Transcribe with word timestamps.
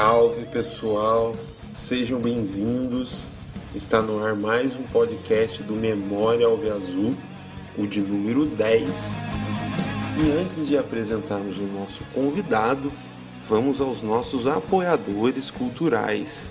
Salve 0.00 0.44
pessoal, 0.44 1.32
sejam 1.74 2.20
bem-vindos. 2.20 3.24
Está 3.74 4.00
no 4.00 4.24
ar 4.24 4.36
mais 4.36 4.76
um 4.76 4.84
podcast 4.84 5.60
do 5.64 5.74
Memória 5.74 6.46
Alve 6.46 6.70
Azul, 6.70 7.16
o 7.76 7.84
de 7.84 8.00
número 8.00 8.46
10. 8.46 8.92
E 10.22 10.30
antes 10.40 10.68
de 10.68 10.78
apresentarmos 10.78 11.58
o 11.58 11.62
nosso 11.62 12.04
convidado, 12.14 12.92
vamos 13.48 13.80
aos 13.80 14.00
nossos 14.00 14.46
apoiadores 14.46 15.50
culturais. 15.50 16.48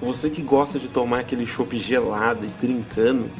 Você 0.00 0.30
que 0.30 0.40
gosta 0.40 0.78
de 0.78 0.88
tomar 0.88 1.18
aquele 1.20 1.44
chopp 1.44 1.78
gelado 1.78 2.46
e 2.46 2.50
trincando, 2.58 3.30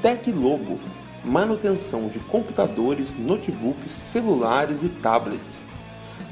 Tec 0.00 0.30
Logo, 0.30 0.78
manutenção 1.24 2.08
de 2.08 2.18
computadores, 2.18 3.14
notebooks, 3.18 3.90
celulares 3.90 4.82
e 4.82 4.88
tablets. 4.88 5.66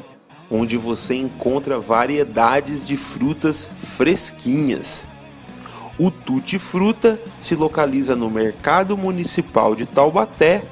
onde 0.49 0.77
você 0.77 1.13
encontra 1.13 1.77
variedades 1.77 2.88
de 2.88 2.95
frutas 2.95 3.67
fresquinhas. 3.97 5.05
O 5.99 6.09
Tutti 6.09 6.57
Fruta 6.57 7.19
se 7.38 7.53
localiza 7.53 8.16
no 8.16 8.29
Mercado 8.29 8.95
Municipal 8.95 9.75
de 9.75 9.85
Taubaté, 9.85 10.63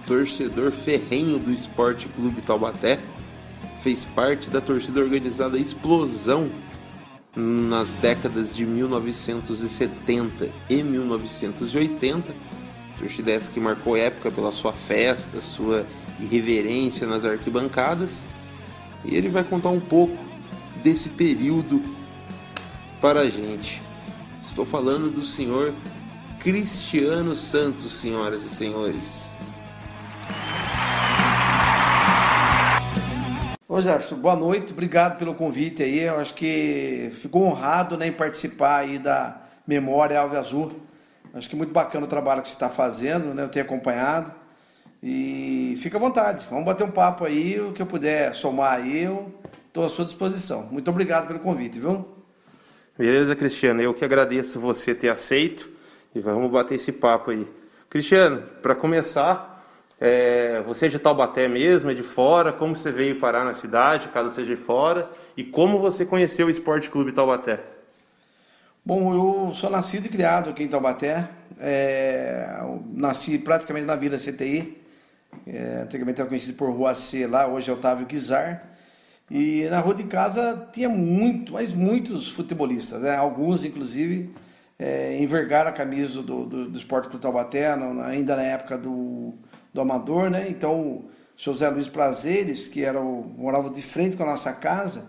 torcedor 0.06 0.72
ferrenho 0.72 1.40
do 1.40 1.52
Esporte 1.52 2.08
Clube 2.08 2.42
Taubaté, 2.42 3.00
fez 3.82 4.06
parte 4.06 4.50
da 4.50 4.62
torcida 4.62 5.00
organizada 5.00 5.58
Explosão 5.58 6.50
nas 7.36 7.94
décadas 7.94 8.56
de 8.56 8.66
1970 8.66 10.50
e 10.70 10.84
1980. 10.84 12.34
Torcida 12.98 13.32
essa 13.32 13.52
que 13.52 13.60
marcou 13.60 13.98
época 13.98 14.30
pela 14.30 14.52
sua 14.52 14.74
festa, 14.74 15.42
sua 15.42 15.86
irreverência 16.20 17.08
nas 17.08 17.26
arquibancadas. 17.26 18.26
E 19.04 19.16
ele 19.16 19.30
vai 19.30 19.44
contar 19.44 19.70
um 19.70 19.80
pouco 19.80 20.18
desse 20.84 21.10
período 21.10 21.82
para 23.00 23.22
a 23.22 23.30
gente. 23.30 23.82
Estou 24.46 24.66
falando 24.66 25.10
do 25.10 25.24
senhor 25.24 25.74
Cristiano 26.40 27.36
Santos, 27.36 27.94
senhoras 27.94 28.44
e 28.44 28.50
senhores. 28.50 29.31
Ô 33.74 33.82
Gerson, 33.82 34.18
boa 34.18 34.36
noite, 34.36 34.74
obrigado 34.74 35.18
pelo 35.18 35.34
convite 35.34 35.82
aí. 35.82 36.02
Eu 36.02 36.20
acho 36.20 36.34
que 36.34 37.10
ficou 37.22 37.44
honrado 37.44 37.96
né, 37.96 38.08
em 38.08 38.12
participar 38.12 38.80
aí 38.80 39.00
da 39.00 39.44
Memória 39.66 40.20
Alve 40.20 40.36
Azul. 40.36 40.74
Acho 41.34 41.48
que 41.48 41.56
é 41.56 41.58
muito 41.58 41.72
bacana 41.72 42.06
o 42.06 42.10
trabalho 42.10 42.42
que 42.42 42.50
você 42.50 42.54
está 42.54 42.68
fazendo, 42.68 43.34
né? 43.34 43.44
Eu 43.44 43.48
tenho 43.48 43.64
acompanhado. 43.64 44.30
E 45.02 45.76
fica 45.82 45.96
à 45.96 46.02
vontade, 46.02 46.46
vamos 46.50 46.66
bater 46.66 46.84
um 46.84 46.92
papo 46.92 47.24
aí, 47.24 47.62
o 47.62 47.72
que 47.72 47.82
eu 47.82 47.86
puder 47.86 48.36
somar 48.36 48.74
aí, 48.74 49.04
eu 49.04 49.34
estou 49.68 49.86
à 49.86 49.90
sua 49.90 50.04
disposição. 50.04 50.68
Muito 50.70 50.92
obrigado 50.92 51.28
pelo 51.28 51.40
convite, 51.40 51.80
viu? 51.80 52.06
Beleza, 52.98 53.38
Cristiano. 53.38 53.82
Eu 53.82 53.94
que 53.94 54.04
agradeço 54.04 54.60
você 54.60 54.94
ter 54.94 55.08
aceito 55.08 55.70
e 56.14 56.20
vamos 56.20 56.52
bater 56.52 56.76
esse 56.76 56.92
papo 56.92 57.32
aí. 57.32 57.48
Cristiano, 57.90 58.44
para 58.62 58.76
começar, 58.76 59.51
é, 60.04 60.64
você 60.64 60.88
é 60.88 60.90
de 60.90 60.98
Taubaté 60.98 61.48
mesmo, 61.48 61.92
é 61.92 61.94
de 61.94 62.02
fora? 62.02 62.52
Como 62.52 62.76
você 62.76 62.92
veio 62.92 63.20
parar 63.20 63.46
na 63.46 63.54
cidade, 63.54 64.08
caso 64.08 64.32
seja 64.32 64.56
de 64.56 64.60
fora? 64.60 65.08
E 65.38 65.44
como 65.44 65.78
você 65.78 66.04
conheceu 66.04 66.48
o 66.48 66.50
Esporte 66.50 66.90
Clube 66.90 67.12
Taubaté? 67.12 67.60
Bom, 68.84 69.14
eu 69.14 69.54
sou 69.54 69.70
nascido 69.70 70.08
e 70.08 70.10
criado 70.10 70.50
aqui 70.50 70.64
em 70.64 70.68
Taubaté. 70.68 71.30
É, 71.60 72.64
nasci 72.92 73.38
praticamente 73.38 73.86
na 73.86 73.96
Vila 73.96 74.18
CTI. 74.18 74.76
É, 75.46 75.82
antigamente 75.84 76.20
era 76.20 76.28
conhecido 76.28 76.58
por 76.58 76.72
Rua 76.72 76.96
C 76.96 77.28
lá, 77.28 77.48
hoje 77.48 77.70
é 77.70 77.74
Otávio 77.74 78.08
Guizar. 78.08 78.70
E 79.30 79.68
na 79.70 79.80
rua 79.80 79.94
de 79.94 80.06
casa 80.06 80.68
tinha 80.74 80.90
muito, 80.90 81.54
mas 81.54 81.74
muitos 81.74 82.28
futebolistas, 82.28 83.04
né? 83.04 83.16
Alguns, 83.16 83.64
inclusive, 83.64 84.34
é, 84.80 85.22
envergaram 85.22 85.70
a 85.70 85.74
camisa 85.74 86.24
do, 86.24 86.44
do, 86.44 86.70
do 86.72 86.78
Esporte 86.78 87.08
Clube 87.08 87.22
Taubaté, 87.22 87.72
ainda 88.04 88.36
na 88.36 88.44
época 88.44 88.80
do, 88.80 89.36
do 89.74 89.82
Amador, 89.82 90.30
né? 90.30 90.48
Então, 90.50 91.06
o 91.46 91.54
Zé 91.54 91.70
Luiz 91.70 91.88
Prazeres, 91.88 92.68
que 92.68 92.84
era 92.84 93.02
o, 93.02 93.24
morava 93.38 93.70
de 93.70 93.82
frente 93.82 94.18
com 94.18 94.24
a 94.24 94.28
nossa 94.28 94.54
casa, 94.54 95.08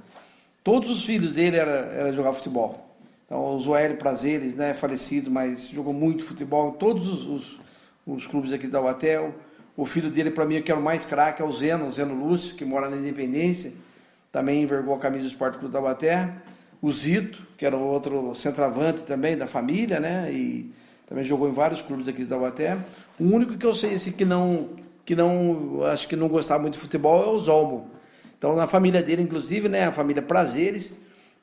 todos 0.62 0.90
os 0.90 1.04
filhos 1.04 1.32
dele 1.32 1.56
era, 1.56 1.70
era 1.70 2.12
jogar 2.12 2.32
futebol. 2.32 2.72
Então, 3.26 3.54
o 3.54 3.58
Zoélio 3.58 3.96
Prazeres, 3.96 4.54
né, 4.54 4.74
falecido, 4.74 5.30
mas 5.30 5.68
jogou 5.68 5.92
muito 5.92 6.24
futebol 6.24 6.70
em 6.70 6.78
todos 6.78 7.08
os, 7.08 7.26
os, 7.26 7.60
os 8.06 8.26
clubes 8.26 8.52
aqui 8.52 8.66
de 8.66 8.72
Taubaté. 8.72 9.18
O, 9.76 9.86
filho 9.86 10.10
dele, 10.10 10.30
para 10.30 10.44
mim, 10.44 10.60
que 10.60 10.70
era 10.70 10.80
o 10.80 10.82
mais 10.82 11.06
craque, 11.06 11.40
é 11.40 11.44
o 11.44 11.50
Zeno, 11.50 11.86
o 11.86 11.90
Zeno 11.90 12.14
Lúcio, 12.14 12.54
que 12.54 12.64
mora 12.64 12.88
na 12.88 12.96
Independência 12.96 13.72
também 14.32 14.62
envergou 14.62 14.94
a 14.94 14.98
camisa 14.98 15.24
do 15.24 15.28
Esporte 15.28 15.58
Clube 15.58 15.72
Taubaté. 15.72 16.32
O 16.80 16.90
Zito, 16.90 17.46
que 17.56 17.66
era 17.66 17.76
outro 17.76 18.34
centroavante 18.34 19.02
também 19.02 19.36
da 19.36 19.46
família, 19.46 20.00
né? 20.00 20.32
E 20.32 20.72
também 21.12 21.24
jogou 21.24 21.46
em 21.46 21.52
vários 21.52 21.82
clubes 21.82 22.08
aqui 22.08 22.22
de 22.22 22.26
Taubaté. 22.26 22.78
O 23.20 23.24
único 23.24 23.58
que 23.58 23.66
eu 23.66 23.74
sei 23.74 23.92
assim, 23.92 24.12
que 24.12 24.24
não 24.24 24.70
que 25.04 25.14
não 25.14 25.84
acho 25.84 26.08
que 26.08 26.16
não 26.16 26.26
gostava 26.26 26.62
muito 26.62 26.74
de 26.74 26.80
futebol 26.80 27.22
é 27.22 27.26
o 27.26 27.38
Zolmo. 27.38 27.90
Então 28.38 28.56
na 28.56 28.66
família 28.66 29.02
dele 29.02 29.20
inclusive, 29.20 29.68
né, 29.68 29.84
a 29.84 29.92
família 29.92 30.22
Prazeres, 30.22 30.96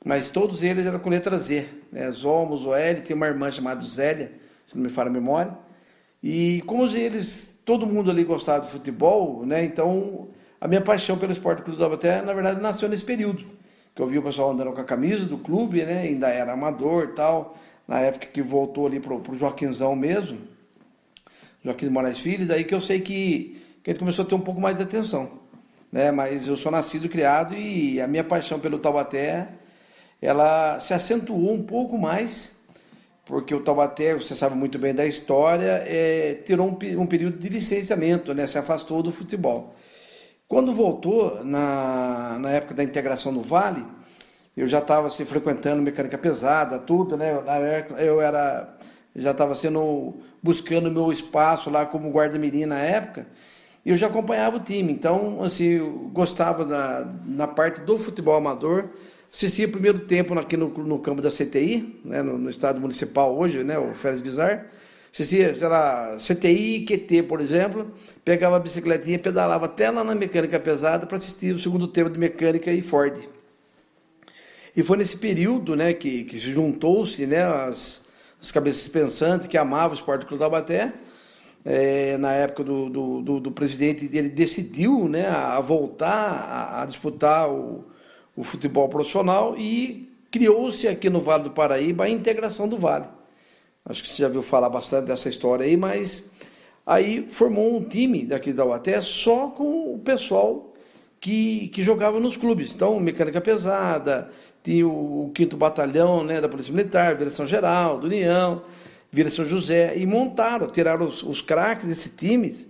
mas 0.04 0.28
todos 0.28 0.64
eles 0.64 0.86
eram 0.86 0.98
com 0.98 1.08
letra 1.08 1.38
Z, 1.38 1.68
né? 1.92 2.10
Zolmo, 2.10 2.56
Zoeli, 2.56 3.02
tem 3.02 3.14
uma 3.14 3.28
irmã 3.28 3.48
chamada 3.48 3.80
Zélia, 3.82 4.32
se 4.66 4.74
não 4.76 4.82
me 4.82 4.88
falha 4.88 5.08
a 5.08 5.12
memória. 5.12 5.56
E 6.20 6.64
como 6.66 6.84
eles, 6.88 7.54
todo 7.64 7.86
mundo 7.86 8.10
ali 8.10 8.24
gostava 8.24 8.64
de 8.64 8.72
futebol, 8.72 9.46
né? 9.46 9.64
Então 9.64 10.30
a 10.60 10.66
minha 10.66 10.80
paixão 10.80 11.16
pelo 11.16 11.30
esporte 11.30 11.62
clube 11.62 11.76
do 11.76 11.80
Taubaté, 11.80 12.22
na 12.22 12.32
verdade, 12.32 12.60
nasceu 12.60 12.88
nesse 12.88 13.04
período. 13.04 13.44
Que 13.94 14.02
eu 14.02 14.06
vi 14.08 14.18
o 14.18 14.22
pessoal 14.22 14.50
andando 14.50 14.72
com 14.72 14.80
a 14.80 14.84
camisa 14.84 15.26
do 15.26 15.38
clube, 15.38 15.84
né? 15.84 16.02
Ainda 16.02 16.28
era 16.28 16.54
amador 16.54 17.14
tal. 17.14 17.56
Na 17.90 17.98
época 17.98 18.28
que 18.28 18.40
voltou 18.40 18.86
ali 18.86 19.00
pro, 19.00 19.18
pro 19.18 19.36
Joaquinzão 19.36 19.96
mesmo. 19.96 20.38
Joaquim 21.64 21.88
Moraes 21.88 22.20
Filho, 22.20 22.46
daí 22.46 22.62
que 22.62 22.72
eu 22.72 22.80
sei 22.80 23.00
que, 23.00 23.60
que 23.82 23.90
ele 23.90 23.98
começou 23.98 24.24
a 24.24 24.28
ter 24.28 24.36
um 24.36 24.40
pouco 24.40 24.60
mais 24.60 24.76
de 24.76 24.84
atenção. 24.84 25.40
Né? 25.90 26.12
Mas 26.12 26.46
eu 26.46 26.56
sou 26.56 26.70
nascido, 26.70 27.08
criado 27.08 27.52
e 27.52 28.00
a 28.00 28.06
minha 28.06 28.22
paixão 28.22 28.60
pelo 28.60 28.78
Taubaté, 28.78 29.48
ela 30.22 30.78
se 30.78 30.94
acentuou 30.94 31.52
um 31.52 31.64
pouco 31.64 31.98
mais, 31.98 32.52
porque 33.24 33.52
o 33.52 33.60
Taubaté, 33.60 34.14
você 34.14 34.36
sabe 34.36 34.54
muito 34.54 34.78
bem 34.78 34.94
da 34.94 35.04
história, 35.04 35.82
é, 35.84 36.34
tirou 36.46 36.68
um, 36.68 37.00
um 37.00 37.06
período 37.06 37.38
de 37.38 37.48
licenciamento, 37.48 38.32
né? 38.32 38.46
se 38.46 38.56
afastou 38.56 39.02
do 39.02 39.10
futebol. 39.10 39.74
Quando 40.46 40.72
voltou, 40.72 41.44
na, 41.44 42.38
na 42.38 42.50
época 42.52 42.72
da 42.72 42.84
integração 42.84 43.32
no 43.32 43.42
Vale, 43.42 43.84
eu 44.60 44.68
já 44.68 44.78
estava 44.78 45.06
assim, 45.06 45.24
frequentando 45.24 45.82
mecânica 45.82 46.18
pesada, 46.18 46.78
tudo, 46.78 47.16
né? 47.16 47.40
Na 47.40 47.54
época 47.56 48.02
eu 48.02 48.20
era, 48.20 48.76
já 49.16 49.30
estava 49.30 49.54
sendo 49.54 50.14
buscando 50.42 50.90
meu 50.90 51.10
espaço 51.10 51.70
lá 51.70 51.86
como 51.86 52.10
guarda-mirim 52.10 52.66
na 52.66 52.78
época, 52.78 53.26
e 53.84 53.90
eu 53.90 53.96
já 53.96 54.08
acompanhava 54.08 54.58
o 54.58 54.60
time. 54.60 54.92
Então, 54.92 55.42
assim, 55.42 55.78
gostava 56.12 56.64
da, 56.66 57.10
na 57.24 57.46
parte 57.46 57.80
do 57.80 57.96
futebol 57.96 58.36
amador. 58.36 58.90
Assisti 59.32 59.64
o 59.64 59.72
primeiro 59.72 60.00
tempo 60.00 60.38
aqui 60.38 60.56
no, 60.56 60.68
no 60.68 60.98
campo 60.98 61.22
da 61.22 61.30
CTI, 61.30 62.00
né, 62.04 62.20
no, 62.20 62.36
no 62.36 62.50
estado 62.50 62.80
municipal 62.80 63.34
hoje, 63.34 63.64
né, 63.64 63.78
o 63.78 63.94
Félix 63.94 64.20
Guizar. 64.20 64.66
Assistia, 65.12 65.54
sei 65.54 65.68
lá, 65.68 66.16
CTI 66.18 66.76
e 66.76 66.84
QT, 66.84 67.22
por 67.22 67.40
exemplo. 67.40 67.90
Pegava 68.24 68.56
a 68.56 68.60
bicicletinha 68.60 69.16
e 69.16 69.18
pedalava 69.18 69.64
até 69.64 69.90
lá 69.90 70.04
na 70.04 70.14
mecânica 70.14 70.60
pesada 70.60 71.06
para 71.06 71.16
assistir 71.16 71.54
o 71.54 71.58
segundo 71.58 71.88
tempo 71.88 72.10
de 72.10 72.18
mecânica 72.18 72.70
e 72.70 72.82
Ford. 72.82 73.18
E 74.76 74.82
foi 74.82 74.96
nesse 74.96 75.16
período 75.16 75.74
né, 75.74 75.92
que, 75.92 76.24
que 76.24 76.38
se 76.38 76.52
juntou-se 76.52 77.26
né, 77.26 77.42
as, 77.42 78.02
as 78.40 78.52
cabeças 78.52 78.86
pensantes 78.88 79.46
que 79.46 79.58
amavam 79.58 79.90
o 79.90 79.94
esporte 79.94 80.26
Clube 80.26 80.40
Taubaté. 80.40 80.92
É, 81.62 82.16
na 82.16 82.32
época 82.32 82.64
do, 82.64 82.88
do, 82.88 83.22
do, 83.22 83.40
do, 83.40 83.50
presidente, 83.52 84.08
ele 84.16 84.30
decidiu 84.30 85.06
né, 85.08 85.28
a 85.28 85.60
voltar 85.60 86.08
a, 86.08 86.82
a 86.82 86.86
disputar 86.86 87.50
o, 87.50 87.84
o 88.34 88.42
futebol 88.42 88.88
profissional 88.88 89.54
e 89.58 90.10
criou-se 90.30 90.88
aqui 90.88 91.10
no 91.10 91.20
Vale 91.20 91.44
do 91.44 91.50
Paraíba 91.50 92.04
a 92.04 92.08
integração 92.08 92.66
do 92.66 92.78
Vale. 92.78 93.06
Acho 93.84 94.02
que 94.02 94.08
você 94.08 94.22
já 94.22 94.28
viu 94.28 94.42
falar 94.42 94.70
bastante 94.70 95.06
dessa 95.06 95.28
história 95.28 95.66
aí, 95.66 95.76
mas 95.76 96.24
aí 96.86 97.26
formou 97.30 97.76
um 97.76 97.84
time 97.84 98.24
daqui 98.24 98.52
da 98.52 98.64
Uaté 98.64 99.00
só 99.02 99.48
com 99.48 99.94
o 99.94 99.98
pessoal 99.98 100.72
que, 101.20 101.68
que 101.68 101.82
jogava 101.82 102.18
nos 102.18 102.36
clubes. 102.36 102.74
Então, 102.74 102.98
mecânica 102.98 103.40
pesada, 103.40 104.30
tinha 104.62 104.86
o, 104.86 105.26
o 105.26 105.32
5 105.36 105.56
Batalhão 105.56 106.24
né, 106.24 106.40
da 106.40 106.48
Polícia 106.48 106.72
Militar, 106.72 107.16
Direção 107.16 107.46
Geral, 107.46 107.98
do 107.98 108.06
União, 108.06 108.62
Vila 109.10 109.30
São 109.30 109.44
José, 109.44 109.96
e 109.96 110.06
montaram, 110.06 110.68
tiraram 110.68 111.06
os, 111.06 111.22
os 111.22 111.42
craques 111.42 111.86
desses 111.86 112.10
times 112.10 112.68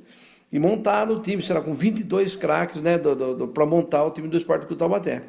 e 0.52 0.58
montaram 0.58 1.16
o 1.16 1.20
time, 1.20 1.42
será 1.42 1.60
com 1.60 1.74
22 1.74 2.36
craques 2.36 2.82
né, 2.82 2.98
para 3.54 3.66
montar 3.66 4.04
o 4.04 4.10
time 4.10 4.28
do 4.28 4.36
Esporte 4.36 4.66
do 4.66 4.76
Taubaté. 4.76 5.22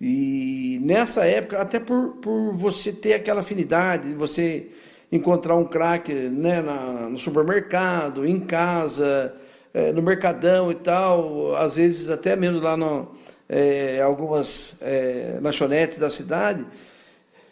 E 0.00 0.80
nessa 0.82 1.24
época, 1.24 1.60
até 1.60 1.80
por, 1.80 2.16
por 2.16 2.52
você 2.52 2.92
ter 2.92 3.14
aquela 3.14 3.40
afinidade, 3.40 4.12
você 4.14 4.68
encontrar 5.10 5.56
um 5.56 5.64
craque 5.64 6.12
né, 6.12 6.62
no 7.08 7.18
supermercado, 7.18 8.26
em 8.26 8.40
casa, 8.40 9.34
é, 9.72 9.92
no 9.92 10.02
mercadão 10.02 10.70
e 10.70 10.74
tal, 10.74 11.54
às 11.56 11.76
vezes 11.76 12.08
até 12.08 12.36
mesmo 12.36 12.60
lá 12.60 12.76
no, 12.76 13.08
é, 13.48 14.00
algumas 14.00 14.74
é, 14.80 15.38
lanchonetes 15.40 15.98
da 15.98 16.10
cidade, 16.10 16.64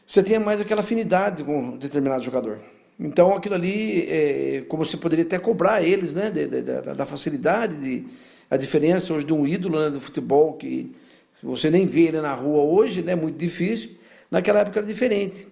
você 0.06 0.22
tinha 0.22 0.40
mais 0.40 0.60
aquela 0.60 0.80
afinidade 0.80 1.44
com 1.44 1.58
um 1.58 1.76
determinado 1.76 2.22
jogador. 2.22 2.58
Então 2.98 3.34
aquilo 3.34 3.54
ali, 3.54 4.06
é, 4.08 4.64
como 4.68 4.84
você 4.84 4.96
poderia 4.96 5.24
até 5.24 5.38
cobrar 5.38 5.82
eles, 5.82 6.14
né, 6.14 6.30
de, 6.30 6.46
de, 6.46 6.62
de, 6.62 6.94
da 6.94 7.06
facilidade, 7.06 7.76
de, 7.76 8.04
a 8.50 8.56
diferença 8.56 9.12
hoje 9.12 9.24
de 9.24 9.32
um 9.32 9.46
ídolo 9.46 9.80
né, 9.80 9.90
do 9.90 10.00
futebol 10.00 10.54
que 10.54 10.94
você 11.42 11.70
nem 11.70 11.86
vê 11.86 12.02
ele 12.02 12.20
na 12.20 12.34
rua 12.34 12.62
hoje, 12.62 13.02
né, 13.02 13.14
muito 13.14 13.36
difícil. 13.36 13.90
Naquela 14.30 14.60
época 14.60 14.78
era 14.78 14.86
diferente. 14.86 15.46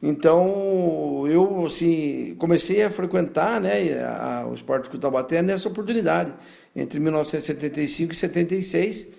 Então 0.00 1.26
eu 1.28 1.66
assim 1.66 2.36
comecei 2.38 2.82
a 2.84 2.90
frequentar, 2.90 3.60
né, 3.60 4.00
a, 4.00 4.40
a, 4.40 4.46
o 4.46 4.54
Esporte 4.54 4.88
Clube 4.88 5.02
Taubaté 5.02 5.42
nessa 5.42 5.68
oportunidade 5.68 6.32
entre 6.74 7.00
1975 7.00 8.12
e 8.12 8.16
76 8.16 9.17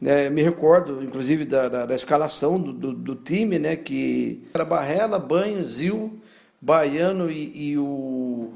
né, 0.00 0.28
me 0.30 0.42
recordo, 0.42 1.02
inclusive, 1.02 1.44
da, 1.44 1.68
da, 1.68 1.86
da 1.86 1.94
escalação 1.94 2.60
do, 2.60 2.72
do, 2.72 2.92
do, 2.92 3.14
time, 3.16 3.58
né, 3.58 3.76
que 3.76 4.42
era 4.52 4.64
Barrela, 4.64 5.18
Banho, 5.18 5.64
Zil, 5.64 6.20
Baiano 6.60 7.30
e, 7.30 7.70
e 7.70 7.78
o 7.78 8.52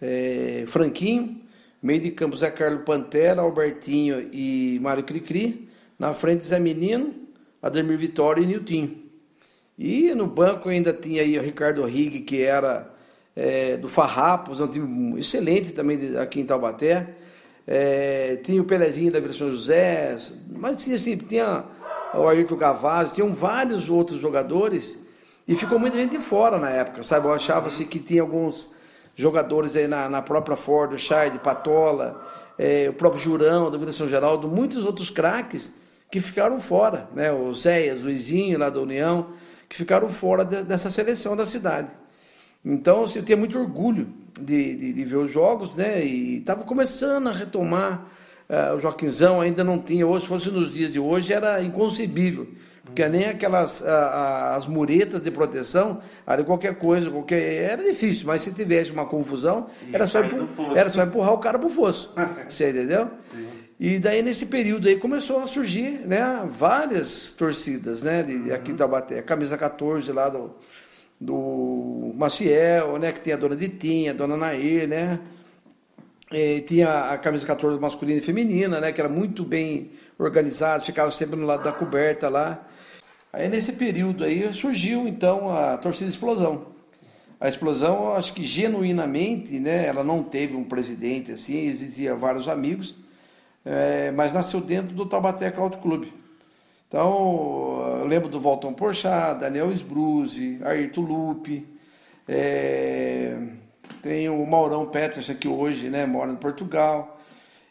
é, 0.00 0.64
Franquinho. 0.66 1.40
Meio 1.82 2.00
de 2.00 2.10
campo, 2.10 2.36
Zé 2.36 2.50
Carlos 2.50 2.84
Pantera, 2.84 3.40
Albertinho 3.40 4.28
e 4.32 4.78
Mário 4.82 5.02
Cricri. 5.02 5.68
Na 5.98 6.12
frente, 6.12 6.44
Zé 6.44 6.58
Menino, 6.58 7.14
Ademir 7.62 7.98
Vitória 7.98 8.42
e 8.42 8.46
Nilton. 8.46 8.96
E 9.78 10.14
no 10.14 10.26
banco 10.26 10.68
ainda 10.68 10.92
tinha 10.92 11.22
aí 11.22 11.38
o 11.38 11.42
Ricardo 11.42 11.84
Rig, 11.86 12.20
que 12.20 12.42
era 12.42 12.94
é, 13.34 13.78
do 13.78 13.88
Farrapos, 13.88 14.60
um 14.60 14.68
time 14.68 15.18
excelente 15.18 15.72
também 15.72 16.18
aqui 16.18 16.38
em 16.38 16.44
Taubaté. 16.44 17.16
É, 17.66 18.36
tinha 18.42 18.60
o 18.60 18.64
Pelezinho 18.64 19.12
da 19.12 19.20
Vila 19.20 19.32
São 19.32 19.50
José, 19.50 20.16
mas 20.56 20.82
tinha, 20.82 20.96
assim, 20.96 21.16
tinha 21.16 21.64
o 22.14 22.26
Ayrton 22.28 22.56
Gavazzi, 22.56 23.14
tinham 23.14 23.32
vários 23.32 23.88
outros 23.88 24.20
jogadores 24.20 24.98
e 25.46 25.54
ficou 25.54 25.78
muita 25.78 25.96
gente 25.96 26.12
de 26.12 26.18
fora 26.18 26.58
na 26.58 26.70
época, 26.70 27.02
sabe? 27.02 27.28
Achava-se 27.28 27.84
que 27.84 27.98
tinha 27.98 28.22
alguns 28.22 28.68
jogadores 29.14 29.76
aí 29.76 29.86
na, 29.86 30.08
na 30.08 30.22
própria 30.22 30.56
Ford, 30.56 30.92
o 30.92 30.98
Chay, 30.98 31.30
Patola, 31.38 32.20
é, 32.58 32.88
o 32.88 32.92
próprio 32.92 33.22
Jurão, 33.22 33.70
da 33.70 33.78
Vila 33.78 33.92
São 33.92 34.08
Geraldo, 34.08 34.48
muitos 34.48 34.84
outros 34.84 35.10
craques 35.10 35.72
que 36.10 36.20
ficaram 36.20 36.58
fora, 36.58 37.08
né? 37.14 37.32
O 37.32 37.54
Zéias, 37.54 38.02
Luizinho 38.02 38.58
lá 38.58 38.68
da 38.68 38.80
União, 38.80 39.28
que 39.68 39.76
ficaram 39.76 40.08
fora 40.08 40.44
de, 40.44 40.64
dessa 40.64 40.90
seleção 40.90 41.36
da 41.36 41.46
cidade. 41.46 41.88
Então, 42.64 43.04
assim, 43.04 43.20
eu 43.20 43.24
tinha 43.24 43.36
muito 43.36 43.58
orgulho 43.58 44.12
de, 44.38 44.74
de, 44.74 44.92
de 44.92 45.04
ver 45.04 45.16
os 45.16 45.30
jogos, 45.30 45.74
né? 45.76 46.04
E 46.04 46.38
estava 46.38 46.64
começando 46.64 47.28
a 47.28 47.32
retomar. 47.32 48.06
Uh, 48.48 48.74
o 48.76 48.80
Joaquinzão 48.80 49.40
ainda 49.40 49.62
não 49.62 49.78
tinha, 49.78 50.04
hoje, 50.04 50.22
se 50.22 50.28
fosse 50.28 50.50
nos 50.50 50.74
dias 50.74 50.92
de 50.92 50.98
hoje, 50.98 51.32
era 51.32 51.62
inconcebível. 51.62 52.48
Porque 52.84 53.08
nem 53.08 53.26
aquelas 53.26 53.80
uh, 53.80 53.84
as 54.54 54.66
muretas 54.66 55.22
de 55.22 55.30
proteção, 55.30 56.00
ali 56.26 56.42
qualquer 56.42 56.76
coisa, 56.76 57.08
qualquer. 57.10 57.40
Era 57.70 57.84
difícil, 57.84 58.26
mas 58.26 58.42
se 58.42 58.52
tivesse 58.52 58.90
uma 58.90 59.06
confusão, 59.06 59.68
era 59.92 60.06
só, 60.06 60.20
empurrar, 60.20 60.76
era 60.76 60.90
só 60.90 61.04
empurrar 61.04 61.32
o 61.32 61.38
cara 61.38 61.58
para 61.58 61.68
o 61.68 61.70
fosso. 61.70 62.12
Você 62.48 62.70
entendeu? 62.70 63.08
Sim. 63.32 63.60
E 63.78 63.98
daí, 63.98 64.20
nesse 64.20 64.44
período 64.44 64.88
aí, 64.88 64.96
começou 64.96 65.42
a 65.42 65.46
surgir 65.46 66.06
né, 66.06 66.46
várias 66.50 67.32
torcidas, 67.32 68.02
né? 68.02 68.22
De, 68.22 68.52
aqui 68.52 68.72
em 68.72 68.76
Taubaté. 68.76 69.20
A 69.20 69.22
camisa 69.22 69.56
14 69.56 70.12
lá 70.12 70.28
do, 70.28 70.54
do 71.18 71.79
Maciel, 72.14 72.98
né, 72.98 73.12
que 73.12 73.20
tem 73.20 73.32
a 73.32 73.36
dona 73.36 73.56
Ditinha, 73.56 74.12
a 74.12 74.14
dona 74.14 74.36
Nair, 74.36 74.88
né? 74.88 75.18
E 76.32 76.60
tinha 76.60 77.10
a 77.10 77.18
camisa 77.18 77.44
14 77.46 77.80
masculina 77.80 78.18
e 78.18 78.22
feminina, 78.22 78.80
né, 78.80 78.92
que 78.92 79.00
era 79.00 79.08
muito 79.08 79.44
bem 79.44 79.90
organizado, 80.18 80.84
ficava 80.84 81.10
sempre 81.10 81.36
no 81.36 81.46
lado 81.46 81.64
da 81.64 81.72
coberta 81.72 82.28
lá. 82.28 82.66
Aí 83.32 83.48
nesse 83.48 83.72
período 83.72 84.24
aí 84.24 84.52
surgiu 84.52 85.08
então 85.08 85.50
a 85.50 85.76
torcida 85.78 86.10
Explosão. 86.10 86.66
A 87.40 87.48
Explosão, 87.48 88.12
acho 88.14 88.34
que 88.34 88.44
genuinamente, 88.44 89.58
né, 89.58 89.86
ela 89.86 90.04
não 90.04 90.22
teve 90.22 90.54
um 90.54 90.64
presidente 90.64 91.32
assim, 91.32 91.66
existia 91.66 92.14
vários 92.14 92.48
amigos, 92.48 92.94
é, 93.64 94.10
mas 94.10 94.32
nasceu 94.32 94.60
dentro 94.60 94.94
do 94.94 95.06
Taubaté 95.06 95.52
Auto 95.56 95.78
Clube. 95.78 96.12
Então, 96.86 97.98
eu 98.00 98.06
lembro 98.06 98.28
do 98.28 98.40
Walton 98.40 98.74
Porchat, 98.74 99.38
Daniel 99.38 99.70
Sbruzzi, 99.70 100.58
Ayrton 100.64 101.02
Lupe, 101.02 101.66
é, 102.32 103.36
tem 104.00 104.28
o 104.28 104.46
Maurão 104.46 104.86
Petras 104.86 105.26
que 105.30 105.48
hoje 105.48 105.88
né, 105.88 106.06
mora 106.06 106.30
em 106.30 106.36
Portugal, 106.36 107.20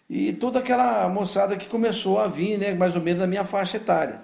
e 0.10 0.34
toda 0.34 0.60
aquela 0.60 1.08
moçada 1.08 1.56
que 1.56 1.70
começou 1.70 2.20
a 2.20 2.28
vir, 2.28 2.58
né, 2.58 2.74
mais 2.74 2.94
ou 2.94 3.02
menos 3.02 3.22
na 3.22 3.28
minha 3.28 3.46
faixa 3.46 3.78
etária. 3.78 4.20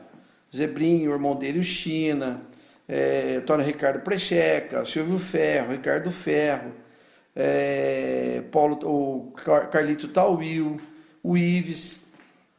Zebrinho, 0.53 1.11
o 1.11 1.13
irmão 1.13 1.35
dele, 1.35 1.59
o 1.59 1.63
China, 1.63 2.41
é, 2.85 3.39
Tony 3.45 3.63
Ricardo 3.63 4.01
Precheca, 4.01 4.83
Silvio 4.83 5.17
Ferro, 5.17 5.71
Ricardo 5.71 6.11
Ferro, 6.11 6.73
é, 7.33 8.43
Paulo, 8.51 8.77
o 8.83 9.31
Carlito 9.71 10.09
Tauil, 10.09 10.81
o 11.23 11.37
Ives, 11.37 11.99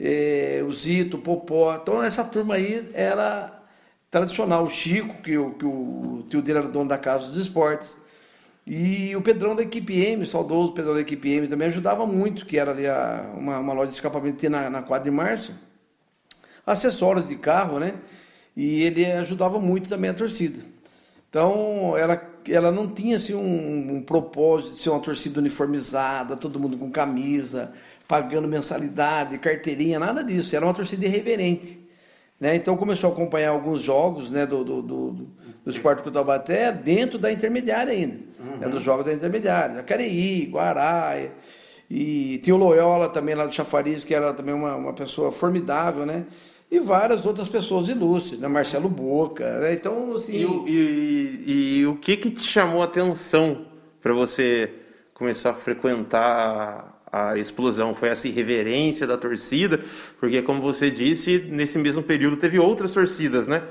é, 0.01 0.63
o 0.67 0.73
Zito, 0.73 1.19
o 1.19 1.21
Popó. 1.21 1.75
Então 1.75 2.03
essa 2.03 2.25
turma 2.25 2.55
aí 2.55 2.89
era 2.95 3.56
tradicional. 4.17 4.65
O 4.65 4.71
Chico, 4.71 5.23
que, 5.23 5.37
o, 5.37 5.51
que 5.53 5.65
o 5.65 6.25
tio 6.29 6.41
dele 6.41 6.59
era 6.59 6.69
dono 6.69 6.89
da 6.89 6.99
Casa 6.99 7.27
dos 7.27 7.37
Esportes. 7.37 7.95
E 8.67 9.15
o 9.15 9.23
Pedrão 9.23 9.55
da 9.55 9.63
equipe 9.63 9.95
M, 10.01 10.27
saudoso 10.27 10.73
Pedrão 10.73 10.95
da 10.95 11.01
equipe 11.01 11.31
M, 11.31 11.47
também 11.47 11.69
ajudava 11.69 12.05
muito, 12.07 12.45
que 12.47 12.59
era 12.59 12.73
ali 12.73 12.87
a, 12.87 13.31
uma, 13.37 13.59
uma 13.59 13.73
loja 13.73 13.89
de 13.89 13.95
escapamento 13.95 14.39
que 14.39 14.49
na, 14.49 14.69
na 14.69 14.83
4 14.83 15.05
de 15.05 15.11
março. 15.11 15.55
Acessórios 16.67 17.29
de 17.29 17.37
carro, 17.37 17.79
né? 17.79 17.95
E 18.57 18.83
ele 18.83 19.05
ajudava 19.07 19.61
muito 19.61 19.89
também 19.89 20.11
a 20.11 20.15
torcida. 20.15 20.65
Então, 21.29 21.97
ela, 21.97 22.21
ela 22.49 22.73
não 22.73 22.89
tinha 22.89 23.17
assim, 23.17 23.35
um, 23.35 23.97
um 23.97 24.03
propósito 24.03 24.75
de 24.75 24.83
ser 24.83 24.91
uma 24.91 25.01
torcida 25.01 25.39
uniformizada, 25.39 26.37
todo 26.37 26.59
mundo 26.59 26.77
com 26.77 26.91
camisa, 26.91 27.73
pagando 28.09 28.49
mensalidade, 28.49 29.39
carteirinha, 29.39 30.01
nada 30.01 30.25
disso. 30.25 30.57
Era 30.57 30.65
uma 30.65 30.75
torcida 30.75 31.05
irreverente. 31.05 31.86
Né? 32.39 32.55
Então 32.55 32.77
começou 32.77 33.11
a 33.11 33.13
acompanhar 33.13 33.51
alguns 33.51 33.81
jogos 33.81 34.31
né, 34.31 34.45
do, 34.45 34.63
do, 34.63 34.83
do, 34.83 35.11
do 35.65 35.71
Esporte 35.71 36.03
Clube 36.03 36.15
Taubaté 36.15 36.71
dentro 36.71 37.19
da 37.19 37.33
intermediária 37.33 37.93
ainda, 37.93 38.19
uhum. 38.39 38.57
né, 38.59 38.69
dos 38.69 38.83
jogos 38.83 39.07
da 39.07 39.13
intermediária. 39.13 39.77
Jacareí, 39.77 40.47
Guará, 40.47 41.15
e, 41.19 42.35
e 42.35 42.39
tinha 42.39 42.55
o 42.55 42.59
Loyola 42.59 43.09
também 43.09 43.35
lá 43.35 43.47
do 43.47 43.55
Chafariz, 43.55 44.05
que 44.05 44.15
era 44.15 44.35
também 44.35 44.55
uma, 44.55 44.77
uma 44.77 44.93
pessoa 44.93 45.33
formidável, 45.33 46.05
né? 46.05 46.27
E 46.71 46.81
várias 46.81 47.25
outras 47.25 47.47
pessoas 47.47 47.89
ilustres, 47.89 48.41
né? 48.41 48.49
Marcelo 48.49 48.89
Boca, 48.89 49.61
né? 49.61 49.73
Então, 49.73 50.15
assim... 50.15 50.65
E, 50.67 50.71
e, 50.71 51.81
e 51.81 51.87
o 51.87 51.97
que 51.97 52.17
que 52.17 52.31
te 52.31 52.43
chamou 52.43 52.83
a 52.83 52.87
atenção 52.87 53.67
para 54.03 54.13
você 54.13 54.71
começar 55.15 55.51
a 55.51 55.55
frequentar 55.55 56.96
a 57.11 57.37
explosão, 57.37 57.95
foi 57.95 58.09
essa 58.09 58.29
irreverência 58.29 59.07
da 59.07 59.17
torcida, 59.17 59.81
porque 60.19 60.43
como 60.43 60.61
você 60.61 60.91
disse, 60.91 61.39
nesse 61.39 61.79
mesmo 61.79 62.03
período 62.03 62.37
teve 62.37 62.59
outras 62.59 62.93
torcidas, 62.93 63.47
né? 63.47 63.63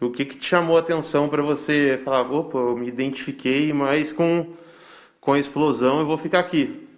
O 0.00 0.10
que, 0.10 0.24
que 0.24 0.36
te 0.36 0.46
chamou 0.46 0.76
a 0.76 0.80
atenção 0.80 1.28
para 1.28 1.42
você 1.42 2.00
falar, 2.04 2.22
opa, 2.30 2.58
eu 2.58 2.76
me 2.76 2.88
identifiquei 2.88 3.72
mais 3.72 4.12
com, 4.12 4.48
com 5.20 5.32
a 5.32 5.38
explosão 5.38 6.02
e 6.02 6.04
vou 6.04 6.18
ficar 6.18 6.40
aqui? 6.40 6.88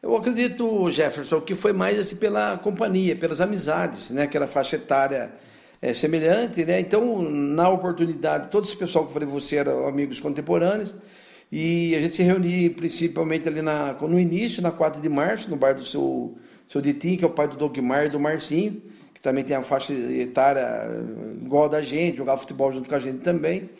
Eu 0.00 0.14
acredito, 0.16 0.90
Jefferson, 0.90 1.40
que 1.40 1.54
foi 1.54 1.72
mais 1.72 1.98
assim 1.98 2.16
pela 2.16 2.58
companhia, 2.58 3.16
pelas 3.16 3.40
amizades, 3.40 4.10
né? 4.10 4.24
Aquela 4.24 4.46
faixa 4.46 4.76
etária 4.76 5.32
é, 5.80 5.92
semelhante, 5.92 6.64
né? 6.64 6.78
Então, 6.78 7.22
na 7.22 7.68
oportunidade, 7.68 8.48
todo 8.48 8.64
esse 8.64 8.76
pessoal 8.76 9.04
que 9.04 9.10
eu 9.10 9.14
falei, 9.14 9.28
você 9.28 9.56
eram 9.56 9.88
amigos 9.88 10.20
contemporâneos, 10.20 10.94
e 11.50 11.94
a 11.94 12.00
gente 12.00 12.16
se 12.16 12.22
reunia 12.22 12.70
principalmente 12.70 13.48
ali 13.48 13.62
na, 13.62 13.92
no 13.92 14.18
início, 14.18 14.62
na 14.62 14.70
4 14.70 15.00
de 15.00 15.08
março, 15.08 15.48
no 15.48 15.56
bar 15.56 15.74
do 15.74 15.84
seu, 15.84 16.36
seu 16.68 16.80
Ditim, 16.80 17.16
que 17.16 17.24
é 17.24 17.26
o 17.26 17.30
pai 17.30 17.48
do 17.48 17.56
Dogmar 17.56 18.06
e 18.06 18.08
do 18.08 18.18
Marcinho, 18.18 18.82
que 19.12 19.20
também 19.20 19.44
tem 19.44 19.56
a 19.56 19.62
faixa 19.62 19.92
etária 19.92 20.66
igual 21.42 21.68
da 21.68 21.80
gente, 21.82 22.18
jogava 22.18 22.40
futebol 22.40 22.72
junto 22.72 22.88
com 22.88 22.94
a 22.94 22.98
gente 22.98 23.18
também. 23.18 23.70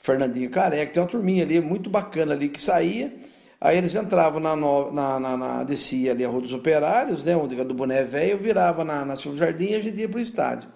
Fernandinho 0.00 0.50
Careca, 0.50 0.92
tem 0.92 1.02
uma 1.02 1.08
turminha 1.08 1.42
ali 1.42 1.60
muito 1.60 1.88
bacana 1.88 2.34
ali 2.34 2.48
que 2.48 2.60
saía. 2.60 3.12
Aí 3.58 3.78
eles 3.78 3.94
entravam 3.94 4.38
na, 4.38 4.54
na, 4.54 5.18
na, 5.18 5.36
na 5.36 5.64
descia 5.64 6.12
ali 6.12 6.24
a 6.24 6.28
Rua 6.28 6.42
dos 6.42 6.52
Operários, 6.52 7.24
né, 7.24 7.34
onde 7.34 7.56
do 7.56 7.72
Boné 7.72 8.04
Velho, 8.04 8.36
virava 8.36 8.84
na, 8.84 9.04
na 9.04 9.16
Silvio 9.16 9.38
Jardim 9.38 9.70
e 9.70 9.74
a 9.74 9.80
gente 9.80 9.98
ia 9.98 10.08
para 10.08 10.18
o 10.18 10.20
estádio. 10.20 10.68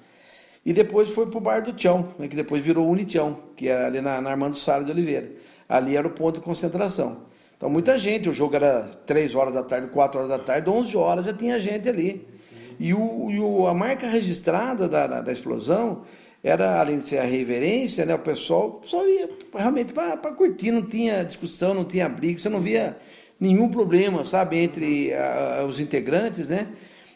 E 0.64 0.72
depois 0.72 1.10
foi 1.10 1.26
para 1.26 1.38
o 1.38 1.40
Bar 1.40 1.62
do 1.62 1.74
Tião, 1.74 2.14
né, 2.18 2.26
que 2.26 2.34
depois 2.34 2.64
virou 2.64 2.88
Unitião, 2.88 3.38
que 3.54 3.68
era 3.68 3.86
ali 3.86 4.00
na, 4.00 4.22
na 4.22 4.30
Armando 4.30 4.56
Salles 4.56 4.86
de 4.86 4.92
Oliveira 4.92 5.30
ali 5.70 5.96
era 5.96 6.04
o 6.04 6.10
ponto 6.10 6.40
de 6.40 6.44
concentração. 6.44 7.18
Então, 7.56 7.70
muita 7.70 7.96
gente, 7.96 8.28
o 8.28 8.32
jogo 8.32 8.56
era 8.56 8.90
3 9.06 9.34
horas 9.36 9.54
da 9.54 9.62
tarde, 9.62 9.86
4 9.86 10.18
horas 10.18 10.30
da 10.30 10.38
tarde, 10.38 10.68
11 10.68 10.96
horas 10.96 11.24
já 11.24 11.32
tinha 11.32 11.60
gente 11.60 11.88
ali. 11.88 12.26
E, 12.80 12.92
o, 12.92 13.30
e 13.30 13.38
o, 13.38 13.66
a 13.68 13.74
marca 13.74 14.08
registrada 14.08 14.88
da, 14.88 15.20
da, 15.20 15.32
explosão 15.32 16.02
era, 16.42 16.80
além 16.80 16.98
de 16.98 17.04
ser 17.04 17.18
a 17.18 17.22
reverência, 17.22 18.04
né, 18.04 18.14
o 18.14 18.18
pessoal, 18.18 18.80
pessoal 18.80 19.06
ia 19.06 19.28
realmente 19.54 19.92
para 19.92 20.16
curtir, 20.32 20.72
não 20.72 20.82
tinha 20.82 21.22
discussão, 21.22 21.74
não 21.74 21.84
tinha 21.84 22.08
briga, 22.08 22.40
você 22.40 22.48
não 22.48 22.60
via 22.60 22.96
nenhum 23.38 23.68
problema, 23.68 24.24
sabe, 24.24 24.58
entre 24.58 25.12
a, 25.14 25.64
os 25.68 25.78
integrantes, 25.78 26.48
né? 26.48 26.68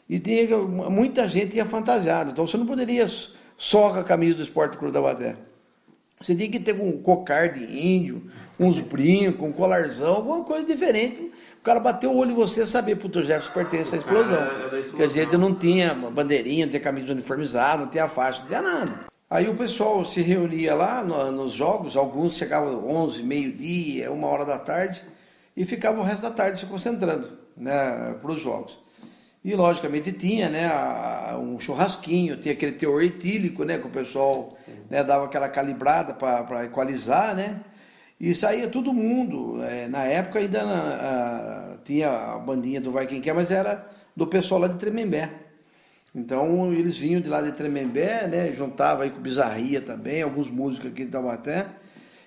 E 0.08 0.18
tinha, 0.20 0.58
muita 0.58 1.26
gente 1.26 1.56
ia 1.56 1.64
fantasiado, 1.64 2.30
então 2.30 2.46
você 2.46 2.58
não 2.58 2.66
poderia 2.66 3.06
só 3.56 3.90
com 3.90 3.98
a 3.98 4.04
camisa 4.04 4.36
do 4.36 4.42
Esporte 4.42 4.76
Clube 4.76 4.92
da 4.92 5.00
Baté. 5.00 5.34
Você 6.24 6.34
tinha 6.34 6.48
que 6.48 6.58
ter 6.58 6.74
um 6.80 6.96
cocar 7.02 7.50
de 7.50 7.64
índio, 7.64 8.22
uns 8.58 8.80
brincos, 8.80 9.46
um 9.46 9.52
colarzão, 9.52 10.14
alguma 10.14 10.42
coisa 10.42 10.64
diferente. 10.64 11.20
O 11.60 11.62
cara 11.62 11.78
bateu 11.78 12.12
o 12.12 12.16
olho 12.16 12.30
em 12.30 12.34
você 12.34 12.64
saber, 12.64 12.96
puto, 12.96 13.18
o 13.18 13.22
Jefferson 13.22 13.52
pertence 13.52 13.94
à 13.94 13.98
explosão. 13.98 14.42
É, 14.42 14.78
é 14.78 14.82
Porque 14.84 15.02
a 15.02 15.06
gente 15.06 15.36
não 15.36 15.54
tinha 15.54 15.92
bandeirinha, 15.92 16.64
não 16.64 16.70
tinha 16.70 16.80
camisa 16.80 17.12
uniformizada, 17.12 17.82
não 17.84 17.90
tinha 17.90 18.08
faixa, 18.08 18.40
não 18.40 18.46
tinha 18.46 18.62
nada. 18.62 19.00
Aí 19.28 19.50
o 19.50 19.54
pessoal 19.54 20.02
se 20.02 20.22
reunia 20.22 20.74
lá 20.74 21.04
no, 21.04 21.30
nos 21.30 21.52
jogos, 21.52 21.94
alguns 21.94 22.38
chegavam 22.38 22.88
11, 22.88 23.22
meio-dia, 23.22 24.10
uma 24.10 24.28
hora 24.28 24.46
da 24.46 24.58
tarde, 24.58 25.02
e 25.54 25.66
ficava 25.66 26.00
o 26.00 26.04
resto 26.04 26.22
da 26.22 26.30
tarde 26.30 26.58
se 26.58 26.64
concentrando 26.64 27.28
né, 27.54 28.14
para 28.20 28.32
os 28.32 28.40
jogos. 28.40 28.78
E 29.44 29.54
logicamente 29.54 30.10
tinha 30.10 30.48
né, 30.48 30.70
um 31.36 31.60
churrasquinho, 31.60 32.38
tinha 32.38 32.54
aquele 32.54 32.72
teor 32.72 33.02
etílico, 33.02 33.62
né, 33.62 33.76
que 33.76 33.86
o 33.86 33.90
pessoal 33.90 34.48
né, 34.88 35.04
dava 35.04 35.26
aquela 35.26 35.48
calibrada 35.50 36.14
para 36.14 36.64
equalizar, 36.64 37.34
né? 37.36 37.60
E 38.18 38.34
saía 38.34 38.68
todo 38.68 38.92
mundo. 38.92 39.62
É, 39.62 39.86
na 39.86 40.04
época 40.04 40.38
ainda 40.38 40.62
a, 40.62 41.76
tinha 41.84 42.08
a 42.08 42.38
bandinha 42.38 42.80
do 42.80 42.90
Vai 42.90 43.06
Quem 43.06 43.20
Quer, 43.20 43.34
mas 43.34 43.50
era 43.50 43.86
do 44.16 44.26
pessoal 44.26 44.62
lá 44.62 44.68
de 44.68 44.78
Tremembé. 44.78 45.30
Então 46.14 46.72
eles 46.72 46.96
vinham 46.96 47.20
de 47.20 47.28
lá 47.28 47.42
de 47.42 47.52
Tremembé, 47.52 48.26
né? 48.26 48.52
Juntava 48.52 49.02
aí 49.02 49.10
com 49.10 49.20
Bizarria 49.20 49.80
também, 49.80 50.22
alguns 50.22 50.48
músicos 50.48 50.90
aqui 50.90 51.04
de 51.04 51.10
Taubaté. 51.10 51.66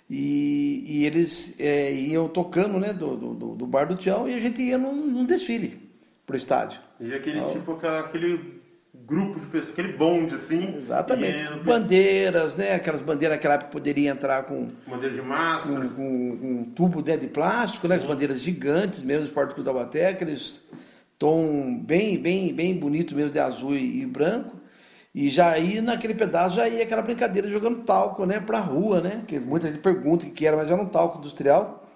E, 0.09 0.83
e 0.88 1.05
eles 1.05 1.55
é, 1.59 1.91
iam 1.93 2.29
tocando 2.29 2.79
né, 2.79 2.93
do, 2.93 3.15
do, 3.17 3.55
do, 3.55 3.67
bar 3.67 3.86
do 3.86 3.95
Tião 3.95 4.29
e 4.29 4.36
a 4.36 4.39
gente 4.39 4.62
ia 4.62 4.77
num, 4.77 4.93
num 4.93 5.25
desfile 5.25 5.81
pro 6.25 6.38
estádio. 6.38 6.87
E 7.00 7.13
aquele 7.13 7.39
então, 7.39 7.54
tipo, 7.54 7.74
aquele 7.86 8.62
grupo 9.06 9.39
de 9.39 9.46
pessoas, 9.48 9.72
aquele 9.72 9.94
bonde 9.94 10.36
assim. 10.36 10.75
Exatamente. 10.75 11.60
Bandeiras, 11.63 12.56
né? 12.56 12.74
Aquelas 12.74 13.01
bandeiras 13.01 13.38
naquela 13.38 13.56
época 13.56 13.72
poderia 13.72 14.10
entrar 14.10 14.44
com. 14.44 14.70
Bandeira 14.88 15.16
de 15.16 15.22
massa. 15.22 15.68
Com, 15.68 15.89
com, 15.89 16.38
com 16.38 16.51
um 16.51 16.63
tubo 16.75 17.01
né, 17.01 17.18
de 17.18 17.27
plástico, 17.27 17.88
né? 17.88 17.96
As 17.96 18.06
bandeiras 18.06 18.42
gigantes 18.42 19.04
mesmo, 19.04 19.25
Esporte 19.25 19.54
Clube 19.54 19.66
da 19.66 19.74
Baté, 19.74 20.10
aqueles 20.10 20.62
tom 21.18 21.80
bem, 21.80 22.18
bem, 22.20 22.54
bem 22.54 22.77
bonito 22.77 23.16
mesmo 23.16 23.32
de 23.32 23.39
azul 23.39 23.75
e, 23.75 24.01
e 24.01 24.06
branco. 24.06 24.56
E 25.13 25.32
já 25.32 25.50
aí 25.50 25.82
naquele 25.82 26.13
pedaço 26.13 26.56
já 26.58 26.68
ia 26.70 26.84
aquela 26.84 27.01
brincadeira 27.01 27.50
jogando 27.50 27.84
talco, 27.84 28.25
né, 28.25 28.39
pra 28.39 28.60
rua, 28.60 29.01
né? 29.01 29.24
Que 29.27 29.39
muita 29.39 29.68
gente 29.68 29.80
pergunta 29.80 30.25
o 30.25 30.32
que 30.32 30.46
era, 30.46 30.56
mas 30.56 30.68
era 30.68 30.82
um 30.82 30.86
talco 30.86 31.18
industrial. 31.20 31.88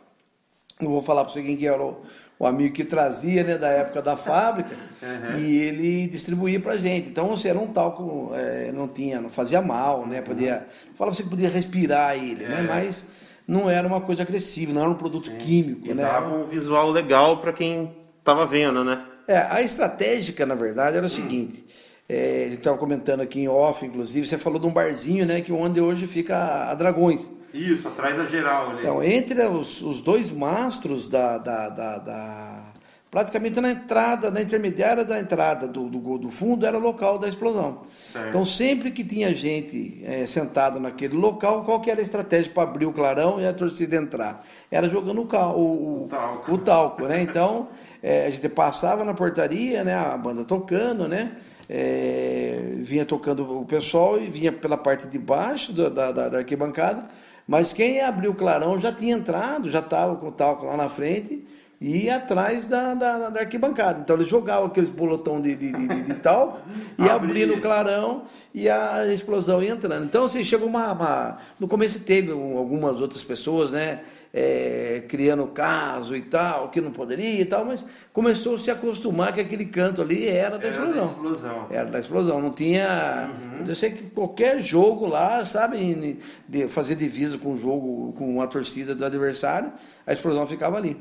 Não 0.79 0.89
vou 0.89 1.03
falar 1.03 1.23
para 1.23 1.33
você 1.33 1.43
quem 1.43 1.55
que 1.55 1.67
era 1.67 1.79
o, 1.79 2.03
o 2.41 2.47
amigo 2.47 2.73
que 2.73 2.83
trazia, 2.83 3.43
né, 3.43 3.55
da 3.55 3.67
época 3.67 4.01
da 4.01 4.17
fábrica, 4.17 4.75
uhum. 4.99 5.37
e 5.37 5.57
ele 5.61 6.07
distribuía 6.07 6.59
para 6.59 6.75
gente. 6.75 7.07
Então, 7.07 7.27
você 7.27 7.49
era 7.49 7.59
um 7.59 7.67
talco, 7.67 8.31
é, 8.33 8.71
não 8.71 8.87
tinha, 8.87 9.21
não 9.21 9.29
fazia 9.29 9.61
mal, 9.61 10.07
né, 10.07 10.21
podia, 10.21 10.65
falava 10.95 11.15
você 11.15 11.21
que 11.21 11.29
podia 11.29 11.49
respirar 11.49 12.15
ele, 12.15 12.43
né, 12.43 12.61
é. 12.61 12.61
né, 12.63 12.67
mas 12.67 13.05
não 13.47 13.69
era 13.69 13.87
uma 13.87 14.01
coisa 14.01 14.23
agressiva, 14.23 14.73
não 14.73 14.81
era 14.81 14.89
um 14.89 14.95
produto 14.95 15.29
Sim. 15.29 15.37
químico, 15.37 15.85
e 15.85 15.93
né. 15.93 16.01
dava 16.01 16.35
um 16.35 16.45
visual 16.45 16.89
legal 16.89 17.37
para 17.37 17.53
quem 17.53 17.91
estava 18.17 18.47
vendo, 18.47 18.83
né. 18.83 19.05
É, 19.27 19.37
a 19.37 19.61
estratégica, 19.61 20.43
na 20.43 20.55
verdade, 20.55 20.97
era 20.97 21.05
o 21.05 21.07
hum. 21.07 21.11
seguinte, 21.11 21.63
é, 22.09 22.45
a 22.45 22.49
gente 22.49 22.57
estava 22.57 22.75
comentando 22.75 23.21
aqui 23.21 23.41
em 23.41 23.47
off, 23.47 23.85
inclusive, 23.85 24.27
você 24.27 24.39
falou 24.39 24.59
de 24.59 24.65
um 24.65 24.73
barzinho, 24.73 25.27
né, 25.27 25.41
que 25.41 25.53
onde 25.53 25.79
hoje 25.79 26.07
fica 26.07 26.71
a 26.71 26.73
Dragões. 26.73 27.21
Isso, 27.53 27.87
atrás 27.87 28.17
da 28.17 28.25
geral 28.25 28.71
ali. 28.71 28.79
Então, 28.79 29.03
entre 29.03 29.41
os, 29.45 29.81
os 29.81 30.01
dois 30.01 30.29
mastros 30.29 31.07
da, 31.09 31.37
da, 31.37 31.69
da, 31.69 31.97
da, 31.97 32.71
Praticamente 33.11 33.59
na 33.59 33.71
entrada, 33.71 34.31
na 34.31 34.41
intermediária 34.41 35.03
da 35.03 35.19
entrada 35.19 35.67
do, 35.67 35.89
do, 35.89 36.17
do 36.17 36.29
fundo, 36.29 36.65
era 36.65 36.77
o 36.77 36.79
local 36.79 37.19
da 37.19 37.27
explosão. 37.27 37.81
Certo. 38.13 38.29
Então, 38.29 38.45
sempre 38.45 38.89
que 38.89 39.03
tinha 39.03 39.33
gente 39.33 40.01
é, 40.05 40.25
sentado 40.25 40.79
naquele 40.79 41.15
local, 41.17 41.65
qual 41.65 41.81
que 41.81 41.91
era 41.91 41.99
a 41.99 42.03
estratégia 42.03 42.49
para 42.53 42.63
abrir 42.63 42.85
o 42.85 42.93
clarão 42.93 43.41
e 43.41 43.45
a 43.45 43.51
torcida 43.51 43.97
entrar? 43.97 44.47
Era 44.71 44.87
jogando 44.87 45.21
o, 45.23 45.25
cal, 45.25 45.59
o, 45.59 46.05
o, 46.05 46.07
talco. 46.07 46.53
o 46.53 46.57
talco, 46.57 47.03
né? 47.05 47.21
Então, 47.21 47.67
é, 48.01 48.27
a 48.27 48.29
gente 48.29 48.47
passava 48.47 49.03
na 49.03 49.13
portaria, 49.13 49.83
né? 49.83 49.93
A 49.93 50.15
banda 50.15 50.45
tocando, 50.45 51.05
né? 51.05 51.33
É, 51.69 52.75
vinha 52.77 53.05
tocando 53.05 53.59
o 53.59 53.65
pessoal 53.65 54.21
e 54.21 54.29
vinha 54.29 54.53
pela 54.53 54.77
parte 54.77 55.05
de 55.07 55.19
baixo 55.19 55.73
da, 55.73 55.89
da, 55.89 56.29
da 56.29 56.37
arquibancada 56.37 57.09
mas 57.47 57.73
quem 57.73 58.01
abriu 58.01 58.31
o 58.31 58.35
clarão 58.35 58.79
já 58.79 58.91
tinha 58.91 59.15
entrado, 59.15 59.69
já 59.69 59.79
estava 59.79 60.15
com 60.15 60.27
o 60.27 60.31
talco 60.31 60.65
lá 60.65 60.77
na 60.77 60.89
frente 60.89 61.45
e 61.81 62.05
ia 62.05 62.17
atrás 62.17 62.67
da, 62.67 62.93
da, 62.93 63.29
da, 63.29 63.39
arquibancada. 63.39 63.99
Então 64.01 64.15
eles 64.15 64.27
jogavam 64.27 64.67
aqueles 64.67 64.89
bolotão 64.89 65.41
de, 65.41 65.55
de, 65.55 65.71
de, 65.71 66.03
de 66.03 66.13
talco 66.15 66.59
e 66.97 67.09
abrindo 67.09 67.55
o 67.55 67.61
clarão 67.61 68.23
e 68.53 68.69
a 68.69 69.11
explosão 69.11 69.63
ia 69.63 69.71
entrando. 69.71 70.05
Então 70.05 70.25
assim, 70.25 70.43
chegou 70.43 70.67
uma, 70.67 70.91
uma... 70.91 71.37
No 71.59 71.67
começo 71.67 71.99
teve 71.99 72.31
algumas 72.31 73.01
outras 73.01 73.23
pessoas, 73.23 73.71
né? 73.71 74.01
É, 74.33 75.03
criando 75.07 75.45
caso 75.47 76.15
e 76.15 76.21
tal, 76.21 76.69
que 76.69 76.79
não 76.79 76.91
poderia 76.91 77.41
e 77.41 77.45
tal, 77.45 77.65
mas 77.65 77.83
começou 78.13 78.55
a 78.55 78.59
se 78.59 78.71
acostumar 78.71 79.33
que 79.33 79.41
aquele 79.41 79.65
canto 79.65 80.01
ali 80.01 80.27
era 80.27 80.57
da 80.57 80.67
Era 80.67 80.77
da 80.77 80.83
explosão. 80.85 81.07
explosão. 81.11 81.67
Era 81.69 81.89
da 81.89 81.99
explosão, 81.99 82.41
não 82.41 82.51
tinha. 82.51 83.29
Uhum. 83.59 83.65
Eu 83.67 83.75
sei 83.75 83.91
que 83.91 84.03
qualquer 84.03 84.61
jogo 84.61 85.07
lá, 85.07 85.43
sabe, 85.45 86.17
de 86.47 86.67
fazer 86.67 86.95
divisa 86.95 87.37
com 87.37 87.53
o 87.53 87.57
jogo, 87.57 88.13
com 88.13 88.41
a 88.41 88.47
torcida 88.47 88.95
do 88.95 89.05
adversário, 89.05 89.71
a 90.07 90.13
explosão 90.13 90.47
ficava 90.47 90.77
ali. 90.77 90.97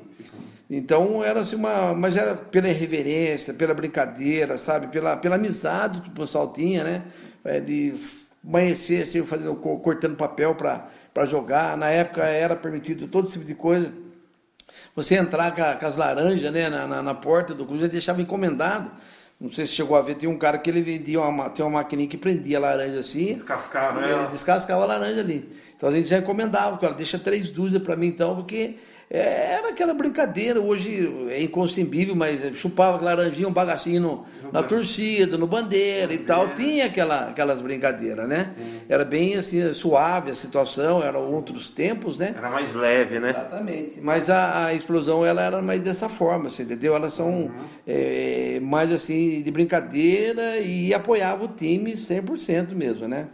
Então 0.68 1.22
era 1.24 1.40
assim 1.40 1.56
uma. 1.56 1.94
Mas 1.94 2.16
era 2.16 2.34
pela 2.34 2.68
irreverência, 2.68 3.52
pela 3.54 3.74
brincadeira, 3.74 4.56
sabe? 4.56 4.86
Pela, 4.88 5.16
pela 5.16 5.34
amizade 5.36 6.00
que 6.00 6.08
o 6.08 6.12
pessoal 6.12 6.52
tinha, 6.52 6.84
né? 6.84 7.02
É, 7.44 7.58
de 7.60 7.94
amanhecer 8.46 9.02
assim, 9.02 9.22
fazendo, 9.24 9.54
co- 9.56 9.78
cortando 9.80 10.16
papel 10.16 10.54
para 10.54 10.88
jogar. 11.26 11.76
Na 11.76 11.88
época 11.90 12.24
era 12.24 12.54
permitido 12.56 13.06
todo 13.08 13.30
tipo 13.30 13.44
de 13.44 13.54
coisa. 13.54 13.92
Você 14.94 15.16
entrar 15.16 15.54
com, 15.54 15.62
a- 15.62 15.74
com 15.76 15.86
as 15.86 15.96
laranjas 15.96 16.52
né, 16.52 16.68
na, 16.68 16.86
na, 16.86 17.02
na 17.02 17.14
porta 17.14 17.54
do 17.54 17.64
clube, 17.64 17.82
ele 17.82 17.88
deixava 17.92 18.20
encomendado. 18.20 18.90
Não 19.40 19.50
sei 19.50 19.66
se 19.66 19.72
chegou 19.72 19.96
a 19.96 20.02
ver, 20.02 20.16
tem 20.16 20.28
um 20.28 20.36
cara 20.36 20.58
que 20.58 20.68
ele 20.68 20.82
vendia 20.82 21.18
uma, 21.20 21.32
ma- 21.32 21.50
tem 21.50 21.64
uma 21.64 21.78
maquininha 21.78 22.08
que 22.08 22.18
prendia 22.18 22.58
a 22.58 22.60
laranja 22.60 22.98
assim. 23.00 23.32
Descascava 23.34 24.00
ele 24.06 24.26
descascava 24.28 24.82
a 24.82 24.86
laranja 24.86 25.20
ali. 25.20 25.48
Então 25.76 25.88
a 25.88 25.92
gente 25.92 26.08
já 26.08 26.18
encomendava, 26.18 26.76
cara, 26.76 26.92
deixa 26.92 27.18
três 27.18 27.50
dúzias 27.50 27.82
para 27.82 27.96
mim 27.96 28.08
então, 28.08 28.36
porque 28.36 28.76
era 29.18 29.70
aquela 29.70 29.92
brincadeira, 29.92 30.60
hoje 30.60 31.12
é 31.30 31.42
inconcebível, 31.42 32.14
mas 32.14 32.56
chupava 32.56 33.02
laranjinha, 33.04 33.48
um 33.48 33.52
bagacinho 33.52 34.00
no- 34.00 34.24
na 34.52 34.62
torcida, 34.62 35.36
no 35.36 35.48
bandeira 35.48 36.14
e 36.14 36.18
tal, 36.18 36.54
tinha 36.54 36.86
aquela, 36.86 37.28
aquelas 37.28 37.60
brincadeiras, 37.60 38.28
né? 38.28 38.52
Era 38.88 39.04
bem 39.04 39.34
assim, 39.34 39.74
suave 39.74 40.30
a 40.30 40.34
situação, 40.34 41.02
eram 41.02 41.32
outros 41.32 41.70
tempos, 41.70 42.16
né? 42.18 42.34
Era 42.36 42.50
mais 42.50 42.72
leve, 42.74 43.18
né? 43.18 43.30
Exatamente. 43.30 44.00
Mas 44.00 44.30
a, 44.30 44.66
a 44.66 44.74
explosão 44.74 45.26
ela 45.26 45.42
era 45.42 45.60
mais 45.60 45.80
dessa 45.80 46.08
forma, 46.08 46.48
você 46.48 46.62
entendeu? 46.62 46.94
Elas 46.94 47.14
são 47.14 47.50
é, 47.86 48.60
mais 48.62 48.92
assim 48.92 49.42
de 49.42 49.50
brincadeira 49.50 50.58
e 50.58 50.94
apoiava 50.94 51.44
o 51.44 51.48
time 51.48 51.96
100% 51.96 52.74
mesmo, 52.76 53.08
né? 53.08 53.26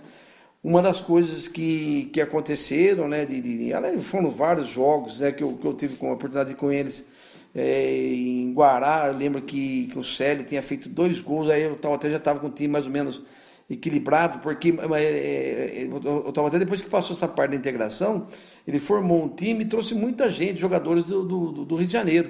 Uma 0.67 0.83
das 0.83 1.01
coisas 1.01 1.47
que, 1.47 2.11
que 2.13 2.21
aconteceram, 2.21 3.07
né? 3.07 3.25
De, 3.25 3.41
de, 3.41 3.73
foram 4.01 4.29
vários 4.33 4.67
jogos 4.67 5.21
né, 5.21 5.31
que, 5.31 5.45
eu, 5.45 5.57
que 5.57 5.65
eu 5.65 5.73
tive 5.73 5.95
com 5.95 6.11
a 6.11 6.15
oportunidade 6.15 6.57
com 6.57 6.73
eles. 6.73 7.07
É, 7.55 7.95
em 8.13 8.53
Guará, 8.53 9.07
eu 9.07 9.17
lembro 9.17 9.41
que, 9.43 9.87
que 9.87 9.97
o 9.97 10.03
Célio 10.03 10.43
tinha 10.45 10.61
feito 10.61 10.89
dois 10.89 11.21
gols, 11.21 11.49
aí 11.51 11.63
eu 11.63 11.77
tava, 11.77 11.95
até 11.95 12.11
já 12.11 12.17
estava 12.17 12.41
com 12.41 12.49
o 12.49 12.51
time 12.51 12.67
mais 12.67 12.85
ou 12.85 12.91
menos 12.91 13.23
equilibrado, 13.71 14.41
porque 14.41 14.75
é, 14.93 15.03
é, 15.03 15.85
eu 15.85 16.29
estava 16.31 16.49
até 16.49 16.59
depois 16.59 16.83
que 16.83 16.91
passou 16.91 17.15
essa 17.15 17.29
parte 17.29 17.53
da 17.53 17.57
integração, 17.57 18.27
ele 18.67 18.81
formou 18.81 19.25
um 19.25 19.29
time 19.29 19.63
e 19.63 19.69
trouxe 19.69 19.95
muita 19.95 20.29
gente, 20.29 20.59
jogadores 20.59 21.05
do, 21.05 21.23
do, 21.23 21.65
do 21.65 21.77
Rio 21.77 21.87
de 21.87 21.93
Janeiro. 21.93 22.29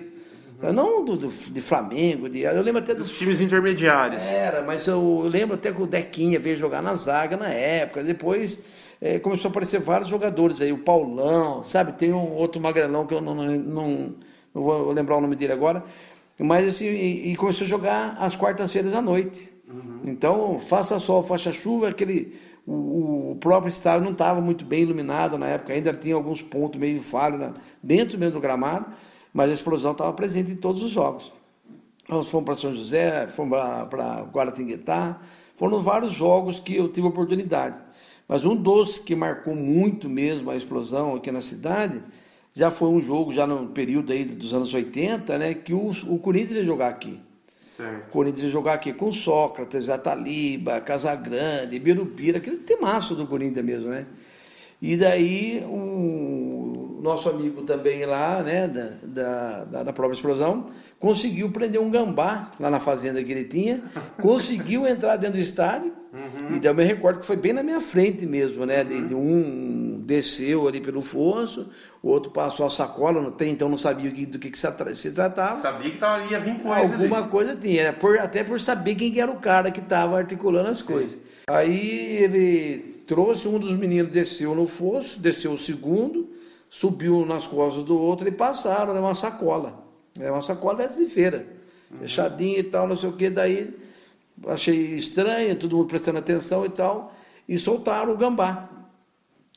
Não 0.73 1.05
do, 1.05 1.17
do- 1.17 1.29
de 1.29 1.61
Flamengo, 1.61 2.29
de, 2.29 2.41
eu 2.43 2.63
lembro 2.63 2.81
até 2.81 2.95
dos 2.95 3.09
Dos 3.09 3.19
times 3.19 3.41
intermediários. 3.41 4.23
era, 4.23 4.63
mas 4.63 4.87
eu, 4.87 5.21
eu 5.25 5.29
lembro 5.29 5.55
até 5.55 5.73
que 5.73 5.83
o 5.83 5.87
Dequinha 5.87 6.39
veio 6.39 6.57
jogar 6.57 6.83
na 6.83 6.95
zaga 6.95 7.37
na 7.37 7.49
época. 7.49 8.03
Depois 8.03 8.59
eh, 9.01 9.19
começou 9.19 9.49
a 9.49 9.51
aparecer 9.51 9.81
vários 9.81 10.09
jogadores 10.09 10.61
aí, 10.61 10.73
o 10.73 10.79
Paulão, 10.79 11.63
sabe? 11.63 11.93
Tem 11.93 12.13
um 12.13 12.33
outro 12.33 12.61
magrelão 12.61 13.07
que 13.07 13.15
eu 13.15 13.21
não, 13.21 13.35
não, 13.35 13.45
não, 13.57 14.15
não 14.55 14.63
vou 14.63 14.93
lembrar 14.93 15.17
o 15.17 15.21
nome 15.21 15.37
dele 15.37 15.53
agora. 15.53 15.85
Mas 16.39 16.69
assim, 16.69 16.87
e, 16.87 17.33
e 17.33 17.37
começou 17.37 17.65
a 17.65 17.69
jogar 17.69 18.17
às 18.19 18.35
quartas-feiras 18.37 18.93
à 18.95 19.03
noite. 19.03 19.53
Então, 20.05 20.59
faça 20.61 20.99
sol, 20.99 21.23
faça 21.23 21.53
chuva, 21.53 21.89
aquele. 21.89 22.35
O, 22.67 23.33
o 23.33 23.37
próprio 23.41 23.69
estádio 23.69 24.05
não 24.05 24.13
estava 24.13 24.41
muito 24.41 24.65
bem 24.65 24.83
iluminado 24.83 25.39
na 25.39 25.47
época, 25.47 25.73
ainda 25.73 25.93
tinha 25.93 26.15
alguns 26.17 26.43
pontos 26.43 26.81
meio 26.81 27.01
falhos 27.01 27.39
na- 27.39 27.53
dentro 27.83 28.19
mesmo 28.19 28.35
do 28.35 28.41
gramado, 28.41 28.87
mas 29.37 29.51
a 29.51 29.53
explosão 29.53 29.93
estava 29.93 30.15
presente 30.15 30.51
em 30.51 30.57
todos 30.57 30.83
os 30.83 30.91
jogos. 30.91 31.31
Nós 32.09 32.27
fomos 32.29 32.47
para 32.47 32.57
São 32.57 32.75
José, 32.75 33.27
fomos 33.27 33.59
para 33.91 34.23
Guaratinguetá, 34.23 35.21
foram 35.57 35.83
vários 35.83 36.15
jogos 36.15 36.59
que 36.59 36.75
eu 36.75 36.89
tive 36.89 37.07
oportunidade. 37.07 37.77
Mas 38.27 38.47
um 38.47 38.57
dos 38.57 38.99
que 38.99 39.15
marcou 39.15 39.55
muito 39.55 40.09
mesmo 40.09 40.51
a 40.51 40.57
explosão 40.57 41.15
aqui 41.15 41.31
na 41.31 41.43
cidade, 41.43 42.03
já 42.55 42.71
foi 42.71 42.89
um 42.89 43.03
jogo, 43.03 43.31
já 43.31 43.47
no 43.47 43.67
período 43.67 44.11
aí 44.11 44.25
dos 44.25 44.55
anos 44.55 44.73
80, 44.73 45.37
né, 45.37 45.53
que 45.53 45.75
o, 45.75 45.91
o 46.09 46.19
Corinthians 46.19 46.61
ia 46.61 46.65
jogar 46.65 46.89
aqui. 46.89 47.21
O 47.75 47.77
Certo. 47.77 48.11
Corinthians 48.11 48.45
ia 48.45 48.51
jogar 48.51 48.73
aqui 48.73 48.95
com 48.95 49.13
Sócrates, 49.13 49.91
Ataliba, 49.91 50.81
Casagrande, 50.81 51.79
Birupira, 51.79 52.39
aquele 52.39 52.57
temaço 52.57 53.15
do 53.15 53.27
Corinthians 53.27 53.67
mesmo, 53.67 53.91
né? 53.91 54.07
E 54.81 54.97
daí 54.97 55.63
o 55.67 56.46
nosso 57.07 57.29
amigo 57.29 57.63
também 57.63 58.05
lá, 58.05 58.43
né, 58.43 58.69
da, 59.03 59.65
da, 59.65 59.83
da, 59.85 59.93
própria 59.93 60.17
explosão, 60.17 60.67
conseguiu 60.99 61.51
prender 61.51 61.81
um 61.81 61.91
gambá 61.91 62.51
lá 62.59 62.71
na 62.71 62.81
fazenda 62.81 63.23
que 63.23 63.33
ele 63.33 63.45
tinha, 63.45 63.83
conseguiu 64.21 64.87
entrar 64.87 65.17
dentro 65.17 65.37
do 65.37 65.43
estádio, 65.43 65.93
e 66.51 66.59
daí 66.59 66.71
eu 66.71 66.75
me 66.75 66.85
recordo 66.85 67.21
que 67.21 67.27
foi 67.27 67.37
bem 67.37 67.53
na 67.53 67.63
minha 67.63 67.81
frente 67.81 68.25
mesmo, 68.25 68.65
né? 68.65 68.83
De, 68.83 69.09
de 69.09 69.15
um 69.15 70.01
desceu 70.05 70.67
ali 70.67 70.81
pelo 70.81 71.03
fosso, 71.03 71.69
o 72.03 72.09
outro 72.09 72.31
passou 72.31 72.65
a 72.65 72.71
sacola, 72.71 73.29
até 73.29 73.47
então 73.47 73.69
não 73.69 73.77
sabia 73.77 74.11
do 74.11 74.39
que, 74.39 74.51
que 74.51 74.59
se 74.59 75.11
tratava. 75.11 75.61
Sabia 75.61 75.91
que 75.91 75.99
tava, 75.99 76.25
ia 76.25 76.39
vir 76.41 76.59
coisa 76.61 76.81
Alguma 76.81 77.19
ali. 77.19 77.29
coisa 77.29 77.57
tinha, 77.57 77.85
né? 77.85 77.93
por- 77.93 78.19
até 78.19 78.43
por 78.43 78.59
saber 78.61 78.95
quem 78.95 79.13
que 79.13 79.21
era 79.21 79.31
o 79.31 79.37
cara 79.37 79.71
que 79.71 79.81
estava 79.81 80.17
articulando 80.17 80.71
as 80.71 80.81
coisas. 80.81 81.19
Aí 81.49 82.17
ele 82.23 83.03
trouxe 83.07 83.47
um 83.47 83.59
dos 83.59 83.73
meninos, 83.73 84.11
desceu 84.11 84.55
no 84.55 84.67
fosso, 84.67 85.21
desceu 85.21 85.53
o 85.53 85.59
segundo, 85.59 86.29
subiu 86.69 87.25
nas 87.25 87.47
costas 87.47 87.85
do 87.85 88.01
outro 88.01 88.29
e 88.29 88.33
passaram, 88.33 88.93
né? 88.93 89.01
Uma 89.01 89.15
sacola. 89.15 89.85
É 90.19 90.31
uma 90.31 90.43
sacola 90.43 90.79
dessa 90.79 90.99
de 90.99 91.11
feira. 91.11 91.47
Fechadinha 91.99 92.59
e 92.59 92.65
tal, 92.65 92.89
não 92.89 92.97
sei 92.97 93.09
o 93.09 93.13
que, 93.13 93.31
daí 93.31 93.75
achei 94.47 94.95
estranho, 94.95 95.57
todo 95.57 95.77
mundo 95.77 95.89
prestando 95.89 96.19
atenção 96.19 96.65
e 96.67 96.69
tal, 96.69 97.15
e 97.49 97.57
soltaram 97.57 98.13
o 98.13 98.17
gambá. 98.17 98.69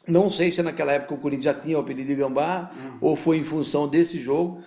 Não 0.07 0.27
sei 0.29 0.49
se 0.49 0.63
naquela 0.63 0.91
época 0.93 1.13
o 1.13 1.17
Corinthians 1.17 1.45
já 1.45 1.53
tinha 1.53 1.77
o 1.77 1.81
apelido 1.81 2.07
de 2.07 2.15
Gambá 2.15 2.71
ou 2.99 3.15
foi 3.15 3.37
em 3.37 3.43
função 3.43 3.87
desse 3.87 4.17
jogo, 4.19 4.59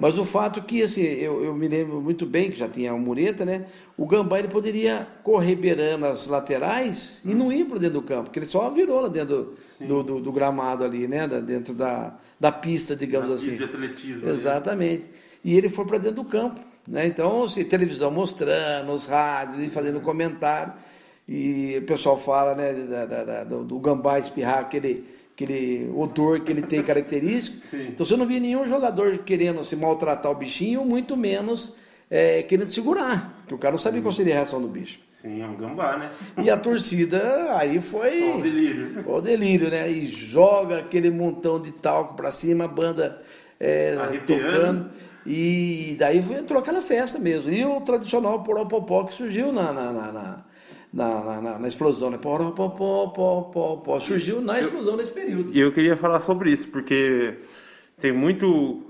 mas 0.00 0.18
o 0.18 0.24
fato 0.24 0.60
que 0.62 0.82
assim, 0.82 1.02
eu, 1.02 1.44
eu 1.44 1.54
me 1.54 1.68
lembro 1.68 2.00
muito 2.00 2.26
bem 2.26 2.50
que 2.50 2.58
já 2.58 2.68
tinha 2.68 2.92
o 2.92 2.98
Mureta, 2.98 3.44
né? 3.44 3.66
O 3.96 4.06
Gambá 4.06 4.40
ele 4.40 4.48
poderia 4.48 5.06
correr 5.22 5.54
beirando 5.54 6.04
as 6.06 6.26
laterais 6.26 7.20
e 7.24 7.32
não 7.32 7.52
ir 7.52 7.64
para 7.66 7.78
dentro 7.78 8.00
do 8.00 8.06
campo, 8.06 8.24
porque 8.24 8.40
ele 8.40 8.46
só 8.46 8.68
virou 8.70 9.00
lá 9.00 9.08
dentro 9.08 9.54
do, 9.78 9.86
do, 9.86 10.02
do- 10.02 10.20
do 10.20 10.32
gramado 10.32 10.82
ali, 10.82 11.06
né? 11.06 11.28
Da- 11.28 11.40
dentro 11.40 11.74
da, 11.74 12.16
da 12.40 12.50
pista, 12.50 12.96
digamos 12.96 13.30
assim. 13.30 13.50
pista 13.50 13.66
de 13.68 13.74
atletismo. 13.74 14.28
Exatamente. 14.28 15.04
E 15.44 15.56
ele 15.56 15.68
foi 15.68 15.84
para 15.84 15.98
dentro 15.98 16.16
do 16.22 16.24
campo. 16.24 16.58
Né? 16.88 17.06
Então, 17.06 17.44
assim, 17.44 17.62
televisão 17.62 18.10
mostrando, 18.10 18.90
os 18.92 19.06
rádios, 19.06 19.64
e 19.64 19.70
fazendo 19.70 20.00
comentário. 20.00 20.72
E 21.28 21.76
o 21.78 21.82
pessoal 21.82 22.16
fala 22.16 22.54
né, 22.54 22.72
da- 22.72 23.04
da- 23.06 23.24
da- 23.24 23.44
do, 23.44 23.78
gambá 23.78 24.18
espirrar, 24.18 24.60
aquele, 24.60 25.04
aquele 25.34 25.90
odor 25.94 26.40
que 26.40 26.50
ele 26.50 26.62
tem 26.62 26.82
característico. 26.82 27.58
Então 27.76 28.06
você 28.06 28.16
não 28.16 28.24
via 28.26 28.40
nenhum 28.40 28.66
jogador 28.66 29.18
querendo 29.18 29.62
se 29.62 29.76
maltratar 29.76 30.32
o 30.32 30.34
bichinho, 30.34 30.84
muito 30.84 31.16
menos 31.16 31.74
é, 32.10 32.42
querendo 32.42 32.70
segurar. 32.70 33.34
Porque 33.40 33.54
o 33.54 33.58
cara 33.58 33.72
não 33.72 33.78
sabia 33.78 34.00
qual 34.00 34.14
seria 34.14 34.32
a 34.34 34.36
reação 34.38 34.60
do 34.62 34.68
bicho. 34.68 34.98
Sim, 35.20 35.42
é 35.42 35.46
um 35.46 35.56
gambá, 35.56 35.96
né? 35.96 36.10
E 36.42 36.48
a 36.48 36.56
torcida 36.56 37.56
aí 37.58 37.80
foi. 37.80 38.20
Só 38.20 38.36
o 38.38 38.42
delírio. 38.42 39.02
Foi 39.04 39.14
o 39.14 39.20
delírio, 39.20 39.68
né? 39.68 39.90
E 39.90 40.06
joga 40.06 40.78
aquele 40.78 41.10
montão 41.10 41.60
de 41.60 41.72
talco 41.72 42.14
pra 42.14 42.30
cima, 42.30 42.64
a 42.64 42.68
banda 42.68 43.18
é, 43.58 43.96
tocando. 44.24 44.90
E 45.26 45.96
daí 45.98 46.18
entrou 46.18 46.60
aquela 46.60 46.80
festa 46.80 47.18
mesmo. 47.18 47.50
E 47.50 47.64
o 47.64 47.80
tradicional 47.80 48.42
poropopó 48.44 49.04
que 49.04 49.14
surgiu 49.14 49.52
na, 49.52 49.72
na, 49.72 49.92
na, 49.92 50.12
na, 50.12 50.44
na, 50.92 51.22
na- 51.24 51.40
na- 51.40 51.58
na 51.58 51.68
explosão, 51.68 52.10
né? 52.10 52.18
Poropopó, 52.18 53.08
pó, 53.08 53.42
pó, 53.42 53.76
pó. 53.76 54.00
Surgiu 54.00 54.40
na 54.40 54.60
explosão 54.60 54.96
nesse 54.96 55.10
período. 55.12 55.50
E 55.52 55.60
eu 55.60 55.72
queria 55.72 55.96
falar 55.96 56.20
sobre 56.20 56.50
isso, 56.50 56.68
porque 56.68 57.34
tem 58.00 58.12
muito 58.12 58.82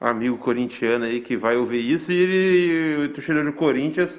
amigo 0.00 0.36
corintiano 0.38 1.04
aí 1.04 1.20
que 1.20 1.36
vai 1.36 1.56
ouvir 1.56 1.80
isso 1.90 2.12
e 2.12 2.16
ele, 2.16 3.04
o 3.04 3.08
torcedor 3.10 3.44
do 3.44 3.52
Corinthians 3.52 4.18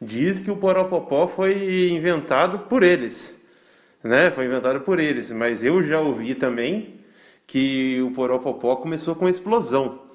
diz 0.00 0.40
que 0.40 0.50
o 0.50 0.56
Poropopó 0.56 1.26
foi 1.26 1.90
inventado 1.90 2.60
por 2.60 2.82
eles, 2.82 3.34
né? 4.04 4.30
Foi 4.30 4.44
inventado 4.46 4.80
por 4.80 4.98
eles, 5.00 5.30
mas 5.30 5.64
eu 5.64 5.82
já 5.82 6.00
ouvi 6.00 6.34
também 6.34 6.96
que 7.46 8.00
o 8.02 8.10
Poropopó 8.12 8.76
começou 8.76 9.14
com 9.14 9.26
a 9.26 9.30
explosão. 9.30 10.05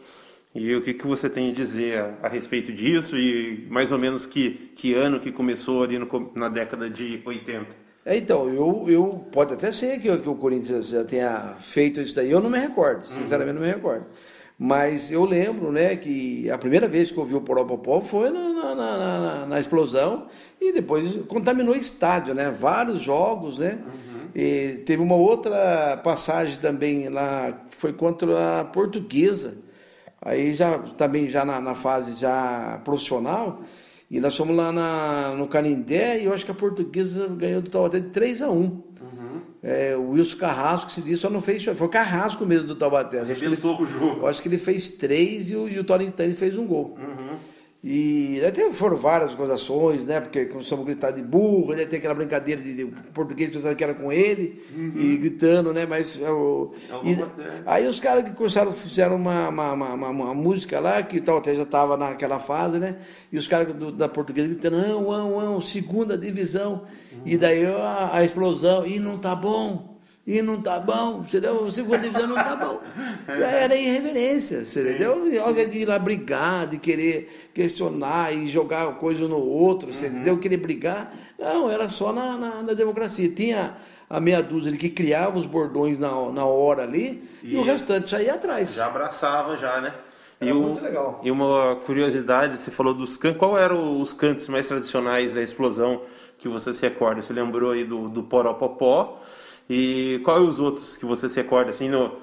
E 0.54 0.76
o 0.76 0.82
que, 0.82 0.94
que 0.94 1.08
você 1.08 1.30
tem 1.30 1.50
a 1.50 1.54
dizer 1.54 1.98
a, 2.00 2.14
a 2.24 2.28
respeito 2.28 2.72
disso 2.74 3.18
e 3.18 3.66
mais 3.70 3.92
ou 3.92 3.98
menos 3.98 4.26
que, 4.26 4.72
que 4.76 4.94
ano 4.94 5.20
que 5.20 5.32
começou 5.32 5.84
ali 5.84 5.98
no 5.98 6.32
na 6.36 6.50
década 6.50 6.90
de 6.90 7.22
80? 7.26 7.68
É, 8.04 8.18
então, 8.18 8.50
eu, 8.50 8.86
eu 8.90 9.08
pode 9.32 9.54
até 9.54 9.72
ser 9.72 10.00
que, 10.00 10.18
que 10.18 10.28
o 10.30 10.36
Corinthians 10.36 10.90
já 10.90 11.04
tenha 11.06 11.56
feito 11.60 12.02
isso 12.02 12.16
daí, 12.16 12.32
eu 12.32 12.42
não 12.42 12.50
me 12.50 12.60
recordo, 12.60 13.06
sinceramente 13.06 13.56
não 13.56 13.62
me 13.62 13.72
recordo. 13.72 14.06
Mas 14.58 15.10
eu 15.12 15.24
lembro, 15.26 15.72
né, 15.72 15.96
que 15.96 16.50
a 16.50 16.58
primeira 16.58 16.88
vez 16.88 17.10
que 17.10 17.18
eu 17.18 17.26
vi 17.26 17.34
o 17.34 17.42
Poropopó 17.42 18.00
foi 18.02 18.30
na, 18.30 18.50
na, 18.50 18.76
na, 18.76 19.46
na- 19.48 19.60
explosão 19.60 20.28
e 20.60 20.72
depois 20.72 21.12
contaminou 21.28 21.74
o 21.74 21.78
estádio, 21.78 22.36
né? 22.36 22.52
Vários 22.52 23.02
jogos, 23.02 23.58
né? 23.58 23.80
E 24.36 24.82
teve 24.86 25.02
uma 25.02 25.16
outra 25.16 25.98
passagem 26.04 26.60
também 26.60 27.10
lá, 27.10 27.66
foi 27.72 27.92
contra 27.94 28.60
a 28.62 28.66
portuguesa. 28.66 29.56
Aí 30.22 30.54
já 30.54 30.78
também 30.78 31.28
já 31.28 31.44
na, 31.44 31.60
na 31.60 31.74
fase 31.74 32.20
já 32.20 32.80
profissional. 32.84 33.62
E 34.10 34.20
nós 34.20 34.36
fomos 34.36 34.56
lá 34.56 34.72
na, 34.72 35.36
no 35.36 35.48
Canindé 35.48 36.20
e 36.20 36.26
eu 36.26 36.34
acho 36.34 36.44
que 36.44 36.52
a 36.52 36.54
portuguesa 36.54 37.28
ganhou 37.28 37.62
do 37.62 37.70
Taubaté 37.70 38.00
de 38.00 38.10
3 38.10 38.42
a 38.42 38.50
1 38.50 38.56
uhum. 38.58 38.82
é, 39.64 39.96
O 39.96 40.10
Wilson 40.12 40.38
Carrasco 40.38 40.92
se 40.92 41.02
disse, 41.02 41.22
só 41.22 41.30
não 41.30 41.42
fez. 41.42 41.64
Foi 41.64 41.88
Carrasco 41.88 42.46
mesmo 42.46 42.68
do 42.68 42.76
Taubaté. 42.76 43.22
Arrebentou 43.22 43.82
o 43.82 43.86
jogo. 43.86 44.20
Eu 44.20 44.28
acho 44.28 44.42
que 44.42 44.50
ele 44.50 44.58
fez 44.58 44.92
três 44.92 45.50
e 45.50 45.56
o, 45.56 45.68
e 45.70 45.80
o 45.80 45.84
Tony 45.84 46.12
Tani 46.12 46.36
fez 46.36 46.58
um 46.58 46.68
gol. 46.68 46.98
Uhum. 47.00 47.38
E 47.84 48.40
até 48.46 48.72
foram 48.72 48.96
várias 48.96 49.34
gozações, 49.34 50.06
né? 50.06 50.22
Porque 50.22 50.46
começamos 50.46 50.84
a 50.84 50.86
gritar 50.86 51.10
de 51.10 51.24
burro, 51.24 51.74
aí 51.74 51.84
tem 51.88 51.98
aquela 51.98 52.14
brincadeira 52.14 52.62
de, 52.62 52.76
de 52.76 52.86
português 53.12 53.50
pensando 53.50 53.76
que 53.76 53.84
era 53.84 53.96
com 53.96 54.12
ele, 54.12 54.62
uhum. 54.72 54.94
e 54.96 55.18
gritando, 55.18 55.74
né? 55.74 55.88
Mas 55.88 56.20
é 56.22 56.30
o, 56.30 56.74
é 57.04 57.10
e, 57.10 57.18
aí 57.66 57.88
os 57.88 58.00
caras 58.00 58.24
que 58.24 58.36
começaram, 58.36 58.72
fizeram 58.72 59.16
uma, 59.16 59.50
uma, 59.50 59.74
uma, 59.74 59.94
uma, 59.96 60.10
uma 60.10 60.34
música 60.36 60.80
lá, 60.80 61.02
que 61.02 61.20
tal, 61.20 61.38
até 61.38 61.56
já 61.56 61.64
estava 61.64 61.98
naquela 61.98 62.38
fase, 62.38 62.78
né? 62.78 62.98
E 63.32 63.38
os 63.40 63.48
caras 63.48 63.74
da 63.96 64.08
portuguesa 64.08 64.48
gritando, 64.48 64.78
não, 64.78 65.02
não, 65.02 65.42
não, 65.42 65.62
segunda 65.62 66.16
divisão. 66.16 66.84
Uhum. 67.12 67.22
E 67.26 67.36
daí 67.36 67.66
a, 67.66 68.12
a 68.14 68.24
explosão, 68.24 68.86
e 68.86 69.00
não 69.00 69.18
tá 69.18 69.36
bom 69.36 69.91
e 70.26 70.40
não 70.42 70.62
tá 70.62 70.80
bom, 70.80 71.22
entendeu? 71.28 71.64
O 71.64 71.72
segundo 71.72 72.02
divisão 72.02 72.28
não 72.28 72.36
tá 72.36 72.56
bom. 72.56 72.80
Era 73.28 73.76
irreverência, 73.76 74.62
entendeu? 74.62 75.26
De 75.68 75.80
ir 75.80 75.86
lá 75.86 75.98
brigar, 75.98 76.68
de 76.68 76.78
querer 76.78 77.50
questionar 77.54 78.32
e 78.32 78.48
jogar 78.48 78.86
coisa 78.96 79.28
no 79.28 79.40
outro, 79.40 79.88
uhum. 79.88 79.94
entendeu? 79.94 80.38
Querer 80.38 80.58
brigar. 80.58 81.12
Não, 81.40 81.72
era 81.72 81.90
só 81.90 82.14
na, 82.14 82.38
na, 82.38 82.62
na, 82.62 82.74
democracia. 82.74 83.30
Tinha 83.30 83.78
a 84.08 84.20
meia 84.20 84.44
dúzia 84.44 84.78
que 84.78 84.90
criava 84.90 85.40
os 85.40 85.48
bordões 85.48 85.98
na, 85.98 86.12
na 86.32 86.46
hora 86.46 86.84
ali 86.84 87.28
e, 87.42 87.56
e 87.56 87.58
o 87.58 87.64
restante 87.64 88.08
saía 88.08 88.36
atrás. 88.36 88.76
Já 88.76 88.86
abraçava 88.86 89.58
já, 89.58 89.82
né? 89.82 89.92
Era 90.40 90.52
e 90.52 90.54
muito 90.54 90.82
legal. 90.82 91.20
E 91.24 91.32
uma 91.32 91.78
curiosidade, 91.78 92.60
você 92.60 92.70
falou 92.70 92.94
dos 92.94 93.18
cantos. 93.18 93.40
Qual 93.40 93.58
eram 93.58 94.00
os 94.00 94.14
cantos 94.14 94.48
mais 94.48 94.68
tradicionais 94.68 95.34
da 95.34 95.42
explosão 95.42 96.04
que 96.38 96.48
você 96.48 96.74
se 96.74 96.82
recorda? 96.82 97.24
Você 97.24 97.34
lembrou 97.34 97.72
aí 97.72 97.84
do, 97.84 98.08
do 98.08 98.22
Poropopó 98.22 99.20
e 99.74 100.20
quais 100.20 100.44
os 100.44 100.60
outros 100.60 100.98
que 100.98 101.06
você 101.06 101.30
se 101.30 101.38
recorda 101.38 101.72
assim? 101.72 101.88
No... 101.88 102.18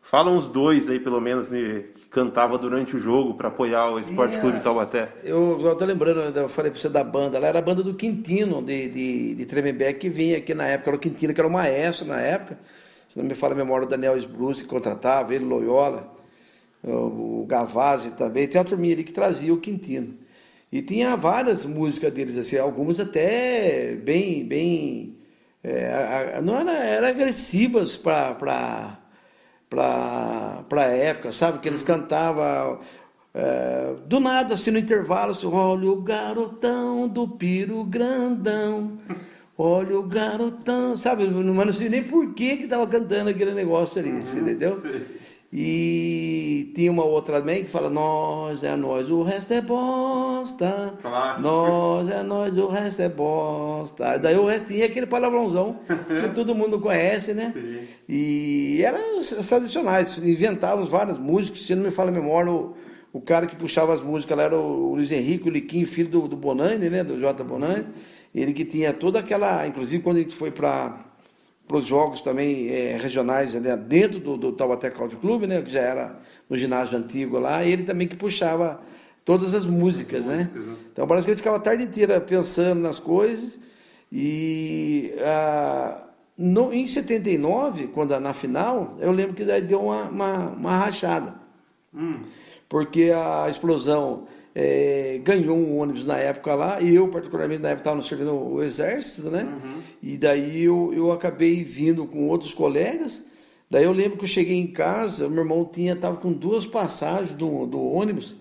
Fala 0.00 0.30
uns 0.30 0.48
dois 0.48 0.88
aí, 0.88 0.98
pelo 0.98 1.20
menos, 1.20 1.50
né, 1.50 1.84
que 1.94 2.08
cantava 2.08 2.56
durante 2.56 2.96
o 2.96 2.98
jogo 2.98 3.34
para 3.34 3.48
apoiar 3.48 3.90
o 3.90 3.98
Esporte 3.98 4.38
Clube 4.38 4.56
de 4.56 4.64
Taubaté. 4.64 5.10
Eu, 5.22 5.60
eu 5.60 5.74
tô 5.74 5.84
lembrando, 5.84 6.34
eu 6.34 6.48
falei 6.48 6.70
para 6.70 6.80
você 6.80 6.88
da 6.88 7.04
banda, 7.04 7.38
lá 7.38 7.48
era 7.48 7.58
a 7.58 7.62
banda 7.62 7.82
do 7.82 7.92
Quintino, 7.92 8.62
de, 8.62 8.88
de, 8.88 9.34
de 9.34 9.44
Tremembé, 9.44 9.92
que 9.92 10.08
vinha 10.08 10.38
aqui 10.38 10.54
na 10.54 10.66
época, 10.66 10.90
era 10.90 10.96
o 10.96 11.00
Quintino, 11.00 11.34
que 11.34 11.40
era 11.40 11.48
o 11.48 11.52
maestro 11.52 12.06
na 12.06 12.20
época. 12.20 12.58
Se 13.08 13.18
não 13.18 13.26
me 13.26 13.34
fala 13.34 13.52
a 13.52 13.56
memória, 13.56 13.86
o 13.86 13.90
Daniel 13.90 14.16
Sbruce 14.16 14.62
que 14.62 14.68
contratava, 14.68 15.34
ele, 15.34 15.44
Loyola, 15.44 16.10
o 16.82 17.44
Gavazzi 17.46 18.12
também. 18.12 18.48
Tem 18.48 18.58
uma 18.58 18.66
turminha 18.66 18.94
ali 18.94 19.04
que 19.04 19.12
trazia 19.12 19.52
o 19.52 19.58
Quintino. 19.58 20.14
E 20.72 20.80
tinha 20.80 21.14
várias 21.16 21.66
músicas 21.66 22.12
deles, 22.12 22.38
assim, 22.38 22.56
algumas 22.56 22.98
até 22.98 23.94
bem, 23.94 24.44
bem 24.44 25.13
é, 25.64 26.40
não 26.42 26.58
era, 26.58 26.72
era 26.72 27.08
agressivas 27.08 27.96
para 27.96 28.34
para 29.70 30.60
a 30.70 30.84
época, 30.84 31.32
sabe? 31.32 31.58
Que 31.58 31.68
eles 31.68 31.82
cantavam 31.82 32.78
é, 33.34 33.94
do 34.06 34.20
nada, 34.20 34.54
assim, 34.54 34.70
no 34.70 34.78
intervalo, 34.78 35.32
assim, 35.32 35.46
olha 35.46 35.90
o 35.90 36.00
garotão 36.00 37.08
do 37.08 37.26
piro 37.26 37.82
grandão, 37.82 38.98
olha 39.58 39.98
o 39.98 40.02
garotão, 40.04 40.96
sabe? 40.96 41.26
Mas 41.26 41.66
não 41.66 41.72
sei 41.72 41.88
nem 41.88 42.04
por 42.04 42.32
que 42.34 42.58
que 42.58 42.68
tava 42.68 42.86
cantando 42.86 43.30
aquele 43.30 43.52
negócio 43.52 44.00
ali, 44.00 44.10
uhum, 44.10 44.18
entendeu? 44.18 44.80
E 45.56 46.72
tinha 46.74 46.90
uma 46.90 47.04
outra 47.04 47.38
também 47.38 47.62
que 47.62 47.70
fala, 47.70 47.88
nós 47.88 48.64
é 48.64 48.74
nós, 48.74 49.08
o 49.08 49.22
resto 49.22 49.54
é 49.54 49.60
bosta. 49.60 50.94
Clássico. 51.00 51.42
Nós 51.42 52.08
é 52.10 52.24
nós, 52.24 52.58
o 52.58 52.66
resto 52.66 53.02
é 53.02 53.08
bosta. 53.08 54.18
Daí 54.18 54.36
o 54.36 54.46
restinho 54.46 54.82
é 54.82 54.86
aquele 54.86 55.06
palavrãozão 55.06 55.78
que 56.08 56.28
todo 56.34 56.56
mundo 56.56 56.80
conhece, 56.80 57.34
né? 57.34 57.52
Sim. 57.54 57.86
E 58.08 58.82
eram 58.82 59.20
tradicionais, 59.48 60.18
inventávamos 60.18 60.88
várias 60.88 61.18
músicas, 61.18 61.62
se 61.62 61.76
não 61.76 61.84
me 61.84 61.92
fala 61.92 62.10
a 62.10 62.12
memória, 62.12 62.50
o, 62.50 62.74
o 63.12 63.20
cara 63.20 63.46
que 63.46 63.54
puxava 63.54 63.92
as 63.94 64.02
músicas 64.02 64.36
lá 64.36 64.42
era 64.42 64.58
o, 64.58 64.96
Luiz 64.96 65.12
Henrique, 65.12 65.48
o 65.48 65.52
Liquinho, 65.52 65.86
filho 65.86 66.08
do, 66.08 66.26
do 66.26 66.36
Bonani, 66.36 66.90
né? 66.90 67.04
Do 67.04 67.20
J. 67.20 67.44
Bonani. 67.44 67.86
Ele 68.34 68.52
que 68.52 68.64
tinha 68.64 68.92
toda 68.92 69.20
aquela, 69.20 69.64
inclusive 69.68 70.02
quando 70.02 70.16
a 70.16 70.20
gente 70.20 70.34
foi 70.34 70.50
para 70.50 71.13
para 71.66 71.76
os 71.78 71.86
jogos 71.86 72.20
também 72.20 72.68
é, 72.68 72.96
regionais 72.96 73.54
né, 73.54 73.76
dentro 73.76 74.18
do, 74.18 74.36
do 74.36 74.52
Taubaté 74.52 74.90
Country 74.90 75.16
Club, 75.16 75.44
né, 75.44 75.62
que 75.62 75.70
já 75.70 75.80
era 75.80 76.20
no 76.48 76.56
ginásio 76.56 76.98
antigo 76.98 77.38
lá, 77.38 77.64
e 77.64 77.72
ele 77.72 77.84
também 77.84 78.06
que 78.06 78.16
puxava 78.16 78.80
todas 79.24 79.54
as 79.54 79.64
músicas, 79.64 80.26
né? 80.26 80.50
né? 80.54 80.76
Então 80.92 81.06
parece 81.06 81.24
que 81.24 81.30
ele 81.30 81.38
ficava 81.38 81.56
a 81.56 81.60
tarde 81.60 81.84
inteira 81.84 82.20
pensando 82.20 82.80
nas 82.80 82.98
coisas 82.98 83.58
e 84.12 85.14
ah, 85.24 86.04
no, 86.36 86.72
em 86.72 86.86
79, 86.86 87.88
quando 87.88 88.18
na 88.18 88.32
final, 88.32 88.96
eu 88.98 89.12
lembro 89.12 89.34
que 89.34 89.44
daí 89.44 89.62
deu 89.62 89.80
uma, 89.80 90.02
uma, 90.04 90.48
uma 90.50 90.76
rachada. 90.76 91.34
Hum. 91.94 92.20
Porque 92.68 93.12
a 93.14 93.48
explosão 93.48 94.26
é, 94.54 95.20
ganhou 95.22 95.56
um 95.56 95.78
ônibus 95.78 96.06
na 96.06 96.18
época 96.18 96.54
lá, 96.54 96.80
e 96.80 96.94
eu, 96.94 97.08
particularmente, 97.08 97.62
na 97.62 97.70
época 97.70 97.80
estava 97.80 98.02
servindo 98.02 98.32
o 98.32 98.62
exército, 98.62 99.30
né? 99.30 99.42
Uhum. 99.42 99.80
E 100.02 100.16
daí 100.16 100.64
eu, 100.64 100.92
eu 100.94 101.10
acabei 101.10 101.64
vindo 101.64 102.06
com 102.06 102.28
outros 102.28 102.54
colegas. 102.54 103.20
Daí 103.70 103.84
eu 103.84 103.92
lembro 103.92 104.18
que 104.18 104.24
eu 104.24 104.28
cheguei 104.28 104.56
em 104.56 104.66
casa, 104.66 105.28
meu 105.28 105.42
irmão 105.42 105.64
tinha 105.64 105.96
tava 105.96 106.18
com 106.18 106.32
duas 106.32 106.66
passagens 106.66 107.32
do, 107.32 107.66
do 107.66 107.82
ônibus 107.82 108.36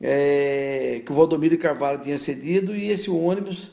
é, 0.00 1.02
que 1.04 1.12
o 1.12 1.14
Valdomiro 1.14 1.56
Carvalho 1.58 2.00
tinha 2.00 2.18
cedido, 2.18 2.74
e 2.74 2.90
esse 2.90 3.10
ônibus, 3.10 3.70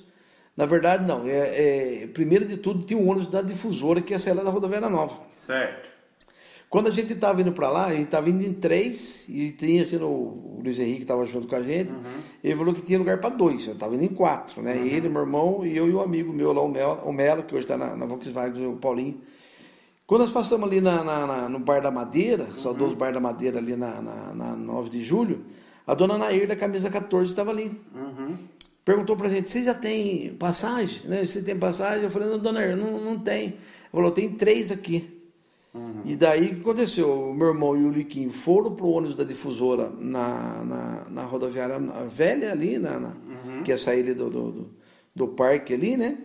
na 0.56 0.66
verdade, 0.66 1.06
não. 1.06 1.28
É, 1.28 2.04
é, 2.04 2.08
primeiro 2.08 2.46
de 2.46 2.58
tudo, 2.58 2.86
tinha 2.86 3.00
um 3.00 3.10
ônibus 3.10 3.30
da 3.30 3.42
difusora 3.42 4.02
que 4.02 4.14
ia 4.14 4.20
sair 4.20 4.34
lá 4.34 4.44
da 4.44 4.50
rodoviária 4.50 4.90
nova. 4.90 5.18
Certo. 5.36 5.93
Quando 6.74 6.88
a 6.88 6.90
gente 6.90 7.14
estava 7.14 7.40
indo 7.40 7.52
para 7.52 7.70
lá, 7.70 7.86
a 7.86 7.92
gente 7.92 8.06
estava 8.06 8.28
indo 8.28 8.44
em 8.44 8.52
três, 8.52 9.26
e 9.30 9.52
tinha 9.52 9.84
assim, 9.84 9.98
o 9.98 10.60
Luiz 10.64 10.80
Henrique 10.80 11.04
estava 11.04 11.24
junto 11.24 11.48
com 11.48 11.56
a 11.56 11.62
gente, 11.62 11.92
uhum. 11.92 12.02
ele 12.44 12.56
falou 12.56 12.74
que 12.74 12.82
tinha 12.82 12.98
lugar 12.98 13.20
para 13.20 13.30
dois, 13.30 13.68
eu 13.68 13.74
estava 13.74 13.94
indo 13.94 14.06
em 14.06 14.08
quatro, 14.08 14.60
né? 14.60 14.74
Uhum. 14.74 14.86
Ele, 14.88 15.08
meu 15.08 15.22
irmão, 15.22 15.64
e 15.64 15.78
eu 15.78 15.88
e 15.88 15.94
o 15.94 16.02
amigo 16.02 16.34
meu 16.34 16.52
lá, 16.52 16.64
o 16.64 16.68
Melo, 16.68 17.00
o 17.06 17.14
Melo 17.14 17.44
que 17.44 17.54
hoje 17.54 17.66
está 17.66 17.78
na, 17.78 17.96
na 17.96 18.08
Volkswagen, 18.08 18.66
o 18.66 18.78
Paulinho. 18.78 19.22
Quando 20.08 20.22
nós 20.22 20.32
passamos 20.32 20.68
ali 20.68 20.82
na, 20.82 21.04
na, 21.04 21.28
na 21.28 21.48
no 21.48 21.60
Bar 21.60 21.80
da 21.80 21.92
Madeira, 21.92 22.46
uhum. 22.46 22.58
saudoso 22.58 22.96
Bar 22.96 23.14
da 23.14 23.20
Madeira 23.20 23.60
ali 23.60 23.76
na, 23.76 24.02
na, 24.02 24.34
na 24.34 24.56
9 24.56 24.90
de 24.90 25.04
julho, 25.04 25.46
a 25.86 25.94
dona 25.94 26.18
Nair 26.18 26.48
da 26.48 26.56
camisa 26.56 26.90
14 26.90 27.30
estava 27.30 27.52
ali. 27.52 27.80
Uhum. 27.94 28.36
Perguntou 28.84 29.16
para 29.16 29.28
a 29.28 29.30
gente, 29.30 29.48
você 29.48 29.62
já 29.62 29.76
tem 29.76 30.34
passagem? 30.38 31.08
Né? 31.08 31.24
Você 31.24 31.40
tem 31.40 31.56
passagem? 31.56 32.06
Eu 32.06 32.10
falei, 32.10 32.30
não, 32.30 32.40
dona 32.40 32.62
Nair, 32.62 32.76
não, 32.76 33.00
não 33.00 33.20
tem. 33.20 33.50
Ela 33.50 33.58
falou, 33.92 34.10
tem 34.10 34.28
três 34.32 34.72
aqui. 34.72 35.22
Uhum. 35.74 36.02
E 36.06 36.16
daí 36.16 36.48
o 36.48 36.56
que 36.56 36.62
aconteceu? 36.62 37.30
O 37.30 37.34
meu 37.34 37.48
irmão 37.48 37.76
e 37.76 37.84
o 37.84 37.90
Liquinho 37.90 38.30
foram 38.30 38.76
pro 38.76 38.88
ônibus 38.88 39.18
da 39.18 39.24
difusora 39.24 39.90
na, 40.00 40.64
na, 40.64 41.04
na 41.10 41.24
rodoviária 41.24 41.80
velha 42.10 42.52
ali, 42.52 42.78
na, 42.78 43.00
na 43.00 43.08
uhum. 43.08 43.64
que 43.64 43.72
ia 43.72 43.78
sair 43.78 44.02
ali 44.02 44.14
do, 44.14 44.30
do, 44.30 44.52
do, 44.52 44.70
do, 45.16 45.28
parque 45.30 45.74
ali, 45.74 45.98
né? 45.98 46.18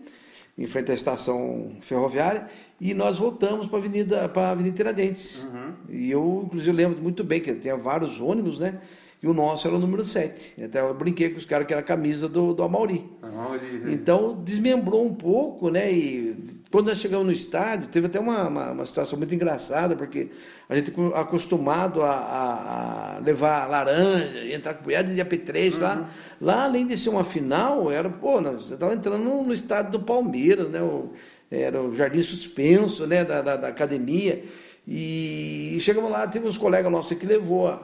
Em 0.57 0.67
frente 0.67 0.91
à 0.91 0.95
estação 0.95 1.73
ferroviária. 1.81 2.49
E 2.81 2.93
nós 2.93 3.19
voltamos 3.19 3.69
para 3.69 3.79
a 3.79 3.81
Avenida, 3.81 4.29
pra 4.29 4.51
Avenida 4.51 4.77
Tiradentes. 4.77 5.43
Uhum. 5.43 5.73
E 5.89 6.11
eu, 6.11 6.43
inclusive, 6.45 6.73
lembro 6.73 7.01
muito 7.01 7.25
bem 7.25 7.41
que 7.41 7.55
tinha 7.55 7.77
vários 7.77 8.21
ônibus, 8.21 8.59
né? 8.59 8.81
e 9.23 9.27
o 9.27 9.35
nosso 9.35 9.67
era 9.67 9.77
o 9.77 9.81
número 9.81 10.05
7. 10.05 10.63
Até 10.63 10.81
eu 10.81 10.95
brinquei 10.95 11.31
com 11.31 11.39
os 11.39 11.45
caras 11.45 11.67
que 11.67 11.73
era 11.73 11.81
a 11.81 11.85
camisa 11.85 12.29
do, 12.29 12.55
do 12.55 12.63
Amauri. 12.63 13.05
Amauri 13.21 13.79
né? 13.81 13.93
Então 13.93 14.41
desmembrou 14.45 15.05
um 15.05 15.15
pouco, 15.15 15.71
né? 15.71 15.93
E 15.93 16.37
quando 16.71 16.89
nós 16.89 16.99
chegamos 16.99 17.27
no 17.27 17.33
estádio, 17.33 17.89
teve 17.89 18.09
até 18.09 18.21
uma, 18.21 18.47
uma, 18.47 18.73
uma 18.73 18.85
situação 18.85 19.19
muito 19.19 19.35
engraçada, 19.35 19.97
porque 19.97 20.29
a 20.69 20.75
gente 20.75 20.93
acostumado 21.15 22.03
a, 22.03 22.11
a, 22.11 23.17
a 23.17 23.19
levar 23.21 23.69
laranja, 23.71 24.55
entrar 24.55 24.75
com 24.75 24.85
punhado 24.85 25.15
de 25.15 25.19
AP3 25.19 25.75
uhum. 25.75 25.81
lá. 25.81 26.11
Lá, 26.41 26.65
além 26.65 26.87
de 26.87 26.99
ser 26.99 27.09
uma 27.09 27.25
final, 27.25 27.91
era, 27.91 28.11
pô, 28.11 28.41
nós 28.41 28.71
estava 28.71 28.93
entrando 28.93 29.25
no, 29.25 29.45
no, 29.45 29.55
estádio 29.55 29.93
do 29.93 30.01
Palmeiras, 30.01 30.69
né? 30.69 30.83
O, 30.83 31.15
era 31.51 31.81
o 31.83 31.97
jardim 31.97 32.23
suspenso, 32.23 33.07
né? 33.07 33.25
Da, 33.25 33.41
da, 33.41 33.57
da 33.57 33.69
academia. 33.69 34.45
E 34.87 35.79
chegamos 35.81 36.11
lá, 36.11 36.27
teve 36.27 36.47
uns 36.47 36.59
colegas 36.59 36.93
nossos 36.93 37.17
que 37.17 37.25
levou 37.25 37.69
a 37.69 37.81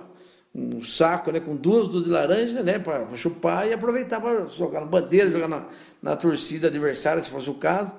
um 0.55 0.85
saco 0.85 1.33
né, 1.33 1.41
com 1.41 1.57
duas 1.57 1.89
duas 1.89 2.05
de 2.05 2.11
laranja 2.11 2.63
né, 2.63 2.79
para 2.79 3.09
chupar 3.17 3.67
e 3.67 3.73
aproveitar 3.73 4.21
para 4.21 4.47
jogar 4.47 4.81
na 4.81 4.87
bandeira, 4.87 5.29
jogar 5.29 5.49
na, 5.49 5.65
na 6.01 6.15
torcida 6.15 6.69
adversária, 6.69 7.21
se 7.23 7.29
fosse 7.29 7.51
o 7.51 7.55
caso. 7.55 7.91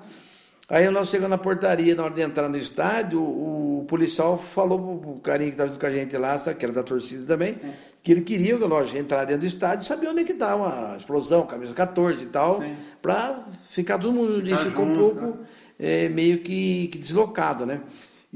Aí 0.68 0.90
nós 0.90 1.08
chegamos 1.08 1.30
na 1.30 1.38
portaria, 1.38 1.94
na 1.94 2.04
hora 2.04 2.14
de 2.14 2.22
entrar 2.22 2.48
no 2.48 2.58
estádio, 2.58 3.20
o, 3.20 3.80
o 3.80 3.84
policial 3.84 4.36
falou 4.36 4.98
pro, 4.98 5.14
carinha 5.20 5.50
que 5.50 5.54
estava 5.54 5.78
com 5.78 5.86
a 5.86 5.90
gente 5.90 6.16
lá, 6.16 6.36
que 6.38 6.64
era 6.64 6.74
da 6.74 6.82
torcida 6.82 7.24
também, 7.24 7.54
Sim. 7.54 7.72
que 8.02 8.10
ele 8.10 8.22
queria, 8.22 8.56
lógico, 8.56 8.98
entrar 8.98 9.24
dentro 9.24 9.42
do 9.42 9.46
estádio 9.46 9.84
e 9.84 9.86
saber 9.86 10.08
onde 10.08 10.22
é 10.22 10.24
que 10.24 10.32
estava 10.32 10.92
a 10.92 10.96
explosão, 10.96 11.46
camisa 11.46 11.72
14 11.72 12.24
e 12.24 12.26
tal, 12.26 12.60
para 13.00 13.46
ficar 13.68 13.98
todo 13.98 14.12
mundo, 14.12 14.44
e 14.44 14.58
ficou 14.58 14.84
um 14.84 14.94
pouco 14.94 15.34
é, 15.78 16.08
meio 16.08 16.40
que, 16.40 16.88
que, 16.88 16.98
deslocado, 16.98 17.64
né? 17.64 17.80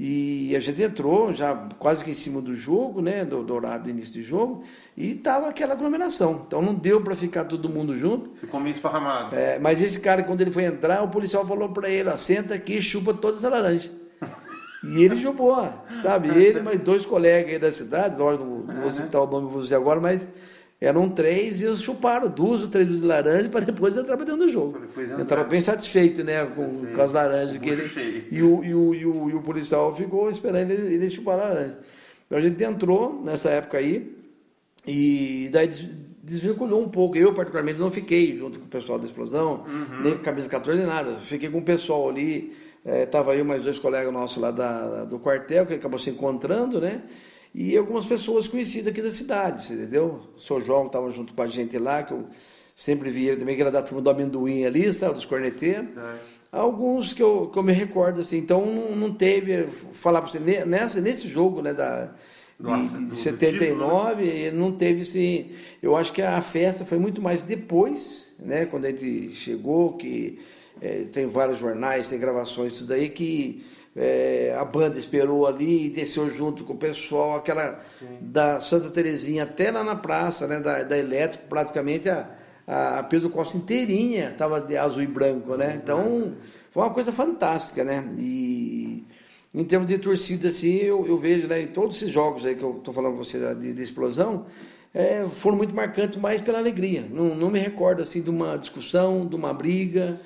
E 0.02 0.56
a 0.56 0.60
gente 0.60 0.80
entrou 0.80 1.34
já 1.34 1.54
quase 1.78 2.02
que 2.02 2.10
em 2.10 2.14
cima 2.14 2.40
do 2.40 2.54
jogo, 2.54 3.02
né, 3.02 3.22
do, 3.22 3.42
do 3.42 3.54
horário 3.54 3.84
do 3.84 3.90
início 3.90 4.14
do 4.14 4.22
jogo, 4.26 4.64
e 4.96 5.14
tava 5.14 5.50
aquela 5.50 5.74
aglomeração. 5.74 6.42
Então 6.46 6.62
não 6.62 6.74
deu 6.74 7.02
para 7.02 7.14
ficar 7.14 7.44
todo 7.44 7.68
mundo 7.68 7.94
junto. 7.98 8.30
Ficou 8.40 8.58
meio 8.58 8.72
esparramado. 8.72 9.36
É, 9.36 9.58
mas 9.58 9.78
esse 9.82 10.00
cara, 10.00 10.22
quando 10.22 10.40
ele 10.40 10.50
foi 10.50 10.64
entrar, 10.64 11.02
o 11.02 11.08
policial 11.08 11.44
falou 11.44 11.68
para 11.68 11.90
ele, 11.90 12.16
senta 12.16 12.54
aqui 12.54 12.78
e 12.78 12.82
chupa 12.82 13.12
todas 13.12 13.44
as 13.44 13.52
laranjas. 13.52 13.90
E 14.82 15.04
ele 15.04 15.20
jogou, 15.20 15.62
sabe? 16.00 16.30
Ele, 16.34 16.62
mais 16.62 16.80
dois 16.80 17.04
colegas 17.04 17.52
aí 17.52 17.58
da 17.58 17.70
cidade, 17.70 18.18
não, 18.18 18.34
não 18.34 18.80
vou 18.80 18.90
citar 18.90 19.20
o 19.20 19.26
nome 19.26 19.48
de 19.48 19.52
você 19.52 19.74
agora, 19.74 20.00
mas 20.00 20.26
eram 20.80 21.08
três 21.10 21.60
e 21.60 21.64
eles 21.64 21.82
chuparam 21.82 22.28
duas 22.28 22.62
ou 22.62 22.68
três 22.68 22.88
de 22.88 23.04
laranja 23.04 23.48
para 23.48 23.64
depois 23.66 23.96
entrar 23.96 24.16
para 24.16 24.24
dentro 24.24 24.46
do 24.46 24.48
jogo. 24.48 24.80
Entraram 25.20 25.48
bem 25.48 25.62
satisfeito, 25.62 26.24
né? 26.24 26.46
Com, 26.46 26.86
com 26.94 27.02
as 27.02 27.12
laranjas 27.12 27.58
que 27.58 27.68
ele. 27.68 28.28
E 28.30 28.42
o, 28.42 28.64
e, 28.64 28.74
o, 28.74 28.94
e, 28.94 29.06
o, 29.06 29.30
e 29.30 29.34
o 29.34 29.42
policial 29.42 29.94
ficou 29.94 30.30
esperando 30.30 30.70
ele, 30.70 30.94
ele 30.94 31.10
chupar 31.10 31.38
a 31.38 31.44
laranja. 31.44 31.78
Então 32.26 32.38
a 32.38 32.40
gente 32.40 32.62
entrou 32.64 33.22
nessa 33.22 33.50
época 33.50 33.78
aí 33.78 34.16
e 34.86 35.50
daí 35.52 35.68
desvinculou 36.22 36.82
um 36.82 36.88
pouco. 36.88 37.18
Eu, 37.18 37.34
particularmente, 37.34 37.78
não 37.78 37.90
fiquei 37.90 38.36
junto 38.36 38.58
com 38.58 38.64
o 38.64 38.68
pessoal 38.68 38.98
da 38.98 39.06
explosão, 39.06 39.64
uhum. 39.66 40.00
nem 40.02 40.16
com 40.16 40.22
camisa 40.22 40.48
14, 40.48 40.78
nem 40.78 40.88
nada. 40.88 41.18
Fiquei 41.20 41.50
com 41.50 41.58
o 41.58 41.62
pessoal 41.62 42.08
ali 42.08 42.54
Estava 42.84 43.34
é, 43.34 43.40
eu 43.40 43.44
mais 43.44 43.62
dois 43.62 43.78
colegas 43.78 44.12
nossos 44.12 44.38
lá 44.38 44.50
da, 44.50 45.04
do 45.04 45.18
quartel, 45.18 45.66
que 45.66 45.74
acabou 45.74 45.98
se 45.98 46.10
encontrando, 46.10 46.80
né? 46.80 47.02
E 47.54 47.76
algumas 47.76 48.06
pessoas 48.06 48.46
conhecidas 48.46 48.92
aqui 48.92 49.02
da 49.02 49.12
cidade, 49.12 49.72
entendeu? 49.72 50.20
O 50.36 50.40
senhor 50.40 50.62
João 50.62 50.86
estava 50.86 51.10
junto 51.10 51.34
com 51.34 51.42
a 51.42 51.48
gente 51.48 51.76
lá, 51.78 52.02
que 52.02 52.12
eu 52.12 52.26
sempre 52.76 53.10
vi 53.10 53.26
ele 53.26 53.38
também, 53.38 53.56
que 53.56 53.60
era 53.60 53.70
da 53.70 53.82
turma 53.82 54.00
do 54.00 54.08
amendoim 54.08 54.64
ali, 54.64 54.92
sabe, 54.94 55.14
dos 55.14 55.24
corneteiros. 55.24 55.88
É. 55.96 56.14
Alguns 56.52 57.12
que 57.12 57.22
eu, 57.22 57.48
que 57.52 57.58
eu 57.58 57.62
me 57.62 57.72
recordo, 57.72 58.20
assim, 58.20 58.38
então 58.38 58.64
não, 58.66 58.96
não 58.96 59.12
teve, 59.12 59.66
falar 59.92 60.22
para 60.22 60.30
você, 60.30 60.64
nessa, 60.64 61.00
nesse 61.00 61.28
jogo, 61.28 61.60
né, 61.62 61.72
da, 61.72 62.12
Nossa, 62.58 62.98
de, 62.98 63.06
de 63.10 63.16
79, 63.16 64.22
título, 64.22 64.44
né? 64.44 64.50
não 64.50 64.72
teve, 64.72 65.02
assim, 65.02 65.50
eu 65.82 65.96
acho 65.96 66.12
que 66.12 66.22
a 66.22 66.40
festa 66.40 66.84
foi 66.84 66.98
muito 66.98 67.20
mais 67.20 67.42
depois, 67.42 68.28
né, 68.38 68.66
quando 68.66 68.86
a 68.86 68.90
gente 68.90 69.32
chegou, 69.34 69.96
que 69.96 70.38
é, 70.80 71.04
tem 71.04 71.26
vários 71.26 71.58
jornais, 71.58 72.08
tem 72.08 72.18
gravações, 72.18 72.78
tudo 72.78 72.94
aí, 72.94 73.08
que 73.08 73.64
é, 73.96 74.56
a 74.58 74.64
banda 74.64 74.98
esperou 74.98 75.46
ali 75.46 75.86
e 75.86 75.90
desceu 75.90 76.28
junto 76.30 76.64
com 76.64 76.74
o 76.74 76.78
pessoal, 76.78 77.36
aquela 77.36 77.80
Sim. 77.98 78.18
da 78.20 78.60
Santa 78.60 78.90
Terezinha 78.90 79.42
até 79.42 79.70
lá 79.70 79.82
na 79.82 79.96
praça, 79.96 80.46
né, 80.46 80.60
da, 80.60 80.82
da 80.82 80.96
Elétrico, 80.96 81.46
praticamente 81.48 82.08
a, 82.08 82.28
a 82.66 83.02
Pedro 83.02 83.30
Costa 83.30 83.56
inteirinha 83.56 84.30
estava 84.30 84.60
de 84.60 84.76
azul 84.76 85.02
e 85.02 85.06
branco, 85.06 85.56
né? 85.56 85.74
Então 85.82 86.34
foi 86.70 86.82
uma 86.84 86.94
coisa 86.94 87.10
fantástica, 87.10 87.82
né? 87.82 88.08
E 88.16 89.04
em 89.52 89.64
termos 89.64 89.88
de 89.88 89.98
torcida, 89.98 90.48
assim, 90.48 90.76
eu, 90.76 91.04
eu 91.06 91.18
vejo, 91.18 91.48
né, 91.48 91.62
em 91.62 91.66
todos 91.66 91.96
esses 91.96 92.12
jogos 92.12 92.46
aí 92.46 92.54
que 92.54 92.62
eu 92.62 92.76
estou 92.78 92.94
falando 92.94 93.16
com 93.16 93.24
você 93.24 93.54
de, 93.56 93.72
de 93.72 93.82
explosão, 93.82 94.46
é, 94.92 95.24
foram 95.34 95.56
muito 95.56 95.74
marcantes 95.74 96.18
mais 96.18 96.40
pela 96.40 96.58
alegria. 96.58 97.04
Não, 97.08 97.34
não, 97.34 97.50
me 97.50 97.60
recordo 97.60 98.02
assim 98.02 98.20
de 98.20 98.30
uma 98.30 98.56
discussão, 98.56 99.26
de 99.26 99.36
uma 99.36 99.54
briga, 99.54 100.18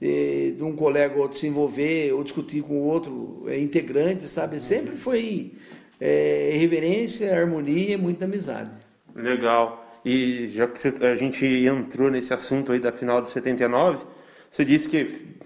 é, 0.00 0.52
de 0.56 0.62
um 0.62 0.76
colega 0.76 1.14
ou 1.14 1.22
outro 1.22 1.38
se 1.38 1.46
envolver 1.46 2.12
ou 2.12 2.22
discutir 2.22 2.62
com 2.62 2.74
o 2.74 2.84
outro 2.84 3.44
é, 3.46 3.58
integrante, 3.58 4.28
sabe? 4.28 4.56
Uhum. 4.56 4.60
Sempre 4.60 4.96
foi 4.96 5.52
é, 5.98 6.52
reverência, 6.54 7.34
harmonia, 7.34 7.96
muita 7.96 8.26
amizade. 8.26 8.70
Legal. 9.14 9.86
E 10.04 10.48
já 10.48 10.66
que 10.66 11.04
a 11.04 11.16
gente 11.16 11.44
entrou 11.46 12.10
nesse 12.10 12.32
assunto 12.32 12.72
aí 12.72 12.78
da 12.78 12.92
final 12.92 13.22
de 13.22 13.30
79, 13.30 14.04
você 14.50 14.64
disse 14.64 14.88
que 14.88 15.38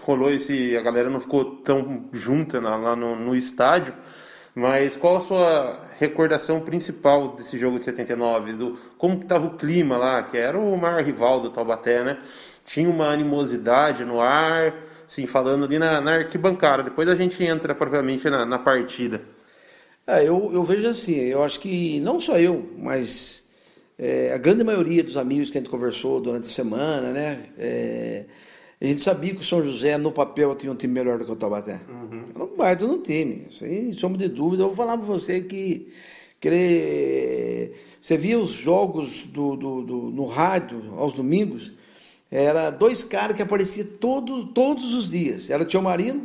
rolou 0.00 0.30
esse, 0.30 0.74
a 0.76 0.80
galera 0.80 1.10
não 1.10 1.20
ficou 1.20 1.56
tão 1.56 2.08
junta 2.12 2.60
lá 2.60 2.96
no, 2.96 3.14
no 3.14 3.34
estádio. 3.34 3.94
Mas 4.54 4.96
qual 4.96 5.16
a 5.16 5.20
sua 5.20 5.88
recordação 6.02 6.60
principal 6.60 7.28
desse 7.28 7.56
jogo 7.56 7.78
de 7.78 7.84
79? 7.84 8.54
Do, 8.54 8.78
como 8.98 9.20
estava 9.20 9.46
o 9.46 9.56
clima 9.56 9.96
lá, 9.96 10.20
que 10.24 10.36
era 10.36 10.58
o 10.58 10.76
maior 10.76 11.00
rival 11.00 11.40
do 11.40 11.50
Taubaté, 11.50 12.02
né? 12.02 12.18
Tinha 12.66 12.90
uma 12.90 13.08
animosidade 13.08 14.04
no 14.04 14.20
ar, 14.20 14.74
assim, 15.06 15.26
falando 15.26 15.64
ali 15.64 15.78
na, 15.78 16.00
na 16.00 16.14
arquibancada. 16.14 16.82
Depois 16.82 17.08
a 17.08 17.14
gente 17.14 17.42
entra 17.44 17.72
propriamente 17.72 18.28
na, 18.28 18.44
na 18.44 18.58
partida. 18.58 19.22
É, 20.04 20.26
eu, 20.26 20.50
eu 20.52 20.64
vejo 20.64 20.88
assim, 20.88 21.14
eu 21.14 21.44
acho 21.44 21.60
que 21.60 22.00
não 22.00 22.18
só 22.18 22.36
eu, 22.36 22.68
mas 22.76 23.44
é, 23.96 24.32
a 24.32 24.38
grande 24.38 24.64
maioria 24.64 25.04
dos 25.04 25.16
amigos 25.16 25.50
que 25.50 25.58
a 25.58 25.60
gente 25.60 25.70
conversou 25.70 26.20
durante 26.20 26.46
a 26.46 26.50
semana, 26.50 27.12
né? 27.12 27.44
É, 27.56 28.24
a 28.82 28.88
gente 28.88 29.00
sabia 29.00 29.32
que 29.32 29.40
o 29.40 29.44
São 29.44 29.64
José, 29.64 29.96
no 29.96 30.10
papel, 30.10 30.56
tinha 30.56 30.72
um 30.72 30.74
time 30.74 30.92
melhor 30.92 31.16
do 31.16 31.24
que 31.24 31.30
o 31.30 31.36
Taubaté. 31.36 31.78
Uhum. 31.88 32.24
Era 32.34 32.44
um 32.44 32.56
baita 32.56 32.84
no 32.84 32.98
time. 32.98 33.46
Aí, 33.60 33.92
sombra 33.92 34.18
de 34.18 34.28
dúvida. 34.28 34.64
Eu 34.64 34.66
vou 34.66 34.76
falar 34.76 34.98
para 34.98 35.06
você 35.06 35.40
que 35.40 35.92
querer... 36.40 37.80
você 38.00 38.16
via 38.16 38.36
os 38.36 38.50
jogos 38.50 39.24
do, 39.26 39.54
do, 39.54 39.82
do, 39.82 39.96
no 40.10 40.24
rádio 40.24 40.94
aos 40.96 41.14
domingos, 41.14 41.72
era 42.28 42.70
dois 42.70 43.04
caras 43.04 43.36
que 43.36 43.42
apareciam 43.42 43.86
todo, 44.00 44.46
todos 44.46 44.92
os 44.94 45.08
dias. 45.08 45.48
Era 45.48 45.62
o 45.62 45.66
Tio 45.66 45.80
Marino 45.80 46.24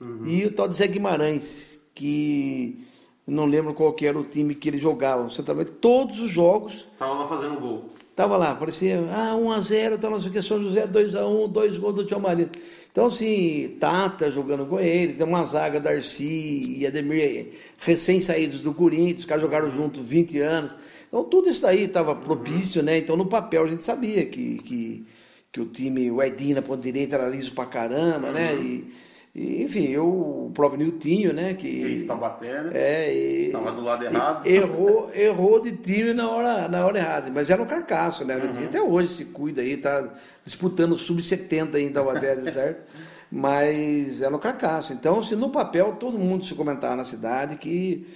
uhum. 0.00 0.26
e 0.26 0.46
o 0.46 0.52
tal 0.52 0.68
de 0.68 0.78
Zé 0.78 0.86
Guimarães, 0.86 1.78
que 1.94 2.82
não 3.26 3.44
lembro 3.44 3.74
qual 3.74 3.92
que 3.92 4.06
era 4.06 4.18
o 4.18 4.24
time 4.24 4.54
que 4.54 4.70
ele 4.70 4.78
jogava. 4.78 5.24
Você 5.24 5.42
todos 5.66 6.18
os 6.18 6.30
jogos. 6.30 6.88
Estava 6.94 7.12
lá 7.12 7.28
fazendo 7.28 7.60
gol. 7.60 7.90
Tava 8.14 8.36
lá, 8.36 8.54
parecia, 8.54 8.98
ah, 9.10 9.34
1x0, 9.34 9.98
tá, 9.98 10.10
não 10.10 10.20
sei 10.20 10.30
o 10.30 10.32
que, 10.32 10.42
São 10.42 10.62
José 10.62 10.86
2x1, 10.86 11.50
dois 11.50 11.78
gols 11.78 11.94
do 11.94 12.04
Tio 12.04 12.20
Marino. 12.20 12.50
Então, 12.92 13.06
assim, 13.06 13.76
Tata 13.78 14.30
jogando 14.30 14.66
com 14.66 14.78
eles, 14.80 15.16
tem 15.16 15.24
uma 15.24 15.44
zaga, 15.44 15.80
Darcy 15.80 16.78
e 16.78 16.86
Ademir, 16.86 17.52
recém-saídos 17.78 18.60
do 18.60 18.74
Corinthians, 18.74 19.20
os 19.20 19.24
caras 19.24 19.42
jogaram 19.42 19.70
juntos 19.70 20.04
20 20.06 20.38
anos. 20.40 20.74
Então, 21.08 21.24
tudo 21.24 21.48
isso 21.48 21.66
aí 21.66 21.84
estava 21.84 22.14
propício, 22.14 22.82
né? 22.82 22.98
Então, 22.98 23.16
no 23.16 23.26
papel, 23.26 23.64
a 23.64 23.68
gente 23.68 23.84
sabia 23.84 24.26
que, 24.26 24.56
que, 24.56 25.06
que 25.52 25.60
o 25.60 25.66
time, 25.66 26.10
o 26.10 26.22
Edinho 26.22 26.56
na 26.56 26.62
ponta 26.62 26.82
direita 26.82 27.16
era 27.16 27.28
liso 27.28 27.52
pra 27.52 27.66
caramba, 27.66 28.32
né? 28.32 28.54
E, 28.56 28.92
e, 29.34 29.62
enfim, 29.62 29.86
eu, 29.90 30.06
o 30.06 30.50
próprio 30.52 30.84
Niltinho, 30.84 31.32
né? 31.32 31.54
Que 31.54 31.68
Ex-Taubaté, 31.68 32.62
né? 32.64 32.70
É, 32.74 33.12
Estava 33.46 33.70
do 33.70 33.80
lado 33.80 34.04
errado. 34.04 34.46
Errou, 34.46 35.10
errou 35.14 35.60
de 35.60 35.72
time 35.76 36.12
na 36.12 36.28
hora, 36.28 36.68
na 36.68 36.84
hora 36.84 36.98
errada, 36.98 37.30
mas 37.32 37.48
era 37.48 37.62
um 37.62 37.66
carcaço, 37.66 38.24
né? 38.24 38.36
Uhum. 38.36 38.64
Até 38.64 38.82
hoje 38.82 39.08
se 39.08 39.24
cuida 39.26 39.62
aí, 39.62 39.76
tá 39.76 40.12
disputando 40.44 40.96
sub-70 40.96 41.76
aí 41.76 41.84
em 41.84 41.92
Taubaté, 41.92 42.50
certo? 42.50 42.82
Mas 43.30 44.20
era 44.20 44.34
um 44.34 44.40
carcaço. 44.40 44.92
Então, 44.92 45.22
se 45.22 45.36
no 45.36 45.50
papel 45.50 45.92
todo 45.92 46.18
mundo 46.18 46.44
se 46.44 46.54
comentava 46.54 46.96
na 46.96 47.04
cidade 47.04 47.54
que 47.56 48.08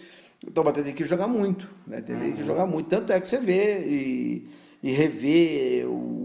o 0.45 0.51
Taubaté 0.51 0.83
tem 0.83 0.95
que 0.95 1.05
jogar 1.05 1.29
muito, 1.29 1.69
né? 1.87 2.01
Tem 2.01 2.17
uhum. 2.17 2.33
que 2.33 2.45
jogar 2.45 2.67
muito. 2.67 2.89
Tanto 2.89 3.13
é 3.13 3.21
que 3.21 3.29
você 3.29 3.39
vê 3.39 3.79
e, 3.87 4.49
e 4.83 4.91
revê 4.91 5.85
o, 5.87 6.24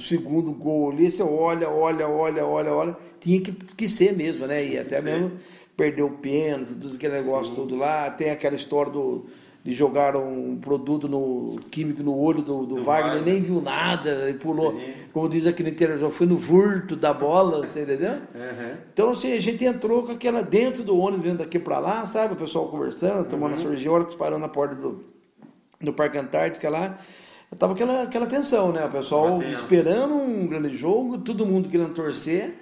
o 0.00 0.02
segundo 0.02 0.52
gol 0.52 0.90
ali, 0.90 1.10
você 1.10 1.22
olha, 1.22 1.68
olha, 1.68 2.08
olha, 2.08 2.44
olha, 2.44 2.74
olha 2.74 2.96
tinha 3.20 3.40
que, 3.40 3.52
que 3.52 3.88
ser 3.88 4.16
mesmo, 4.16 4.46
né? 4.46 4.64
E 4.64 4.78
até 4.78 5.00
mesmo 5.00 5.32
perdeu 5.76 6.06
o 6.06 6.10
pênalti, 6.10 6.74
tudo 6.74 6.96
aquele 6.96 7.14
negócio 7.14 7.54
Sim. 7.54 7.54
todo 7.54 7.76
lá. 7.76 8.10
Tem 8.10 8.30
aquela 8.30 8.56
história 8.56 8.90
do, 8.90 9.26
de 9.62 9.72
jogar 9.72 10.16
um 10.16 10.58
produto 10.58 11.06
no, 11.06 11.56
químico 11.70 12.02
no 12.02 12.16
olho 12.16 12.42
do, 12.42 12.66
do, 12.66 12.76
do 12.76 12.82
Wagner, 12.82 13.14
Wagner, 13.16 13.34
nem 13.34 13.42
viu 13.42 13.60
nada, 13.60 14.28
e 14.28 14.34
pulou, 14.34 14.72
Sim. 14.72 14.92
como 15.12 15.28
diz 15.28 15.46
aqui 15.46 15.62
no 15.62 15.68
interior, 15.68 16.10
foi 16.10 16.26
no 16.26 16.36
vurto 16.36 16.96
da 16.96 17.12
bola, 17.12 17.66
você 17.66 17.82
entendeu? 17.82 18.12
Uhum. 18.12 18.76
Então, 18.92 19.10
assim, 19.10 19.32
a 19.32 19.40
gente 19.40 19.64
entrou 19.64 20.02
com 20.02 20.12
aquela 20.12 20.42
dentro 20.42 20.82
do 20.82 20.98
ônibus, 20.98 21.26
vendo 21.26 21.38
daqui 21.38 21.58
para 21.58 21.78
lá, 21.78 22.06
sabe? 22.06 22.34
O 22.34 22.36
pessoal 22.36 22.68
conversando, 22.68 23.28
tomando 23.28 23.52
uhum. 23.52 23.58
a 23.58 23.62
cervejinha, 23.62 23.92
hora 23.92 24.04
parando 24.16 24.40
na 24.40 24.48
porta 24.48 24.74
do, 24.74 25.04
do 25.80 25.92
Parque 25.92 26.18
Antártica 26.18 26.68
lá. 26.68 26.98
Tava 27.58 27.72
aquela, 27.72 28.02
aquela 28.02 28.26
tensão, 28.26 28.72
né? 28.72 28.84
O 28.84 28.90
pessoal 28.90 29.42
esperando 29.42 30.14
um 30.14 30.46
grande 30.46 30.76
jogo, 30.76 31.18
todo 31.18 31.44
mundo 31.44 31.68
querendo 31.68 31.92
torcer 31.92 32.56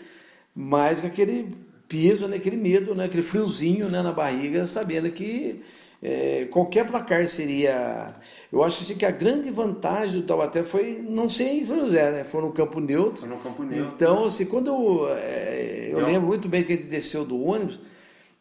mas 0.60 1.00
com 1.00 1.06
aquele 1.06 1.54
peso, 1.88 2.26
né, 2.26 2.36
aquele 2.36 2.56
medo, 2.56 2.92
né, 2.92 3.04
aquele 3.04 3.22
friozinho 3.22 3.88
né, 3.88 4.02
na 4.02 4.10
barriga, 4.10 4.66
sabendo 4.66 5.08
que 5.08 5.62
é, 6.02 6.48
qualquer 6.50 6.84
placar 6.84 7.28
seria. 7.28 8.08
Eu 8.52 8.64
acho 8.64 8.82
assim, 8.82 8.96
que 8.96 9.06
a 9.06 9.10
grande 9.12 9.50
vantagem 9.50 10.20
do 10.20 10.26
Taubaté 10.26 10.64
foi 10.64 11.00
não 11.08 11.28
ser 11.28 11.44
em 11.44 11.64
São 11.64 11.78
José, 11.78 12.10
né? 12.10 12.24
Foi 12.24 12.40
no 12.40 12.52
campo 12.52 12.80
neutro. 12.80 13.20
Foi 13.20 13.28
no 13.28 13.38
campo 13.38 13.62
neutro. 13.62 13.92
Então, 13.94 14.24
assim, 14.24 14.44
quando 14.44 14.68
eu, 14.68 15.08
é, 15.10 15.90
eu 15.92 16.04
lembro 16.04 16.26
muito 16.26 16.48
bem 16.48 16.64
que 16.64 16.74
gente 16.74 16.86
desceu 16.86 17.24
do 17.24 17.40
ônibus 17.40 17.80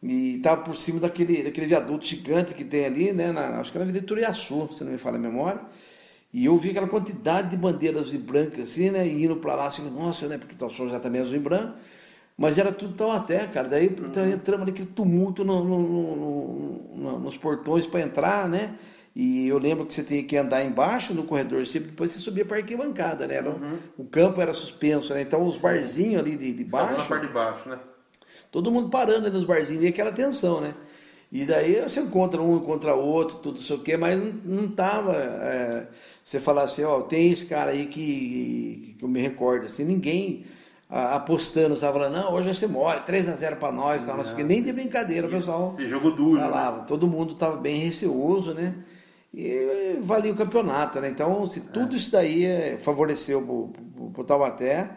e 0.02 0.36
estava 0.36 0.62
por 0.62 0.76
cima 0.76 1.00
daquele, 1.00 1.44
daquele 1.44 1.66
viaduto 1.66 2.04
gigante 2.04 2.54
que 2.54 2.64
tem 2.64 2.84
ali, 2.84 3.12
né? 3.12 3.30
Na, 3.30 3.60
acho 3.60 3.70
que 3.70 3.78
era 3.78 3.84
na 3.84 3.90
Avenida 3.90 4.06
Turiaçu, 4.06 4.68
se 4.72 4.82
não 4.82 4.90
me 4.90 4.98
falha 4.98 5.16
a 5.16 5.20
memória. 5.20 5.60
E 6.32 6.44
eu 6.44 6.56
vi 6.56 6.70
aquela 6.70 6.88
quantidade 6.88 7.50
de 7.50 7.56
bandeiras 7.56 8.12
e 8.12 8.18
brancas, 8.18 8.70
assim, 8.70 8.90
né? 8.90 9.06
E 9.06 9.24
indo 9.24 9.36
para 9.36 9.54
lá, 9.54 9.66
assim, 9.66 9.88
nossa, 9.88 10.26
né? 10.26 10.36
Porque 10.36 10.54
o 10.54 10.70
São 10.70 10.86
José 10.86 10.98
também 10.98 11.20
é 11.20 11.24
azul 11.24 11.36
e 11.36 11.40
branco. 11.40 11.74
Mas 12.36 12.56
era 12.56 12.70
tudo 12.70 12.94
tão 12.94 13.10
até, 13.10 13.46
cara. 13.46 13.66
Daí 13.66 13.88
uhum. 13.88 14.30
entramos 14.30 14.66
naquele 14.66 14.88
tumulto 14.88 15.44
no, 15.44 15.64
no, 15.64 15.78
no, 16.96 17.18
nos 17.18 17.36
portões 17.36 17.86
para 17.86 18.02
entrar, 18.02 18.48
né? 18.48 18.76
E 19.16 19.48
eu 19.48 19.58
lembro 19.58 19.84
que 19.84 19.92
você 19.92 20.04
tinha 20.04 20.22
que 20.22 20.36
andar 20.36 20.62
embaixo 20.62 21.12
no 21.12 21.24
corredor 21.24 21.66
sempre, 21.66 21.88
depois 21.88 22.12
você 22.12 22.20
subia 22.20 22.44
para 22.44 22.58
a 22.58 22.60
arquibancada, 22.60 23.26
né? 23.26 23.40
Uhum. 23.40 23.78
O 23.98 24.04
campo 24.04 24.40
era 24.40 24.54
suspenso, 24.54 25.12
né? 25.12 25.22
Então 25.22 25.44
os 25.44 25.56
barzinhos 25.56 26.20
ali 26.20 26.36
de, 26.36 26.52
de 26.52 26.64
baixo. 26.64 26.98
Na 26.98 27.04
parte 27.04 27.26
de 27.26 27.32
baixo, 27.32 27.68
né? 27.68 27.78
Todo 28.52 28.70
mundo 28.70 28.88
parando 28.88 29.26
ali 29.26 29.36
nos 29.36 29.44
barzinhos 29.44 29.82
e 29.82 29.88
aquela 29.88 30.12
tensão, 30.12 30.60
né? 30.60 30.74
E 31.32 31.44
daí 31.44 31.80
você 31.82 32.00
encontra 32.00 32.40
um 32.40 32.60
contra 32.60 32.94
outro, 32.94 33.38
tudo 33.38 33.58
isso 33.58 33.74
o 33.74 33.80
quê, 33.80 33.96
mas 33.96 34.18
não, 34.18 34.32
não 34.44 34.68
tava. 34.68 35.16
É, 35.16 35.88
você 36.28 36.38
falar 36.38 36.64
assim, 36.64 36.84
ó, 36.84 37.00
tem 37.00 37.32
esse 37.32 37.46
cara 37.46 37.70
aí 37.70 37.86
que, 37.86 38.94
que 38.98 39.02
eu 39.02 39.08
me 39.08 39.18
recordo, 39.18 39.64
assim, 39.64 39.82
ninguém 39.82 40.44
apostando, 40.90 41.72
estava 41.74 41.98
falando, 41.98 42.22
não, 42.22 42.34
hoje 42.34 42.44
vai 42.44 42.54
ser 42.54 42.66
mole, 42.66 43.00
3 43.00 43.30
a 43.30 43.32
0 43.32 43.56
para 43.56 43.72
nós, 43.72 44.04
tal, 44.04 44.18
não. 44.18 44.44
nem 44.44 44.62
de 44.62 44.70
brincadeira, 44.70 45.26
o 45.26 45.30
pessoal. 45.30 45.72
Esse 45.72 45.88
jogo 45.88 46.10
duro. 46.10 46.34
Né? 46.34 46.42
Falava, 46.42 46.78
né? 46.80 46.84
todo 46.86 47.06
mundo 47.06 47.32
estava 47.32 47.56
bem 47.56 47.80
receoso, 47.80 48.52
né? 48.52 48.74
E 49.32 49.96
valia 50.02 50.30
o 50.30 50.36
campeonato, 50.36 51.00
né? 51.00 51.08
Então, 51.08 51.46
se 51.46 51.62
tudo 51.62 51.94
é. 51.94 51.96
isso 51.96 52.12
daí 52.12 52.44
é, 52.44 52.76
favoreceu 52.76 53.40
o 53.40 54.24
Taubaté 54.24 54.90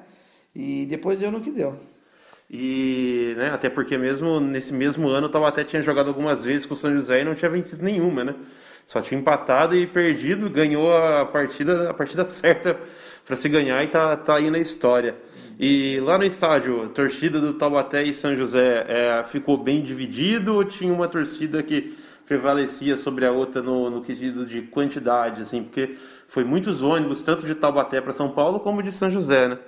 e 0.53 0.85
depois 0.85 1.17
deu 1.17 1.31
no 1.31 1.39
que 1.39 1.51
deu. 1.51 1.77
E, 2.49 3.33
né, 3.37 3.51
até 3.51 3.69
porque 3.69 3.97
mesmo 3.97 4.41
nesse 4.41 4.73
mesmo 4.73 5.07
ano 5.07 5.27
o 5.27 5.29
Taubaté 5.29 5.63
tinha 5.63 5.81
jogado 5.81 6.09
algumas 6.09 6.43
vezes 6.43 6.65
com 6.65 6.73
o 6.73 6.77
São 6.77 6.91
José 6.91 7.21
e 7.21 7.23
não 7.23 7.35
tinha 7.35 7.49
vencido 7.49 7.81
nenhuma, 7.85 8.25
né? 8.25 8.35
Só 8.85 9.01
tinha 9.01 9.19
empatado 9.19 9.75
e 9.75 9.87
perdido, 9.87 10.49
ganhou 10.49 10.95
a 10.95 11.25
partida, 11.25 11.89
a 11.89 11.93
partida 11.93 12.23
certa 12.25 12.77
para 13.25 13.35
se 13.35 13.47
ganhar 13.47 13.83
e 13.83 13.87
tá, 13.87 14.15
tá 14.17 14.35
aí 14.35 14.49
na 14.49 14.59
história. 14.59 15.15
E 15.59 15.99
lá 15.99 16.17
no 16.17 16.23
estádio, 16.23 16.85
a 16.85 16.87
torcida 16.89 17.39
do 17.39 17.53
Taubaté 17.53 18.03
e 18.03 18.13
São 18.13 18.35
José 18.35 18.85
é, 18.87 19.23
ficou 19.23 19.57
bem 19.57 19.81
dividido 19.81 20.55
ou 20.55 20.65
tinha 20.65 20.91
uma 20.91 21.07
torcida 21.07 21.61
que 21.61 21.95
prevalecia 22.25 22.97
sobre 22.97 23.25
a 23.25 23.31
outra 23.31 23.61
no, 23.61 23.89
no 23.89 24.01
quesito 24.01 24.45
de 24.45 24.61
quantidade, 24.63 25.41
assim, 25.41 25.63
porque 25.63 25.97
foi 26.27 26.43
muitos 26.43 26.81
ônibus, 26.81 27.23
tanto 27.23 27.45
de 27.45 27.53
Taubaté 27.53 28.01
para 28.01 28.13
São 28.13 28.31
Paulo 28.31 28.59
como 28.59 28.81
de 28.81 28.91
São 28.91 29.11
José, 29.11 29.49
né? 29.49 29.59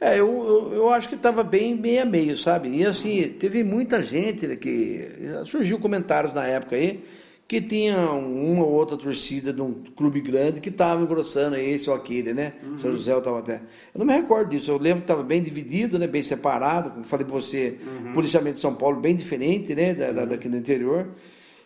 É, 0.00 0.18
eu, 0.18 0.26
eu, 0.26 0.72
eu 0.72 0.90
acho 0.90 1.08
que 1.08 1.14
estava 1.14 1.42
bem 1.42 1.74
meio 1.74 2.00
a 2.00 2.04
meio, 2.06 2.36
sabe? 2.36 2.70
E 2.70 2.86
assim, 2.86 3.28
teve 3.38 3.62
muita 3.62 4.02
gente 4.02 4.56
que. 4.56 5.10
Surgiu 5.44 5.78
comentários 5.78 6.32
na 6.32 6.46
época 6.46 6.76
aí 6.76 7.04
que 7.50 7.60
tinha 7.60 7.98
uma 8.12 8.64
ou 8.64 8.70
outra 8.70 8.96
torcida 8.96 9.52
de 9.52 9.60
um 9.60 9.74
clube 9.96 10.20
grande 10.20 10.60
que 10.60 10.68
estava 10.68 11.02
engrossando 11.02 11.56
esse 11.56 11.90
ou 11.90 11.96
aquele, 11.96 12.32
né? 12.32 12.52
Uhum. 12.62 12.78
São 12.78 12.92
José 12.92 13.18
estava 13.18 13.40
até. 13.40 13.54
Eu 13.92 13.98
não 13.98 14.06
me 14.06 14.12
recordo 14.12 14.50
disso, 14.50 14.70
eu 14.70 14.78
lembro 14.78 14.98
que 14.98 15.06
estava 15.06 15.24
bem 15.24 15.42
dividido, 15.42 15.98
né? 15.98 16.06
bem 16.06 16.22
separado, 16.22 16.90
como 16.90 17.04
falei 17.04 17.26
para 17.26 17.34
você, 17.34 17.76
uhum. 17.84 18.12
policiamento 18.12 18.54
de 18.54 18.60
São 18.60 18.72
Paulo 18.72 19.00
bem 19.00 19.16
diferente 19.16 19.74
né? 19.74 19.94
Da, 19.94 20.12
da, 20.12 20.24
daqui 20.26 20.48
do 20.48 20.56
interior. 20.56 21.08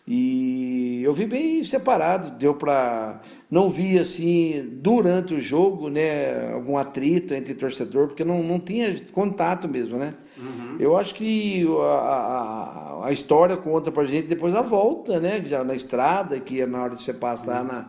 E 0.06 1.02
eu 1.02 1.14
vi 1.14 1.26
bem 1.26 1.64
separado, 1.64 2.30
deu 2.30 2.54
para 2.54 3.20
não 3.50 3.70
vi 3.70 3.98
assim 3.98 4.68
durante 4.82 5.32
o 5.32 5.40
jogo, 5.40 5.88
né, 5.88 6.52
algum 6.52 6.76
atrito 6.76 7.32
entre 7.32 7.54
torcedor, 7.54 8.08
porque 8.08 8.24
não, 8.24 8.42
não 8.42 8.58
tinha 8.58 9.00
contato 9.12 9.68
mesmo, 9.68 9.96
né? 9.96 10.14
Uhum. 10.36 10.76
Eu 10.80 10.96
acho 10.96 11.14
que 11.14 11.64
a, 11.80 11.84
a, 11.84 13.06
a, 13.06 13.12
história 13.12 13.56
conta 13.56 13.92
pra 13.92 14.04
gente 14.04 14.26
depois 14.26 14.52
da 14.52 14.60
volta, 14.60 15.20
né, 15.20 15.40
já 15.46 15.62
na 15.62 15.74
estrada, 15.74 16.40
que 16.40 16.60
é 16.60 16.66
na 16.66 16.82
hora 16.82 16.96
de 16.96 17.02
você 17.02 17.14
passar 17.14 17.62
uhum. 17.62 17.68
na, 17.68 17.86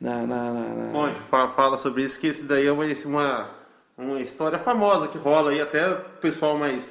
na, 0.00 0.26
na, 0.26 0.52
na... 0.52 0.92
Bom, 0.92 1.12
fala 1.48 1.76
sobre 1.78 2.04
isso, 2.04 2.20
que 2.20 2.28
esse 2.28 2.44
daí 2.44 2.66
é 2.66 2.72
uma, 2.72 2.84
uma, 3.04 3.50
uma 3.98 4.20
história 4.20 4.58
famosa 4.58 5.08
que 5.08 5.18
rola 5.18 5.50
aí, 5.50 5.60
até 5.60 5.90
o 5.90 5.98
pessoal 6.20 6.56
mais 6.56 6.90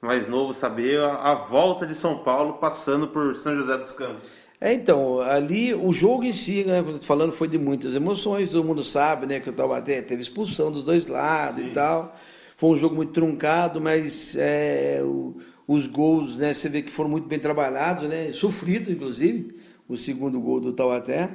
mais 0.00 0.28
novo 0.28 0.52
saber 0.52 1.00
a, 1.00 1.32
a 1.32 1.34
volta 1.34 1.86
de 1.86 1.94
São 1.94 2.18
Paulo 2.18 2.54
passando 2.54 3.08
por 3.08 3.36
São 3.36 3.56
José 3.56 3.76
dos 3.76 3.92
Campos. 3.92 4.28
É, 4.60 4.72
então, 4.72 5.20
ali 5.20 5.72
o 5.72 5.92
jogo 5.92 6.24
em 6.24 6.32
si, 6.32 6.64
né, 6.64 6.84
falando, 7.00 7.32
foi 7.32 7.46
de 7.46 7.58
muitas 7.58 7.94
emoções, 7.94 8.50
todo 8.50 8.66
mundo 8.66 8.82
sabe, 8.82 9.26
né, 9.26 9.38
que 9.38 9.50
o 9.50 9.52
Taubaté 9.52 10.02
teve 10.02 10.20
expulsão 10.20 10.70
dos 10.72 10.82
dois 10.82 11.06
lados 11.06 11.62
Sim. 11.62 11.70
e 11.70 11.72
tal. 11.72 12.16
Foi 12.56 12.70
um 12.70 12.76
jogo 12.76 12.96
muito 12.96 13.12
truncado, 13.12 13.80
mas 13.80 14.34
é, 14.36 15.00
o, 15.02 15.36
os 15.66 15.86
gols, 15.86 16.38
né, 16.38 16.52
você 16.52 16.68
vê 16.68 16.82
que 16.82 16.90
foram 16.90 17.08
muito 17.08 17.28
bem 17.28 17.38
trabalhados, 17.38 18.08
né, 18.08 18.32
sofrido, 18.32 18.90
inclusive, 18.90 19.56
o 19.88 19.96
segundo 19.96 20.40
gol 20.40 20.58
do 20.58 20.72
Taubaté. 20.72 21.30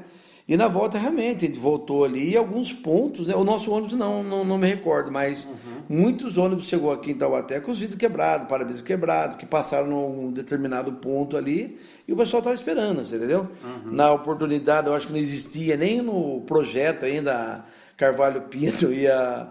E 0.46 0.58
na 0.58 0.68
volta, 0.68 0.98
realmente, 0.98 1.46
a 1.46 1.48
gente 1.48 1.60
voltou 1.60 2.04
ali 2.04 2.32
e 2.32 2.38
alguns 2.38 2.74
pontos, 2.74 3.28
né? 3.28 3.36
o 3.36 3.46
nosso 3.46 3.72
ônibus 3.72 3.98
não, 3.98 4.22
não, 4.22 4.44
não 4.44 4.58
me 4.58 4.68
recordo, 4.68 5.10
mas 5.10 5.46
uhum. 5.46 5.84
muitos 5.88 6.38
ônibus 6.38 6.68
chegou 6.68 6.92
aqui 6.92 7.12
em 7.12 7.16
Taubaté 7.16 7.62
com 7.62 7.72
os 7.72 7.80
vidros 7.80 7.98
quebrados, 7.98 8.48
para-brisa 8.48 8.84
quebrados, 8.84 9.38
que 9.38 9.46
passaram 9.46 9.88
num 9.88 10.32
determinado 10.32 10.92
ponto 10.94 11.38
ali 11.38 11.80
e 12.06 12.12
o 12.12 12.18
pessoal 12.18 12.40
estava 12.40 12.56
esperando, 12.56 13.06
você 13.06 13.16
entendeu? 13.16 13.48
Uhum. 13.64 13.94
Na 13.94 14.12
oportunidade, 14.12 14.88
eu 14.88 14.94
acho 14.94 15.08
que 15.08 15.14
não 15.14 15.20
existia 15.20 15.78
nem 15.78 16.02
no 16.02 16.42
projeto 16.42 17.06
ainda 17.06 17.64
Carvalho 17.96 18.42
Pinto 18.42 18.92
e 18.92 19.08
a, 19.08 19.48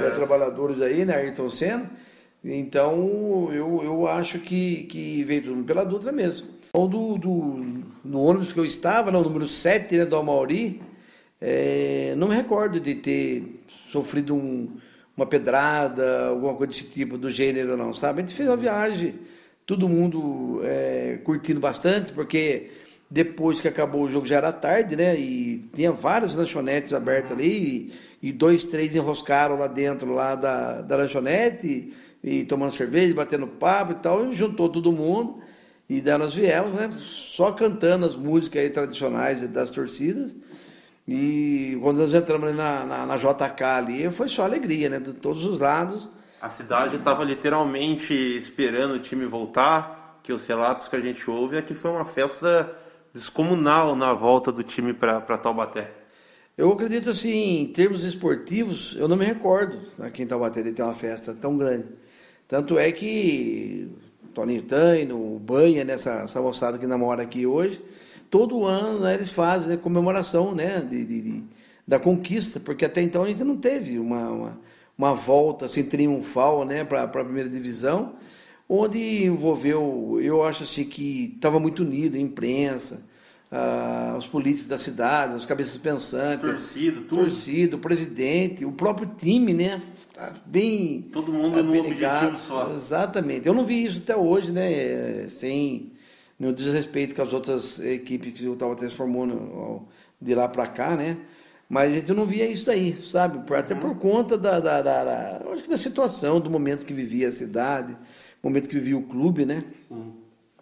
é. 0.00 0.02
e 0.02 0.06
a 0.08 0.10
Trabalhadores 0.10 0.82
aí, 0.82 1.04
né, 1.04 1.14
Ayrton 1.14 1.50
Senna. 1.50 1.88
Então, 2.44 3.48
eu, 3.52 3.80
eu 3.84 4.08
acho 4.08 4.40
que, 4.40 4.84
que 4.84 5.22
veio 5.22 5.44
tudo 5.44 5.62
pela 5.62 5.84
Dutra 5.84 6.10
mesmo. 6.10 6.48
Então, 6.74 6.88
do, 6.88 7.18
do, 7.18 7.84
no 8.02 8.22
ônibus 8.22 8.50
que 8.50 8.58
eu 8.58 8.64
estava, 8.64 9.12
no 9.12 9.22
número 9.22 9.46
7 9.46 9.94
né, 9.94 10.06
do 10.06 10.16
Amauri, 10.16 10.80
é, 11.38 12.14
não 12.16 12.28
me 12.28 12.34
recordo 12.34 12.80
de 12.80 12.94
ter 12.94 13.62
sofrido 13.90 14.34
um, 14.34 14.70
uma 15.14 15.26
pedrada, 15.26 16.28
alguma 16.28 16.54
coisa 16.54 16.72
desse 16.72 16.84
tipo, 16.84 17.18
do 17.18 17.30
gênero, 17.30 17.76
não, 17.76 17.92
sabe? 17.92 18.22
A 18.22 18.24
gente 18.24 18.34
fez 18.34 18.48
uma 18.48 18.56
viagem, 18.56 19.16
todo 19.66 19.86
mundo 19.86 20.62
é, 20.64 21.18
curtindo 21.22 21.60
bastante, 21.60 22.10
porque 22.10 22.70
depois 23.10 23.60
que 23.60 23.68
acabou 23.68 24.04
o 24.04 24.10
jogo 24.10 24.24
já 24.24 24.38
era 24.38 24.50
tarde, 24.50 24.96
né? 24.96 25.14
E 25.14 25.68
tinha 25.74 25.92
várias 25.92 26.34
lanchonetes 26.34 26.94
abertas 26.94 27.32
ali, 27.32 27.92
e, 28.22 28.28
e 28.28 28.32
dois, 28.32 28.64
três 28.64 28.96
enroscaram 28.96 29.58
lá 29.58 29.66
dentro 29.66 30.14
lá 30.14 30.34
da, 30.34 30.80
da 30.80 30.96
lanchonete, 30.96 31.92
e, 32.24 32.38
e 32.38 32.44
tomando 32.46 32.72
cerveja, 32.72 33.14
batendo 33.14 33.46
papo 33.46 33.92
e 33.92 33.96
tal, 33.96 34.24
e 34.24 34.32
juntou 34.32 34.70
todo 34.70 34.90
mundo. 34.90 35.51
E 35.92 36.00
daí 36.00 36.16
nós 36.16 36.34
viemos, 36.34 36.72
né, 36.72 36.90
só 37.00 37.52
cantando 37.52 38.06
as 38.06 38.14
músicas 38.14 38.62
aí 38.62 38.70
tradicionais 38.70 39.46
das 39.48 39.68
torcidas. 39.68 40.34
E 41.06 41.78
quando 41.82 41.98
nós 41.98 42.14
entramos 42.14 42.48
ali 42.48 42.56
na, 42.56 42.86
na, 42.86 43.04
na 43.04 43.16
JK 43.18 43.62
ali, 43.62 44.10
foi 44.10 44.26
só 44.26 44.44
alegria, 44.44 44.88
né? 44.88 44.98
De 44.98 45.12
todos 45.12 45.44
os 45.44 45.60
lados. 45.60 46.08
A 46.40 46.48
cidade 46.48 46.96
estava 46.96 47.22
literalmente 47.24 48.14
esperando 48.14 48.94
o 48.94 49.00
time 49.00 49.26
voltar, 49.26 50.18
que 50.22 50.32
os 50.32 50.46
relatos 50.46 50.88
que 50.88 50.96
a 50.96 51.00
gente 51.00 51.28
ouve 51.30 51.58
é 51.58 51.62
que 51.62 51.74
foi 51.74 51.90
uma 51.90 52.06
festa 52.06 52.74
descomunal 53.12 53.94
na 53.94 54.14
volta 54.14 54.50
do 54.50 54.62
time 54.62 54.94
para 54.94 55.20
Taubaté. 55.36 55.92
Eu 56.56 56.72
acredito 56.72 57.10
assim, 57.10 57.60
em 57.60 57.66
termos 57.66 58.02
esportivos, 58.02 58.96
eu 58.98 59.06
não 59.06 59.16
me 59.18 59.26
recordo 59.26 59.78
aqui 59.98 60.22
em 60.22 60.26
Taubaté 60.26 60.62
de 60.62 60.72
ter 60.72 60.82
uma 60.82 60.94
festa 60.94 61.34
tão 61.34 61.54
grande. 61.54 61.88
Tanto 62.48 62.78
é 62.78 62.90
que 62.90 63.90
Toninho 64.32 64.62
Taino, 64.62 65.16
o 65.16 65.38
Banha, 65.38 65.84
né, 65.84 65.94
essa 65.94 66.40
moçada 66.40 66.78
que 66.78 66.86
namora 66.86 67.22
aqui 67.22 67.46
hoje, 67.46 67.82
todo 68.30 68.64
ano 68.64 69.00
né, 69.00 69.14
eles 69.14 69.30
fazem 69.30 69.68
né, 69.68 69.76
comemoração 69.76 70.54
né, 70.54 70.80
de, 70.80 71.04
de, 71.04 71.20
de, 71.20 71.44
da 71.86 71.98
conquista, 71.98 72.58
porque 72.58 72.84
até 72.84 73.02
então 73.02 73.24
a 73.24 73.28
gente 73.28 73.44
não 73.44 73.56
teve 73.56 73.98
uma, 73.98 74.30
uma, 74.30 74.60
uma 74.96 75.14
volta 75.14 75.66
assim, 75.66 75.84
triunfal 75.84 76.64
né, 76.64 76.82
para 76.84 77.02
a 77.02 77.08
primeira 77.08 77.48
divisão, 77.48 78.14
onde 78.68 79.24
envolveu, 79.24 80.18
eu 80.22 80.42
acho 80.42 80.62
assim 80.62 80.84
que 80.84 81.34
estava 81.34 81.60
muito 81.60 81.82
unido, 81.82 82.16
a 82.16 82.20
imprensa, 82.20 83.02
ah, 83.50 84.14
os 84.16 84.26
políticos 84.26 84.66
da 84.66 84.78
cidade, 84.78 85.34
as 85.34 85.44
cabeças 85.44 85.76
pensantes, 85.76 86.48
torcido, 86.48 87.02
tudo. 87.02 87.24
torcido, 87.24 87.76
o 87.76 87.80
presidente, 87.80 88.64
o 88.64 88.72
próprio 88.72 89.10
time, 89.18 89.52
né? 89.52 89.82
Bem. 90.46 91.02
Todo 91.12 91.32
mundo 91.32 91.62
no 91.62 91.78
objetivo 91.80 92.38
só. 92.38 92.72
Exatamente. 92.74 93.46
Eu 93.46 93.54
não 93.54 93.64
vi 93.64 93.84
isso 93.84 94.00
até 94.00 94.16
hoje, 94.16 94.52
né? 94.52 95.28
Sem 95.28 95.92
nenhum 96.38 96.52
desrespeito 96.52 97.14
com 97.14 97.22
as 97.22 97.32
outras 97.32 97.78
equipes 97.78 98.32
que 98.32 98.48
o 98.48 98.56
Taubaté 98.56 98.88
formou 98.90 99.26
no, 99.26 99.88
de 100.20 100.34
lá 100.34 100.48
para 100.48 100.66
cá, 100.66 100.96
né? 100.96 101.16
Mas 101.68 101.90
a 101.90 101.94
gente 101.94 102.12
não 102.12 102.26
via 102.26 102.46
isso 102.46 102.70
aí, 102.70 102.96
sabe? 103.02 103.40
Até 103.54 103.74
uhum. 103.74 103.80
por 103.80 103.96
conta 103.96 104.36
da, 104.36 104.60
da, 104.60 104.82
da, 104.82 105.04
da, 105.04 105.42
acho 105.52 105.62
que 105.62 105.70
da 105.70 105.76
situação, 105.78 106.38
do 106.38 106.50
momento 106.50 106.84
que 106.84 106.92
vivia 106.92 107.28
a 107.28 107.32
cidade, 107.32 107.96
momento 108.42 108.68
que 108.68 108.74
vivia 108.74 108.98
o 108.98 109.02
clube, 109.02 109.46
né? 109.46 109.64
Sim. 109.88 110.12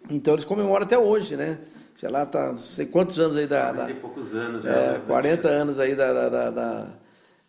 Então 0.09 0.33
eles 0.33 0.45
comemoram 0.45 0.85
até 0.85 0.97
hoje, 0.97 1.35
né? 1.35 1.57
Sei 1.97 2.09
lá, 2.09 2.25
tá, 2.25 2.57
sei 2.57 2.85
quantos 2.85 3.19
anos 3.19 3.35
aí 3.35 3.45
da. 3.45 3.73
40 3.73 3.91
e 3.91 3.95
poucos 3.95 4.33
anos 4.33 4.63
já. 4.63 4.71
É, 4.71 4.99
40 5.05 5.49
né? 5.49 5.55
anos 5.55 5.79
aí 5.79 5.95
da, 5.95 6.29
da, 6.29 6.49
da 6.49 6.87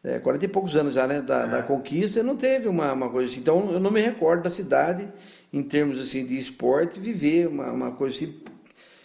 é, 0.05 0.19
40 0.19 0.45
e 0.45 0.49
poucos 0.49 0.75
anos 0.75 0.95
já, 0.95 1.07
né, 1.07 1.21
da, 1.21 1.43
é. 1.43 1.49
da 1.49 1.63
conquista, 1.63 2.23
não 2.23 2.37
teve 2.37 2.69
uma, 2.69 2.93
uma 2.93 3.09
coisa 3.09 3.31
assim. 3.31 3.41
Então, 3.41 3.71
eu 3.73 3.81
não 3.81 3.91
me 3.91 4.01
recordo 4.01 4.43
da 4.43 4.51
cidade, 4.51 5.09
em 5.53 5.63
termos 5.63 6.01
assim 6.01 6.25
de 6.25 6.37
esporte, 6.37 6.99
viver 6.99 7.47
uma, 7.47 7.71
uma 7.71 7.91
coisa 7.93 8.17
assim 8.17 8.35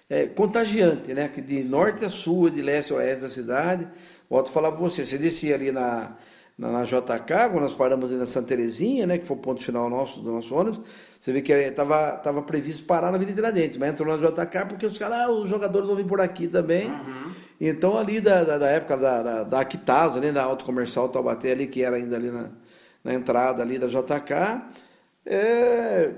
é, 0.10 0.26
contagiante, 0.26 1.14
né, 1.14 1.28
que 1.28 1.42
de 1.42 1.64
norte 1.64 2.06
a 2.06 2.10
sul, 2.10 2.50
de 2.50 2.62
leste 2.62 2.94
a 2.94 2.98
oeste 2.98 3.22
da 3.22 3.30
cidade. 3.30 3.88
Volto 4.30 4.50
a 4.50 4.52
falar 4.52 4.72
para 4.72 4.80
você, 4.80 5.06
você 5.06 5.18
descia 5.18 5.56
ali 5.56 5.72
na, 5.72 6.16
na, 6.58 6.72
na 6.72 6.84
JK, 6.84 7.50
quando 7.52 7.62
nós 7.62 7.74
paramos 7.74 8.06
ali 8.06 8.16
na 8.16 8.26
Santa 8.26 8.48
Terezinha, 8.48 9.06
né, 9.06 9.18
que 9.18 9.26
foi 9.26 9.38
o 9.38 9.40
ponto 9.40 9.64
final 9.64 9.90
nosso, 9.90 10.20
do 10.22 10.32
nosso 10.32 10.56
ônibus, 10.56 10.80
você 11.22 11.32
vê 11.32 11.42
que 11.42 11.52
estava 11.52 12.12
tava 12.18 12.42
previsto 12.42 12.86
parar 12.86 13.12
na 13.12 13.18
Avenida 13.18 13.36
Tiradentes, 13.36 13.78
mas 13.78 13.90
entrou 13.90 14.18
na 14.18 14.30
JK 14.30 14.66
porque 14.68 14.86
os 14.86 14.98
caras, 14.98 15.18
ah, 15.20 15.30
os 15.30 15.50
jogadores 15.50 15.88
vão 15.88 15.96
vir 15.96 16.06
por 16.06 16.22
aqui 16.22 16.48
também. 16.48 16.90
Uhum. 16.90 17.32
Então 17.60 17.98
ali 17.98 18.22
da, 18.22 18.44
da, 18.44 18.58
da 18.58 18.68
época 18.68 18.98
da, 18.98 19.24
da, 19.24 19.44
da 19.44 19.60
Aquitasa, 19.62 20.20
né, 20.20 20.32
da 20.32 20.44
Auto 20.44 20.64
Comercial 20.64 21.10
Taubaté 21.10 21.52
ali, 21.52 21.68
que 21.68 21.84
era 21.84 21.96
ainda 21.96 22.16
ali 22.16 22.30
na, 22.30 22.50
na 23.04 23.14
entrada 23.14 23.64
ali 23.64 23.80
da 23.80 23.88
JK, 23.88 24.62
é, 25.26 26.12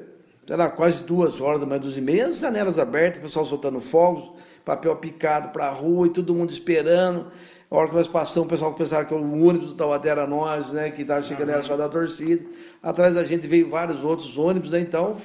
era 0.49 0.69
quase 0.69 1.03
duas 1.03 1.39
horas, 1.39 1.63
mais 1.63 1.81
duas 1.81 1.95
e 1.95 2.01
meia, 2.01 2.27
as 2.27 2.39
janelas 2.39 2.79
abertas, 2.79 3.19
o 3.19 3.21
pessoal 3.21 3.45
soltando 3.45 3.79
fogos, 3.79 4.31
papel 4.65 4.95
picado 4.95 5.49
para 5.49 5.67
a 5.67 5.71
rua 5.71 6.07
e 6.07 6.09
todo 6.09 6.33
mundo 6.33 6.51
esperando. 6.51 7.27
A 7.69 7.75
hora 7.75 7.87
que 7.87 7.95
nós 7.95 8.07
passamos, 8.07 8.47
o 8.47 8.49
pessoal 8.49 8.73
pensava 8.73 9.05
que 9.05 9.13
o 9.13 9.21
único 9.21 9.67
do 9.67 9.75
Taubaté 9.75 10.09
era 10.09 10.25
nós, 10.25 10.71
né? 10.71 10.89
Que 10.89 11.03
estava 11.03 11.21
chegando 11.21 11.49
era 11.49 11.61
só 11.61 11.77
da 11.77 11.87
torcida. 11.87 12.43
Atrás 12.81 13.13
da 13.13 13.23
gente 13.23 13.45
veio 13.45 13.69
vários 13.69 14.03
outros 14.03 14.39
ônibus, 14.39 14.71
né? 14.71 14.79
Então 14.79 15.15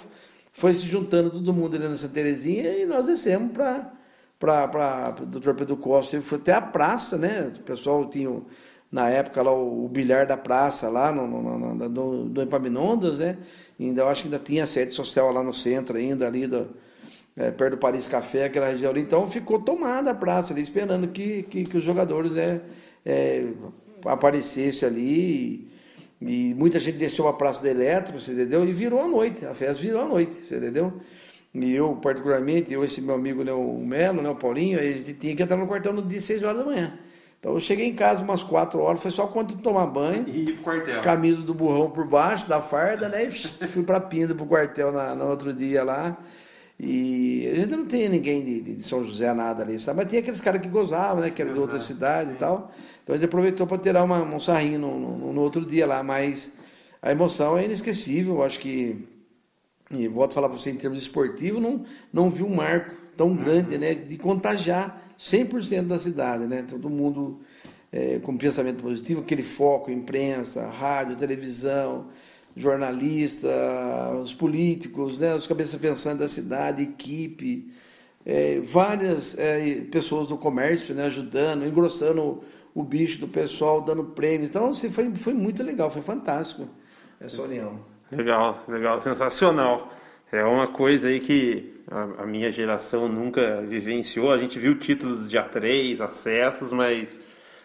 foi 0.53 0.75
se 0.75 0.87
juntando 0.87 1.31
todo 1.31 1.55
mundo 1.55 1.75
ali 1.75 1.89
nessa 1.89 2.07
Terezinha 2.07 2.77
e 2.77 2.85
nós 2.85 3.07
descemos 3.07 3.51
para 3.53 3.94
para 4.45 5.11
do 5.11 5.41
Torpedo 5.41 5.77
Costa. 5.77 6.21
Foi 6.21 6.39
até 6.39 6.53
a 6.53 6.61
praça, 6.61 7.17
né? 7.17 7.53
O 7.57 7.63
pessoal 7.63 8.09
tinha 8.09 8.31
na 8.91 9.09
época 9.11 9.43
lá 9.43 9.53
o, 9.53 9.85
o 9.85 9.89
bilhar 9.89 10.27
da 10.27 10.37
praça 10.37 10.89
lá 10.89 11.11
no, 11.11 11.27
no, 11.27 11.59
no, 11.59 11.89
no 11.89 12.25
do 12.29 12.43
Epaminondas, 12.43 13.19
né? 13.19 13.39
Ainda 13.79 14.03
eu 14.03 14.09
acho 14.09 14.23
que 14.23 14.29
ainda 14.29 14.39
tinha 14.39 14.67
sede 14.67 14.93
social 14.93 15.33
lá 15.33 15.43
no 15.43 15.53
centro 15.53 15.97
ainda 15.97 16.27
ali 16.27 16.47
do, 16.47 16.69
é, 17.37 17.51
perto 17.51 17.73
do 17.73 17.79
Paris 17.79 18.07
Café, 18.07 18.45
aquela 18.45 18.69
região 18.69 18.91
ali. 18.91 19.01
Então 19.01 19.27
ficou 19.27 19.59
tomada 19.59 20.11
a 20.11 20.15
praça 20.15 20.53
ali, 20.53 20.63
esperando 20.63 21.09
que, 21.09 21.43
que, 21.45 21.65
que 21.65 21.77
os 21.77 21.85
jogadores 21.85 22.37
é, 22.37 22.61
é, 23.05 23.47
aparecessem 24.05 24.89
ali. 24.89 25.69
E, 26.21 26.51
e, 26.51 26.55
muita 26.55 26.79
gente 26.79 26.97
desceu 26.97 27.27
a 27.27 27.33
praça 27.33 27.61
do 27.61 27.67
elétrico, 27.67 28.19
você 28.19 28.33
entendeu? 28.33 28.67
E 28.67 28.73
virou 28.73 29.01
a 29.01 29.09
noite, 29.09 29.45
a 29.45 29.55
festa 29.55 29.83
virou 29.83 30.03
a 30.03 30.09
noite, 30.09 30.45
você 30.45 30.57
entendeu? 30.57 30.93
E 31.55 31.75
eu, 31.75 31.95
particularmente, 31.97 32.73
eu 32.73 32.85
esse 32.85 33.01
meu 33.01 33.15
amigo 33.15 33.45
né, 33.45 33.53
o 33.53 33.79
Melo, 33.79 34.21
né, 34.21 34.29
o 34.29 34.35
Paulinho, 34.35 34.79
a 34.79 34.83
gente 34.83 35.15
tinha 35.15 35.37
que 35.37 35.43
entrar 35.43 35.57
no 35.57 35.69
quartel 35.69 35.93
no 35.93 36.03
dia 36.03 36.21
6 36.21 36.43
horas 36.43 36.59
da 36.59 36.65
manhã. 36.65 36.99
Então 37.39 37.53
eu 37.53 37.61
cheguei 37.61 37.87
em 37.87 37.93
casa 37.93 38.23
umas 38.23 38.43
4 38.43 38.81
horas, 38.81 39.01
foi 39.01 39.11
só 39.11 39.27
quando 39.27 39.55
tomar 39.59 39.87
banho. 39.87 40.25
E 40.27 40.45
ir 40.45 40.53
pro 40.55 40.65
quartel. 40.65 41.03
Camisa 41.03 41.43
do 41.43 41.55
burrão 41.55 41.91
por 41.91 42.09
baixo, 42.09 42.49
da 42.49 42.61
farda, 42.61 43.09
né? 43.09 43.25
E 43.25 43.31
fui 43.69 43.83
pra 43.83 44.01
Pinda 44.01 44.35
pro 44.35 44.47
quartel 44.47 44.91
na, 44.91 45.15
no 45.15 45.29
outro 45.29 45.53
dia 45.53 45.85
lá. 45.85 46.17
E 46.79 47.49
a 47.53 47.55
gente 47.57 47.77
não 47.77 47.87
tem 47.87 48.09
ninguém 48.09 48.45
de, 48.45 48.61
de 48.77 48.83
São 48.83 49.05
José 49.05 49.33
nada 49.33 49.63
ali, 49.63 49.79
sabe? 49.79 49.99
Mas 49.99 50.09
tinha 50.09 50.21
aqueles 50.21 50.41
caras 50.41 50.61
que 50.61 50.69
gozavam, 50.69 51.23
né? 51.23 51.31
Que 51.31 51.43
eram 51.43 51.53
de 51.53 51.59
outra 51.59 51.79
cidade 51.79 52.33
e 52.33 52.35
tal. 52.35 52.73
Então 53.03 53.15
a 53.15 53.19
gente 53.19 53.27
aproveitou 53.27 53.67
para 53.67 53.79
tirar 53.79 54.03
uma, 54.03 54.23
um 54.23 54.41
sarrinho 54.41 54.79
no, 54.79 54.99
no, 54.99 55.33
no, 55.33 55.41
outro 55.41 55.65
dia 55.65 55.87
lá, 55.87 56.03
mas 56.03 56.51
a 57.01 57.13
emoção 57.13 57.57
é 57.57 57.67
inesquecível. 57.67 58.37
Eu 58.37 58.43
acho 58.43 58.59
que, 58.59 59.07
e 60.01 60.09
volto 60.09 60.33
a 60.33 60.35
falar 60.35 60.49
para 60.49 60.59
você 60.59 60.71
em 60.71 60.77
termos 60.77 61.03
esportivos, 61.03 61.61
não, 61.61 61.85
não 62.13 62.31
vi 62.31 62.43
um 62.43 62.55
marco 62.55 62.95
tão 63.17 63.35
grande, 63.35 63.79
né? 63.79 63.95
De 63.95 64.17
contagiar 64.17 65.15
100% 65.19 65.87
da 65.87 65.99
cidade, 65.99 66.47
né? 66.47 66.65
Todo 66.69 66.91
mundo 66.91 67.41
é, 67.93 68.19
com 68.19 68.37
pensamento 68.37 68.83
positivo, 68.83 69.21
aquele 69.21 69.43
foco, 69.43 69.91
imprensa, 69.91 70.67
rádio, 70.67 71.17
televisão 71.17 72.07
jornalista, 72.57 73.49
os 74.21 74.33
políticos, 74.33 75.19
né, 75.19 75.35
os 75.35 75.47
cabeças 75.47 75.81
pensantes 75.81 76.21
da 76.21 76.29
cidade, 76.29 76.83
equipe, 76.83 77.71
é, 78.25 78.61
várias 78.61 79.37
é, 79.37 79.81
pessoas 79.91 80.29
do 80.29 80.37
comércio 80.37 80.95
né, 80.95 81.05
ajudando, 81.05 81.67
engrossando 81.67 82.23
o, 82.23 82.45
o, 82.75 82.83
bicho 82.83 83.19
do 83.19 83.29
pessoal, 83.29 83.83
dando 83.83 84.05
prêmios. 84.05 84.51
Então, 84.51 84.69
assim, 84.69 84.91
foi, 84.91 85.11
foi 85.17 85.35
muito 85.35 85.63
legal, 85.63 85.91
foi 85.91 86.03
fantástico 86.03 86.69
essa 87.21 87.43
união. 87.43 87.81
Legal, 88.13 88.63
legal, 88.69 89.01
sensacional. 89.01 89.91
É 90.31 90.45
uma 90.45 90.67
coisa 90.67 91.09
aí 91.09 91.21
que 91.21 91.83
a, 91.91 92.23
a 92.23 92.27
minha 92.27 92.51
geração 92.51 93.09
nunca 93.09 93.63
vivenciou. 93.63 94.31
A 94.31 94.37
gente 94.37 94.59
viu 94.59 94.79
títulos 94.79 95.29
de 95.29 95.39
A3, 95.39 96.01
acessos, 96.01 96.71
mas 96.71 97.09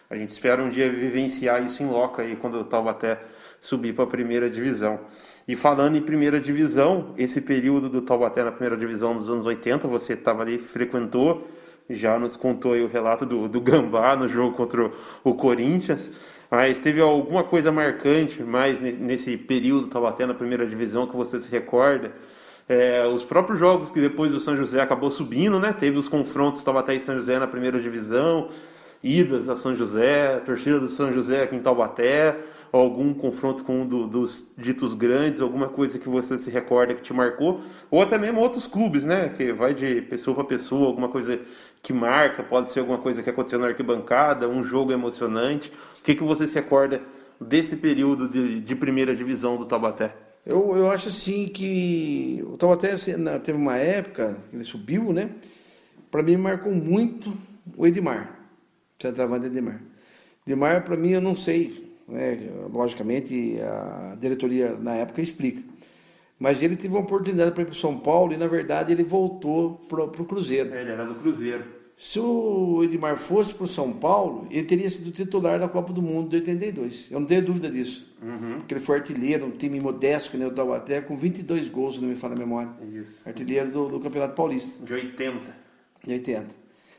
a 0.08 0.16
gente 0.16 0.30
espera 0.30 0.62
um 0.62 0.70
dia 0.70 0.90
vivenciar 0.90 1.62
isso 1.62 1.82
em 1.82 1.86
loco 1.86 2.22
aí 2.22 2.36
quando 2.36 2.58
o 2.58 2.64
Taubaté 2.64 3.18
subir 3.60 3.94
para 3.94 4.04
a 4.04 4.06
primeira 4.06 4.48
divisão. 4.48 5.00
E 5.46 5.54
falando 5.54 5.96
em 5.96 6.02
primeira 6.02 6.40
divisão, 6.40 7.14
esse 7.18 7.40
período 7.40 7.90
do 7.90 8.00
Taubaté 8.00 8.42
na 8.42 8.50
primeira 8.50 8.76
divisão 8.76 9.14
dos 9.14 9.28
anos 9.28 9.44
80, 9.44 9.86
você 9.88 10.14
estava 10.14 10.42
ali, 10.42 10.58
frequentou, 10.58 11.48
já 11.88 12.18
nos 12.18 12.34
contou 12.34 12.72
o 12.72 12.86
relato 12.86 13.26
do, 13.26 13.46
do 13.46 13.60
Gambá 13.60 14.16
no 14.16 14.26
jogo 14.26 14.56
contra 14.56 14.90
o 15.22 15.34
Corinthians. 15.34 16.10
Mas 16.50 16.80
teve 16.80 17.00
alguma 17.00 17.44
coisa 17.44 17.70
marcante 17.70 18.42
mais 18.42 18.80
nesse 18.80 19.36
período 19.36 19.82
do 19.82 19.86
Taubaté 19.88 20.26
na 20.26 20.34
primeira 20.34 20.66
divisão 20.66 21.06
que 21.06 21.16
você 21.16 21.38
se 21.38 21.48
recorda? 21.50 22.12
É, 22.68 23.06
os 23.06 23.24
próprios 23.24 23.58
jogos 23.58 23.90
que 23.90 24.00
depois 24.00 24.34
o 24.34 24.40
São 24.40 24.56
José 24.56 24.80
acabou 24.80 25.10
subindo, 25.10 25.60
né? 25.60 25.72
Teve 25.72 25.96
os 25.96 26.08
confrontos 26.08 26.64
Taubaté 26.64 26.94
e 26.94 27.00
São 27.00 27.14
José 27.14 27.38
na 27.38 27.46
primeira 27.46 27.80
divisão, 27.80 28.48
idas 29.02 29.48
a 29.48 29.56
São 29.56 29.76
José, 29.76 30.40
torcida 30.40 30.80
do 30.80 30.88
São 30.88 31.12
José 31.12 31.42
aqui 31.44 31.54
em 31.54 31.60
Taubaté 31.60 32.36
algum 32.72 33.12
confronto 33.12 33.64
com 33.64 33.82
um 33.82 33.86
do, 33.86 34.06
dos 34.06 34.44
ditos 34.56 34.94
grandes, 34.94 35.40
alguma 35.40 35.68
coisa 35.68 35.98
que 35.98 36.08
você 36.08 36.38
se 36.38 36.50
recorda 36.50 36.94
que 36.94 37.02
te 37.02 37.12
marcou, 37.12 37.62
ou 37.90 38.00
até 38.00 38.16
mesmo 38.16 38.40
outros 38.40 38.66
clubes, 38.66 39.04
né? 39.04 39.28
Que 39.30 39.52
vai 39.52 39.74
de 39.74 40.02
pessoa 40.02 40.34
para 40.34 40.44
pessoa, 40.44 40.86
alguma 40.86 41.08
coisa 41.08 41.40
que 41.82 41.92
marca, 41.92 42.42
pode 42.42 42.70
ser 42.70 42.80
alguma 42.80 42.98
coisa 42.98 43.22
que 43.22 43.30
aconteceu 43.30 43.58
na 43.58 43.68
arquibancada, 43.68 44.48
um 44.48 44.64
jogo 44.64 44.92
emocionante. 44.92 45.72
O 45.98 46.02
que, 46.02 46.14
que 46.14 46.22
você 46.22 46.46
se 46.46 46.54
recorda 46.54 47.00
desse 47.40 47.76
período 47.76 48.28
de, 48.28 48.60
de 48.60 48.74
primeira 48.76 49.14
divisão 49.14 49.56
do 49.56 49.64
Taubaté? 49.64 50.14
Eu, 50.44 50.76
eu 50.76 50.90
acho 50.90 51.08
assim 51.08 51.48
que 51.48 52.42
o 52.46 52.56
Taubaté 52.56 52.92
assim, 52.92 53.12
teve 53.42 53.58
uma 53.58 53.76
época, 53.76 54.36
ele 54.52 54.64
subiu, 54.64 55.12
né? 55.12 55.30
Para 56.10 56.22
mim 56.22 56.36
marcou 56.36 56.72
muito 56.72 57.32
o 57.76 57.86
Edmar, 57.86 58.40
centroavante 59.00 59.46
Edmar. 59.46 59.80
Edmar, 60.46 60.84
para 60.84 60.96
mim, 60.96 61.10
eu 61.10 61.20
não 61.20 61.36
sei, 61.36 61.94
né? 62.08 62.38
logicamente 62.72 63.58
a 63.60 64.16
diretoria 64.18 64.76
na 64.76 64.96
época 64.96 65.22
explica. 65.22 65.62
Mas 66.40 66.62
ele 66.62 66.74
teve 66.74 66.94
uma 66.94 67.02
oportunidade 67.02 67.52
para 67.52 67.62
ir 67.62 67.66
para 67.66 67.74
São 67.74 67.98
Paulo 67.98 68.32
e, 68.32 68.36
na 68.38 68.46
verdade, 68.46 68.90
ele 68.90 69.04
voltou 69.04 69.74
para 69.86 70.02
o 70.02 70.24
Cruzeiro. 70.24 70.74
É, 70.74 70.80
ele 70.80 70.90
era 70.90 71.04
do 71.04 71.16
Cruzeiro. 71.16 71.64
Se 71.98 72.18
o 72.18 72.82
Edmar 72.82 73.18
fosse 73.18 73.52
para 73.52 73.64
o 73.64 73.68
São 73.68 73.92
Paulo, 73.92 74.46
ele 74.50 74.62
teria 74.62 74.90
sido 74.90 75.10
titular 75.10 75.60
da 75.60 75.68
Copa 75.68 75.92
do 75.92 76.00
Mundo 76.00 76.30
de 76.30 76.36
82. 76.36 77.08
Eu 77.10 77.20
não 77.20 77.26
tenho 77.26 77.44
dúvida 77.44 77.70
disso. 77.70 78.10
Uhum. 78.22 78.60
Porque 78.60 78.72
ele 78.72 78.80
foi 78.80 78.96
artilheiro, 78.96 79.44
um 79.44 79.50
time 79.50 79.78
modesto, 79.78 80.30
que 80.30 80.38
nem 80.38 80.48
o 80.48 80.50
Taubaté, 80.50 81.02
com 81.02 81.14
22 81.14 81.68
gols, 81.68 81.96
se 81.96 82.00
não 82.00 82.08
me 82.08 82.16
fala 82.16 82.32
a 82.34 82.38
memória. 82.38 82.70
Isso. 82.90 83.20
Artilheiro 83.28 83.70
do, 83.70 83.88
do 83.90 84.00
Campeonato 84.00 84.34
Paulista. 84.34 84.82
De 84.82 84.94
80. 84.94 85.40
De 86.02 86.12
80. 86.14 86.46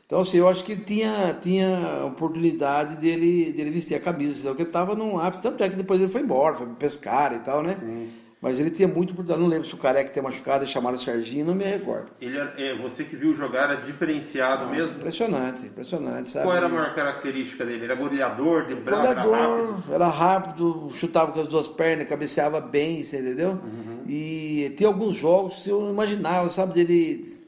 Então, 0.06 0.20
assim, 0.20 0.38
eu 0.38 0.46
acho 0.46 0.62
que 0.62 0.70
ele 0.70 0.84
tinha, 0.84 1.36
tinha 1.42 2.04
oportunidade 2.06 2.94
dele, 2.96 3.52
dele 3.52 3.72
vestir 3.72 3.96
a 3.96 4.00
camisa, 4.00 4.50
porque 4.50 4.62
estava 4.62 4.94
num 4.94 5.18
ápice, 5.18 5.42
tanto 5.42 5.64
é 5.64 5.68
que 5.68 5.74
depois 5.74 6.00
ele 6.00 6.12
foi 6.12 6.20
embora, 6.20 6.54
foi 6.54 6.66
pescar 6.78 7.34
e 7.34 7.40
tal, 7.40 7.60
né? 7.64 7.76
Sim. 7.80 8.21
Mas 8.42 8.58
ele 8.58 8.70
tinha 8.70 8.88
muito 8.88 9.12
oportunidade, 9.12 9.40
não 9.40 9.48
lembro 9.48 9.68
se 9.68 9.74
o 9.74 9.78
Careca 9.78 10.10
tem 10.10 10.20
machucado 10.20 10.66
chamaram 10.66 10.96
o 10.96 10.98
Serginho, 10.98 11.46
não 11.46 11.54
me 11.54 11.62
recordo. 11.62 12.10
Ele 12.20 12.36
é, 12.58 12.74
você 12.74 13.04
que 13.04 13.14
viu 13.14 13.36
jogar 13.36 13.70
era 13.70 13.80
diferenciado 13.80 14.64
Nossa, 14.64 14.76
mesmo? 14.76 14.96
Impressionante, 14.96 15.66
impressionante, 15.66 16.28
sabe? 16.28 16.46
Qual 16.46 16.56
era 16.56 16.66
a 16.66 16.68
maior 16.68 16.92
característica 16.92 17.64
dele? 17.64 17.84
Era 17.84 17.94
goleador, 17.94 18.66
de 18.66 18.74
braço, 18.74 19.00
goleador, 19.00 19.36
era 19.36 19.46
rápido? 19.46 19.94
Era 19.94 20.08
rápido, 20.08 20.90
chutava 20.96 21.30
com 21.30 21.40
as 21.40 21.46
duas 21.46 21.68
pernas, 21.68 22.08
cabeceava 22.08 22.60
bem, 22.60 23.04
você 23.04 23.20
entendeu? 23.20 23.50
Uhum. 23.50 24.02
E 24.08 24.74
tinha 24.76 24.88
alguns 24.88 25.14
jogos 25.14 25.62
que 25.62 25.70
eu 25.70 25.88
imaginava, 25.88 26.50
sabe, 26.50 26.72
dele 26.74 27.40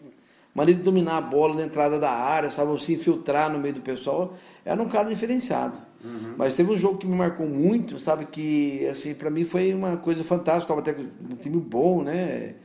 maneira 0.55 0.79
de 0.79 0.85
dominar 0.85 1.17
a 1.17 1.21
bola 1.21 1.57
na 1.57 1.63
entrada 1.63 1.99
da 1.99 2.13
área, 2.13 2.53
sabe, 2.53 2.81
se 2.81 2.93
infiltrar 2.93 3.51
no 3.51 3.59
meio 3.59 3.75
do 3.75 3.81
pessoal, 3.81 4.35
era 4.65 4.81
um 4.81 4.89
cara 4.89 5.09
diferenciado. 5.09 5.77
Uhum. 6.05 6.35
Mas 6.37 6.55
teve 6.55 6.71
um 6.71 6.77
jogo 6.77 6.99
que 6.99 7.07
me 7.07 7.17
marcou 7.17 7.47
muito, 7.47 7.99
sabe, 7.99 8.27
que 8.27 8.87
assim, 8.89 9.15
para 9.15 9.31
mim 9.31 9.45
foi 9.45 9.73
uma 9.73 9.97
coisa 9.97 10.23
fantástica, 10.23 10.65
estava 10.75 10.81
até 10.81 10.93
com 10.93 11.03
um 11.03 11.37
time 11.37 11.57
bom, 11.57 12.03
né? 12.03 12.57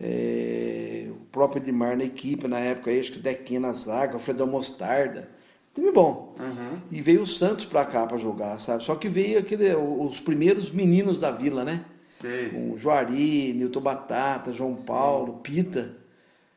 É, 0.00 1.06
o 1.10 1.26
próprio 1.30 1.62
Edmar 1.62 1.96
na 1.96 2.04
equipe 2.04 2.48
na 2.48 2.58
época, 2.58 2.90
acho 2.90 3.12
que 3.12 3.18
o 3.18 3.22
Dequinha 3.22 3.60
na 3.60 3.70
zaga, 3.70 4.16
o 4.16 4.18
Fredão 4.18 4.46
Mostarda, 4.46 5.28
time 5.74 5.92
bom. 5.92 6.34
Uhum. 6.40 6.80
E 6.90 7.00
veio 7.00 7.22
o 7.22 7.26
Santos 7.26 7.64
para 7.66 7.84
cá 7.84 8.06
para 8.06 8.18
jogar, 8.18 8.58
sabe? 8.58 8.82
Só 8.82 8.96
que 8.96 9.08
veio 9.08 9.38
aquele, 9.38 9.72
os 9.74 10.18
primeiros 10.20 10.70
meninos 10.70 11.18
da 11.18 11.30
vila, 11.30 11.64
né? 11.64 11.84
Com 12.50 12.76
Juari, 12.76 13.54
Milton 13.54 13.80
Batata, 13.80 14.52
João 14.52 14.74
Paulo, 14.74 15.40
Pita. 15.42 15.96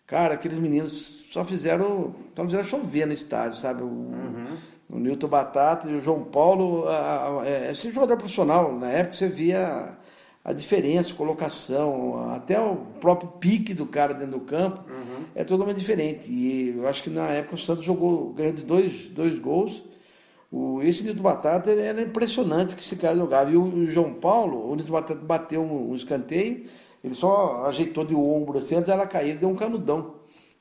Cara, 0.06 0.34
aqueles 0.34 0.58
meninos 0.58 1.26
só 1.32 1.44
fizeram, 1.46 2.16
só 2.36 2.44
fizeram 2.44 2.64
chover 2.64 3.06
no 3.06 3.14
estádio, 3.14 3.58
sabe? 3.58 3.82
O, 3.82 3.86
uhum. 3.86 4.58
O 4.90 5.00
Nilton 5.00 5.28
Batata 5.28 5.90
e 5.90 5.96
o 5.96 6.02
João 6.02 6.24
Paulo, 6.24 6.88
a, 6.88 7.42
a, 7.42 7.48
é, 7.48 7.72
esse 7.72 7.92
jogador 7.92 8.18
profissional, 8.18 8.72
na 8.78 8.90
época 8.90 9.16
você 9.16 9.28
via 9.28 9.98
a 10.44 10.52
diferença, 10.52 11.14
colocação, 11.14 12.32
até 12.32 12.60
o 12.60 12.76
próprio 13.00 13.30
pique 13.40 13.74
do 13.74 13.86
cara 13.86 14.14
dentro 14.14 14.40
do 14.40 14.46
campo 14.46 14.84
uhum. 14.90 15.24
é 15.34 15.44
totalmente 15.44 15.78
diferente. 15.78 16.30
E 16.30 16.76
eu 16.78 16.88
acho 16.88 17.02
que 17.02 17.10
na 17.10 17.30
época 17.30 17.56
o 17.56 17.58
Santos 17.58 17.86
jogou, 17.86 18.34
ganhou 18.34 18.52
de 18.52 18.64
dois, 18.64 19.08
dois 19.08 19.40
gols. 19.40 19.82
O, 20.52 20.82
esse 20.82 21.02
Nito 21.04 21.22
Batata 21.22 21.72
era 21.72 22.02
impressionante 22.02 22.76
que 22.76 22.84
esse 22.84 22.96
cara 22.98 23.16
jogava. 23.16 23.50
E 23.52 23.56
o, 23.56 23.64
o 23.64 23.90
João 23.90 24.14
Paulo, 24.14 24.70
o 24.70 24.76
Nito 24.76 24.92
Batata 24.92 25.22
bateu 25.22 25.62
um, 25.62 25.92
um, 25.92 25.96
escanteio, 25.96 26.66
ele 27.02 27.14
só 27.14 27.66
ajeitou 27.66 28.04
de 28.04 28.14
ombro 28.14 28.60
assim, 28.60 28.76
antes 28.76 28.92
ela 28.92 29.08
cair, 29.08 29.30
ele 29.30 29.40
deu 29.40 29.50
um 29.50 29.56
canudão. 29.56 30.16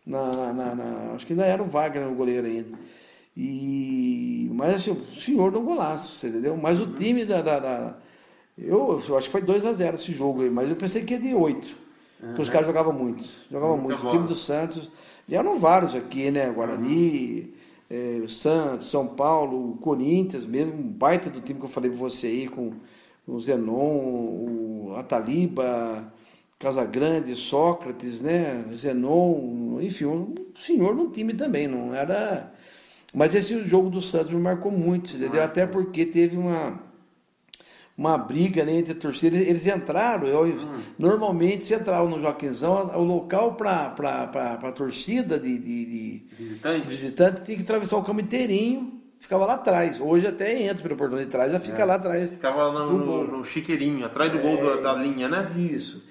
Na, 0.07 0.31
na, 0.31 0.75
na, 0.75 1.13
acho 1.15 1.27
que 1.27 1.33
ainda 1.33 1.45
era 1.45 1.63
o 1.63 1.67
Wagner 1.67 2.09
o 2.09 2.15
goleiro 2.15 2.47
ainda. 2.47 2.79
E, 3.37 4.51
mas 4.53 4.75
assim, 4.75 4.91
o 4.91 5.21
senhor 5.21 5.51
deu 5.51 5.61
um 5.61 5.65
golaço, 5.65 6.17
você 6.17 6.29
entendeu? 6.29 6.57
Mas 6.57 6.81
o 6.81 6.87
time 6.87 7.25
da. 7.25 7.41
da, 7.41 7.59
da 7.59 7.97
eu, 8.57 9.01
eu, 9.09 9.17
acho 9.17 9.27
que 9.27 9.33
foi 9.33 9.41
2 9.41 9.65
a 9.65 9.73
0 9.73 9.95
esse 9.95 10.13
jogo 10.13 10.43
aí, 10.43 10.51
mas 10.51 10.69
eu 10.69 10.77
pensei 10.77 11.03
que 11.03 11.15
ia 11.15 11.21
de 11.21 11.35
8. 11.35 11.67
Uhum. 11.67 12.29
Porque 12.29 12.43
os 12.43 12.51
caras 12.51 12.67
jogavam 12.67 12.93
muito. 12.93 13.25
Jogavam 13.51 13.79
muito. 13.79 14.07
O 14.07 14.11
time 14.11 14.27
do 14.27 14.35
Santos. 14.35 14.91
Vieram 15.27 15.59
vários 15.59 15.95
aqui, 15.95 16.31
né? 16.31 16.51
Guarani, 16.51 17.55
uhum. 17.91 18.25
é, 18.25 18.29
Santos, 18.29 18.91
São 18.91 19.07
Paulo, 19.07 19.79
Corinthians, 19.81 20.45
mesmo, 20.45 20.75
um 20.75 20.83
baita 20.83 21.31
do 21.31 21.41
time 21.41 21.59
que 21.59 21.65
eu 21.65 21.71
falei 21.71 21.91
pra 21.91 21.99
você 21.99 22.27
aí, 22.27 22.49
com 22.49 22.73
o 23.27 23.41
Zenon, 23.41 23.73
o 23.73 24.95
Ataliba, 24.99 26.13
Casagrande, 26.59 27.35
Sócrates, 27.35 28.21
né? 28.21 28.65
Zenon, 28.75 29.81
enfim, 29.81 30.07
um 30.07 30.35
senhor 30.55 30.95
no 30.95 31.09
time 31.09 31.33
também, 31.33 31.67
não 31.67 31.95
era 31.95 32.53
mas 33.13 33.35
esse 33.35 33.63
jogo 33.65 33.91
do 33.91 34.01
Santos 34.01 34.33
me 34.33 34.41
marcou 34.41 34.73
muito, 34.73 35.17
entendeu? 35.17 35.43
Até 35.43 35.67
porque 35.67 36.07
teve 36.07 36.37
uma, 36.37 36.81
uma 37.97 38.17
briga 38.17 38.65
né, 38.65 38.79
entre 38.79 38.93
a 38.93 38.97
torcida. 38.97 39.37
Eles 39.37 39.67
entraram, 39.67 40.27
eu, 40.27 40.45
hum. 40.45 40.81
normalmente 40.99 41.65
se 41.65 41.75
entrava 41.75 42.09
no 42.09 42.21
Joaquinzão, 42.21 42.73
o 42.97 43.05
local 43.05 43.55
para 43.55 43.95
a 44.63 44.73
torcida 44.73 45.39
de, 45.39 45.59
de, 45.59 45.87
de 45.87 46.27
visitante. 46.39 46.89
visitante 46.89 47.43
tinha 47.43 47.57
que 47.57 47.63
atravessar 47.63 47.97
o 47.97 48.03
campo 48.03 48.21
inteirinho 48.21 49.03
ficava 49.23 49.47
lá 49.47 49.55
atrás. 49.55 50.01
Hoje 50.01 50.27
até 50.27 50.63
entra 50.63 50.83
pelo 50.83 50.97
portão 50.97 51.19
de 51.19 51.27
trás, 51.27 51.53
já 51.53 51.61
fica 51.61 51.83
é. 51.83 51.85
lá 51.85 51.95
atrás. 51.95 52.29
Ficava 52.29 52.67
lá 52.67 52.87
no, 52.87 52.99
no, 52.99 53.39
no, 53.39 53.45
chiqueirinho, 53.45 54.05
atrás 54.05 54.33
do 54.33 54.39
é, 54.39 54.43
gol 54.43 54.57
da, 54.57 54.93
da, 54.93 54.95
linha, 54.95 55.29
né? 55.29 55.49
Isso. 55.57 56.05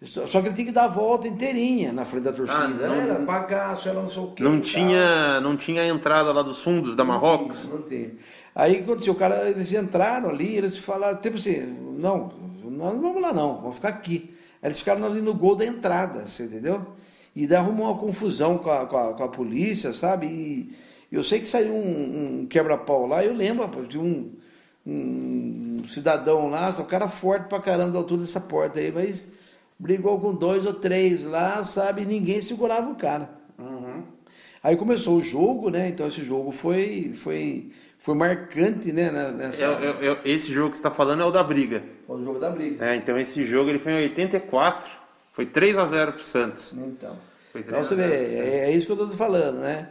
Só 0.00 0.40
que 0.40 0.46
ele 0.46 0.54
tinha 0.54 0.66
que 0.66 0.72
dar 0.72 0.84
a 0.84 0.88
volta 0.88 1.26
inteirinha 1.26 1.92
na 1.92 2.04
frente 2.04 2.22
da 2.22 2.32
torcida. 2.32 2.60
Ah, 2.60 2.68
não, 2.68 2.94
era 2.94 3.14
bagaço, 3.14 3.88
era 3.88 4.00
não 4.00 4.08
sei 4.08 4.22
o 4.22 4.26
quê. 4.28 4.42
Não 4.44 4.60
tinha, 4.60 5.40
não 5.40 5.56
tinha 5.56 5.82
a 5.82 5.86
entrada 5.88 6.32
lá 6.32 6.40
dos 6.40 6.62
fundos 6.62 6.94
da 6.94 7.04
Marrocos? 7.04 7.64
Não, 7.64 7.78
não 7.78 7.82
tem. 7.82 8.16
Aí 8.54 8.78
aconteceu, 8.78 9.12
o 9.12 9.16
cara, 9.16 9.50
eles 9.50 9.72
entraram 9.72 10.30
ali, 10.30 10.56
eles 10.56 10.78
falaram, 10.78 11.20
tipo 11.20 11.36
assim, 11.36 11.66
não, 11.98 12.32
nós 12.64 12.94
não 12.94 13.00
vamos 13.00 13.20
lá 13.20 13.32
não, 13.32 13.60
vamos 13.60 13.76
ficar 13.76 13.88
aqui. 13.88 14.34
Aí 14.62 14.68
eles 14.68 14.78
ficaram 14.78 15.04
ali 15.04 15.20
no 15.20 15.34
gol 15.34 15.56
da 15.56 15.66
entrada, 15.66 16.28
você 16.28 16.44
entendeu? 16.44 16.86
E 17.34 17.46
daí 17.48 17.58
arrumou 17.58 17.86
uma 17.86 17.98
confusão 17.98 18.56
com 18.56 18.70
a, 18.70 18.86
com 18.86 18.96
a, 18.96 19.14
com 19.14 19.24
a 19.24 19.28
polícia, 19.28 19.92
sabe? 19.92 20.26
E 20.26 20.76
eu 21.10 21.24
sei 21.24 21.40
que 21.40 21.48
saiu 21.48 21.74
um, 21.74 22.42
um 22.42 22.46
quebra-pau 22.46 23.06
lá, 23.06 23.24
eu 23.24 23.34
lembro, 23.34 23.64
rapaz, 23.64 23.88
de 23.88 23.98
um, 23.98 24.32
um 24.86 25.82
cidadão 25.86 26.48
lá, 26.50 26.70
o 26.70 26.84
cara 26.84 27.08
forte 27.08 27.48
pra 27.48 27.60
caramba 27.60 27.92
da 27.92 27.98
altura 27.98 28.20
dessa 28.20 28.40
porta 28.40 28.78
aí, 28.78 28.92
mas 28.92 29.28
brigou 29.78 30.18
com 30.18 30.34
dois 30.34 30.66
ou 30.66 30.74
três 30.74 31.24
lá, 31.24 31.62
sabe? 31.64 32.04
Ninguém 32.04 32.42
segurava 32.42 32.90
o 32.90 32.96
cara. 32.96 33.30
Uhum. 33.58 34.02
Aí 34.62 34.76
começou 34.76 35.16
o 35.16 35.20
jogo, 35.20 35.70
né? 35.70 35.88
Então 35.88 36.06
esse 36.08 36.24
jogo 36.24 36.50
foi, 36.50 37.12
foi, 37.14 37.70
foi 37.98 38.14
marcante, 38.14 38.92
né? 38.92 39.10
Nessa... 39.10 39.62
É, 39.62 39.66
é, 39.66 40.06
é, 40.08 40.20
esse 40.24 40.52
jogo 40.52 40.70
que 40.70 40.76
você 40.76 40.80
está 40.80 40.90
falando 40.90 41.22
é 41.22 41.24
o 41.24 41.30
da 41.30 41.42
briga. 41.42 41.82
É 42.08 42.12
o 42.12 42.24
jogo 42.24 42.38
da 42.38 42.50
briga. 42.50 42.96
Então 42.96 43.18
esse 43.18 43.46
jogo 43.46 43.70
ele 43.70 43.78
foi 43.78 43.92
em 43.92 44.02
84, 44.02 44.90
foi 45.32 45.46
3 45.46 45.78
a 45.78 45.86
0 45.86 46.12
pro 46.12 46.24
Santos. 46.24 46.74
Então. 46.76 47.16
Foi 47.52 47.62
3 47.62 47.68
então 47.68 47.82
você 47.82 47.94
vê, 47.94 48.04
é, 48.04 48.70
isso 48.72 48.86
que 48.86 48.92
eu 48.92 49.00
estou 49.00 49.16
falando, 49.16 49.60
né? 49.60 49.88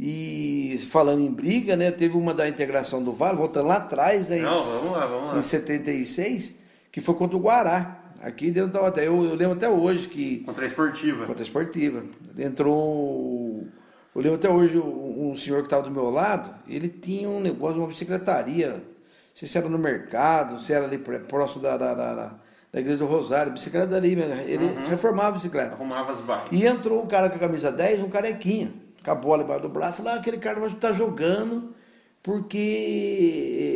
E 0.00 0.80
falando 0.90 1.20
em 1.20 1.32
briga, 1.32 1.76
né? 1.76 1.90
Teve 1.90 2.16
uma 2.16 2.32
da 2.32 2.48
integração 2.48 3.02
do 3.02 3.12
Vale, 3.12 3.36
voltando 3.36 3.66
lá 3.66 3.76
atrás, 3.76 4.30
né, 4.30 4.38
Não, 4.38 4.62
vamos 4.62 4.92
lá, 4.92 5.06
vamos 5.06 5.32
lá. 5.32 5.38
em 5.38 5.42
76, 5.42 6.54
que 6.92 7.00
foi 7.00 7.14
contra 7.16 7.36
o 7.36 7.40
Guará. 7.40 7.97
Aqui 8.20 8.50
dentro 8.50 8.72
da 8.72 8.86
até 8.86 9.06
eu, 9.06 9.24
eu 9.24 9.34
lembro 9.34 9.56
até 9.56 9.68
hoje 9.68 10.08
que. 10.08 10.38
Contra 10.40 10.64
a 10.64 10.68
esportiva. 10.68 11.26
Contra 11.26 11.42
a 11.42 11.46
esportiva. 11.46 12.02
Entrou. 12.36 13.66
Eu 14.14 14.22
lembro 14.22 14.36
até 14.36 14.50
hoje 14.50 14.78
um, 14.78 15.30
um 15.30 15.36
senhor 15.36 15.60
que 15.60 15.66
estava 15.66 15.82
do 15.82 15.90
meu 15.90 16.10
lado, 16.10 16.52
ele 16.66 16.88
tinha 16.88 17.28
um 17.28 17.40
negócio, 17.40 17.78
uma 17.78 17.86
bicicletaria. 17.86 18.70
Não 18.70 18.82
sei 19.34 19.46
se 19.46 19.56
era 19.56 19.68
no 19.68 19.78
mercado, 19.78 20.60
se 20.60 20.72
era 20.72 20.84
ali 20.84 20.98
próximo 20.98 21.62
da, 21.62 21.76
da, 21.76 21.94
da, 21.94 22.34
da 22.72 22.80
igreja 22.80 22.98
do 22.98 23.06
Rosário, 23.06 23.52
bicicleta 23.52 23.86
dali 23.86 24.16
mesmo. 24.16 24.34
Ele 24.34 24.64
uhum. 24.64 24.88
reformava 24.88 25.28
a 25.28 25.32
bicicleta. 25.32 25.74
Arrumava 25.74 26.12
as 26.12 26.20
barras. 26.20 26.48
E 26.50 26.66
entrou 26.66 27.04
um 27.04 27.06
cara 27.06 27.30
com 27.30 27.36
a 27.36 27.38
camisa 27.38 27.70
10, 27.70 28.02
um 28.02 28.08
carequinha, 28.08 28.72
com 29.04 29.10
a 29.12 29.14
bola 29.14 29.44
embaixo 29.44 29.62
do 29.62 29.68
braço, 29.68 29.98
falou: 29.98 30.12
ah, 30.12 30.16
aquele 30.16 30.38
cara 30.38 30.58
vai 30.58 30.68
estar 30.68 30.90
jogando 30.90 31.72
porque 32.22 32.58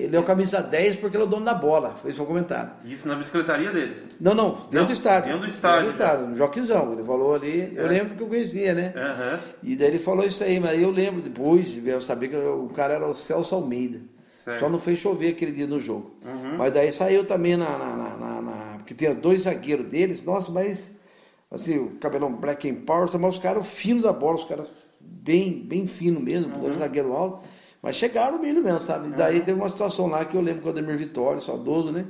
ele 0.04 0.16
é 0.16 0.18
o 0.18 0.24
camisa 0.24 0.60
10 0.60 0.96
porque 0.96 1.16
ele 1.16 1.24
é 1.24 1.26
o 1.26 1.30
dono 1.30 1.44
da 1.44 1.54
bola. 1.54 1.94
Foi 1.96 2.10
isso 2.10 2.22
o 2.22 2.26
comentário. 2.26 2.72
Isso 2.84 3.06
na 3.06 3.14
bicicletaria 3.14 3.70
dele? 3.70 4.02
Não, 4.20 4.34
não, 4.34 4.50
dentro 4.50 4.80
não, 4.80 4.86
do 4.86 4.92
estádio. 4.92 5.32
Dentro 5.32 5.46
do 5.46 5.52
estádio. 5.52 5.84
Dentro 5.84 5.96
do 5.96 6.02
estádio, 6.02 6.26
no 6.26 6.36
Joquizão. 6.36 6.92
Ele 6.92 7.04
falou 7.04 7.34
ali, 7.34 7.72
eu 7.74 7.86
é. 7.86 7.88
lembro 7.88 8.16
que 8.16 8.22
eu 8.22 8.26
conhecia, 8.26 8.74
né? 8.74 8.92
Uhum. 8.96 9.38
E 9.62 9.76
daí 9.76 9.88
ele 9.88 9.98
falou 9.98 10.24
isso 10.26 10.42
aí, 10.42 10.58
mas 10.58 10.80
eu 10.80 10.90
lembro 10.90 11.22
depois, 11.22 11.80
eu 11.84 12.00
sabia 12.00 12.28
que 12.28 12.36
o 12.36 12.68
cara 12.74 12.94
era 12.94 13.06
o 13.06 13.14
Celso 13.14 13.54
Almeida. 13.54 14.00
Certo. 14.44 14.58
Só 14.58 14.68
não 14.68 14.78
fez 14.78 14.98
chover 14.98 15.30
aquele 15.30 15.52
dia 15.52 15.66
no 15.66 15.80
jogo. 15.80 16.16
Uhum. 16.24 16.56
Mas 16.58 16.74
daí 16.74 16.90
saiu 16.90 17.24
também 17.24 17.56
na, 17.56 17.78
na, 17.78 17.96
na, 17.96 18.42
na, 18.42 18.74
Porque 18.78 18.92
tinha 18.92 19.14
dois 19.14 19.42
zagueiros 19.42 19.88
deles, 19.88 20.22
nossa, 20.24 20.50
mas. 20.50 20.90
Assim, 21.50 21.78
o 21.78 21.90
cabelão 22.00 22.32
black 22.32 22.68
and 22.68 22.76
power, 22.86 23.08
mas 23.20 23.34
os 23.34 23.40
caras 23.40 23.66
fino 23.66 24.02
da 24.02 24.12
bola, 24.12 24.36
os 24.36 24.44
caras 24.44 24.70
bem, 24.98 25.62
bem 25.64 25.86
fino 25.86 26.18
mesmo, 26.18 26.56
uhum. 26.56 26.78
zagueiro 26.78 27.12
alto. 27.12 27.46
Mas 27.82 27.96
chegaram 27.96 28.38
milho 28.38 28.62
mesmo, 28.62 28.80
sabe? 28.80 29.08
Daí 29.16 29.40
teve 29.40 29.58
uma 29.58 29.68
situação 29.68 30.06
lá 30.06 30.24
que 30.24 30.36
eu 30.36 30.40
lembro 30.40 30.62
com 30.62 30.68
o 30.68 30.70
Ademir 30.70 30.96
Vitória, 30.96 31.40
saudoso, 31.40 31.92
né? 31.92 32.04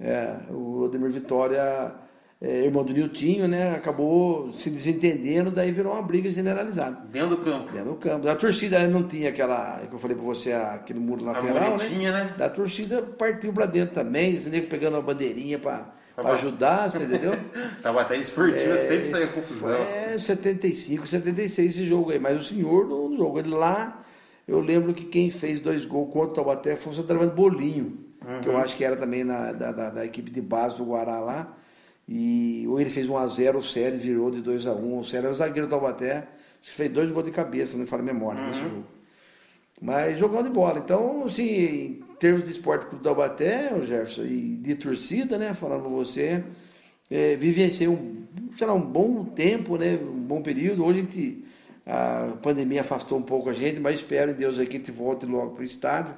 É, 0.00 0.34
o 0.50 0.86
Ademir 0.86 1.10
Vitória, 1.10 1.92
é, 2.42 2.64
irmão 2.64 2.82
do 2.82 2.92
Niltinho, 2.92 3.46
né? 3.46 3.76
Acabou 3.76 4.52
se 4.54 4.68
desentendendo, 4.68 5.52
daí 5.52 5.70
virou 5.70 5.92
uma 5.92 6.02
briga 6.02 6.28
generalizada. 6.32 7.04
Dentro 7.08 7.36
do 7.36 7.38
campo. 7.38 7.70
Dentro 7.70 7.90
do 7.90 7.96
campo. 7.96 8.28
A 8.28 8.34
torcida 8.34 8.84
não 8.88 9.04
tinha 9.04 9.28
aquela, 9.28 9.80
que 9.88 9.94
eu 9.94 9.98
falei 9.98 10.16
pra 10.16 10.26
você, 10.26 10.52
aquele 10.52 10.98
muro 10.98 11.24
lateral, 11.24 11.76
né? 11.76 12.10
né? 12.10 12.34
A 12.44 12.48
torcida 12.48 13.00
partiu 13.00 13.52
pra 13.52 13.64
dentro 13.64 13.94
também, 13.94 14.40
nego 14.40 14.66
pegando 14.66 14.94
uma 14.94 15.02
bandeirinha 15.02 15.60
pra, 15.60 15.86
pra 16.16 16.32
ajudar, 16.32 16.90
você 16.90 17.04
entendeu? 17.04 17.38
Tava 17.80 18.00
até 18.00 18.16
esportiva, 18.16 18.74
é, 18.74 18.88
sempre 18.88 19.08
saía 19.08 19.28
confusão. 19.28 19.70
É, 19.70 20.18
75, 20.18 21.06
76 21.06 21.70
esse 21.70 21.86
jogo 21.86 22.10
aí, 22.10 22.18
mas 22.18 22.40
o 22.40 22.42
senhor 22.42 22.88
no 22.88 23.16
jogo, 23.16 23.38
ele 23.38 23.50
lá 23.50 24.04
eu 24.48 24.60
lembro 24.60 24.94
que 24.94 25.04
quem 25.04 25.30
fez 25.30 25.60
dois 25.60 25.84
gols 25.84 26.10
contra 26.10 26.30
o 26.30 26.32
Taubaté 26.32 26.74
foi 26.74 26.92
o 26.92 26.96
centroavante 26.96 27.34
Bolinho, 27.34 27.98
uhum. 28.26 28.40
que 28.40 28.48
eu 28.48 28.56
acho 28.56 28.74
que 28.74 28.82
era 28.82 28.96
também 28.96 29.22
na, 29.22 29.52
da, 29.52 29.70
da, 29.70 29.90
da, 29.90 30.06
equipe 30.06 30.30
de 30.30 30.40
base 30.40 30.78
do 30.78 30.84
Guará 30.86 31.20
lá. 31.20 31.54
E, 32.08 32.64
ou 32.66 32.80
ele 32.80 32.88
fez 32.88 33.06
1x0, 33.06 33.56
o 33.56 33.62
Sério 33.62 33.98
virou 33.98 34.30
de 34.30 34.42
2x1. 34.42 35.00
O 35.00 35.04
Sério 35.04 35.26
era 35.26 35.32
o 35.32 35.34
zagueiro 35.34 35.68
do 35.68 35.70
Taubaté, 35.70 36.26
fez 36.62 36.90
dois 36.90 37.10
gols 37.10 37.26
de 37.26 37.30
cabeça, 37.30 37.74
não 37.74 37.80
me 37.80 37.86
falo 37.86 38.02
memória 38.02 38.40
uhum. 38.40 38.46
nesse 38.46 38.60
jogo. 38.60 38.84
Mas 39.82 40.18
jogando 40.18 40.46
de 40.46 40.50
bola. 40.50 40.78
Então, 40.78 41.26
assim, 41.26 41.44
em 41.44 42.02
termos 42.18 42.46
de 42.46 42.52
esporte 42.52 42.90
do 42.90 43.02
Taubaté, 43.02 43.72
o 43.74 43.84
Jefferson, 43.86 44.24
e 44.24 44.56
de 44.56 44.74
torcida, 44.76 45.36
né, 45.36 45.52
falando 45.52 45.82
pra 45.82 45.90
você, 45.90 46.42
é, 47.10 47.36
vivenciei 47.36 47.86
um, 47.86 48.24
sei 48.56 48.66
lá, 48.66 48.72
um 48.72 48.80
bom 48.80 49.24
tempo, 49.24 49.76
né, 49.76 49.98
um 50.02 50.22
bom 50.22 50.40
período. 50.40 50.84
Hoje 50.84 51.00
a 51.00 51.02
gente 51.02 51.44
a 51.88 52.36
pandemia 52.42 52.82
afastou 52.82 53.16
um 53.16 53.22
pouco 53.22 53.48
a 53.48 53.54
gente, 53.54 53.80
mas 53.80 53.96
espero 53.96 54.32
em 54.32 54.34
Deus 54.34 54.58
aí 54.58 54.66
que 54.66 54.76
a 54.76 54.78
gente 54.78 54.90
volte 54.90 55.24
logo 55.24 55.52
para 55.52 55.62
o 55.62 55.64
estádio, 55.64 56.14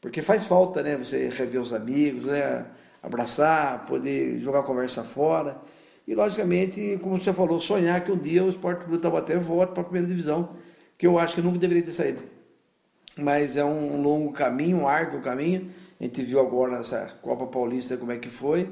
porque 0.00 0.22
faz 0.22 0.46
falta, 0.46 0.84
né? 0.84 0.96
Você 0.96 1.28
rever 1.28 1.60
os 1.60 1.72
amigos, 1.72 2.26
né? 2.26 2.64
Abraçar, 3.02 3.86
poder 3.86 4.38
jogar 4.38 4.62
conversa 4.62 5.02
fora. 5.02 5.60
E, 6.06 6.14
logicamente, 6.14 6.96
como 7.02 7.18
você 7.18 7.32
falou, 7.32 7.58
sonhar 7.58 8.04
que 8.04 8.12
um 8.12 8.16
dia 8.16 8.44
o 8.44 8.50
Esporte 8.50 8.84
Clube 8.84 9.02
Taubaté 9.02 9.36
volte 9.36 9.72
para 9.72 9.80
a 9.80 9.84
primeira 9.84 10.06
divisão, 10.06 10.50
que 10.96 11.06
eu 11.06 11.18
acho 11.18 11.34
que 11.34 11.42
nunca 11.42 11.58
deveria 11.58 11.82
ter 11.82 11.92
saído. 11.92 12.22
Mas 13.16 13.56
é 13.56 13.64
um 13.64 14.00
longo 14.00 14.32
caminho, 14.32 14.78
um 14.78 14.88
árduo 14.88 15.20
caminho. 15.20 15.70
A 16.00 16.04
gente 16.04 16.22
viu 16.22 16.38
agora 16.38 16.78
nessa 16.78 17.18
Copa 17.20 17.46
Paulista 17.46 17.96
como 17.96 18.12
é 18.12 18.18
que 18.18 18.28
foi. 18.28 18.70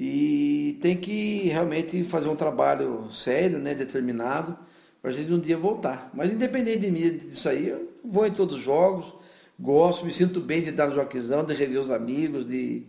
E 0.00 0.78
tem 0.80 0.96
que 0.96 1.48
realmente 1.48 2.02
fazer 2.04 2.28
um 2.28 2.36
trabalho 2.36 3.10
sério, 3.12 3.58
né, 3.58 3.74
determinado, 3.74 4.56
para 5.00 5.10
a 5.10 5.14
gente 5.14 5.32
um 5.32 5.38
dia 5.38 5.56
voltar. 5.56 6.10
Mas 6.12 6.32
independente 6.32 6.80
de 6.80 6.90
mim, 6.90 7.16
disso 7.16 7.48
aí, 7.48 7.68
eu 7.68 7.88
vou 8.04 8.26
em 8.26 8.32
todos 8.32 8.56
os 8.56 8.62
jogos, 8.62 9.12
gosto, 9.58 10.04
me 10.04 10.12
sinto 10.12 10.40
bem 10.40 10.62
de 10.62 10.70
estar 10.70 10.86
no 10.86 10.94
Joaquizão, 10.94 11.44
de 11.44 11.54
rever 11.54 11.80
os 11.80 11.90
amigos, 11.90 12.46
de 12.46 12.86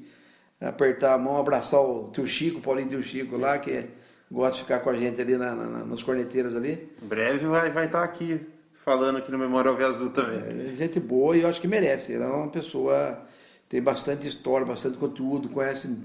apertar 0.60 1.14
a 1.14 1.18
mão, 1.18 1.38
abraçar 1.38 1.82
o 1.82 2.10
tio 2.12 2.28
Chico, 2.28 2.60
o 2.60 2.62
Paulinho 2.62 2.89
tio 2.89 3.03
Chico 3.03 3.38
lá, 3.38 3.57
que 3.57 3.72
é, 3.72 3.88
gosta 4.32 4.57
de 4.57 4.64
ficar 4.64 4.80
com 4.80 4.89
a 4.89 4.97
gente 4.97 5.22
ali 5.22 5.38
na, 5.38 5.55
na, 5.55 5.86
nas 5.86 6.03
corneteiras 6.03 6.55
ali. 6.55 6.89
Em 7.01 7.07
breve 7.07 7.47
vai, 7.47 7.72
vai 7.72 7.86
estar 7.86 8.03
aqui 8.03 8.39
falando 8.84 9.18
aqui 9.18 9.32
no 9.32 9.38
Memória 9.38 9.70
Alve 9.70 9.84
Azul 9.84 10.10
também. 10.10 10.70
É, 10.70 10.74
gente 10.74 10.99
boa 10.99 11.38
e 11.38 11.41
eu 11.41 11.49
acho 11.49 11.62
que 11.62 11.68
merece. 11.68 12.14
Ela 12.14 12.26
é 12.26 12.28
uma 12.30 12.49
pessoa, 12.49 13.24
tem 13.68 13.82
bastante 13.82 14.28
história, 14.28 14.66
bastante 14.66 14.97
conteúdo, 14.97 15.49
conhece, 15.49 15.95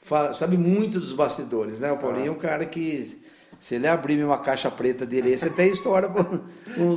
fala, 0.00 0.34
sabe 0.34 0.56
muito 0.56 1.00
dos 1.00 1.12
bastidores, 1.12 1.80
né? 1.80 1.90
O 1.92 1.98
Paulinho 1.98 2.24
ah. 2.24 2.28
é 2.28 2.30
um 2.30 2.38
cara 2.38 2.66
que 2.66 3.20
Se 3.62 3.76
ele 3.76 3.86
abrir 3.86 4.22
uma 4.24 4.38
caixa 4.38 4.68
preta 4.68 5.06
dele, 5.06 5.38
você 5.38 5.48
tem 5.48 5.70
história 5.70 6.08
por, 6.08 6.40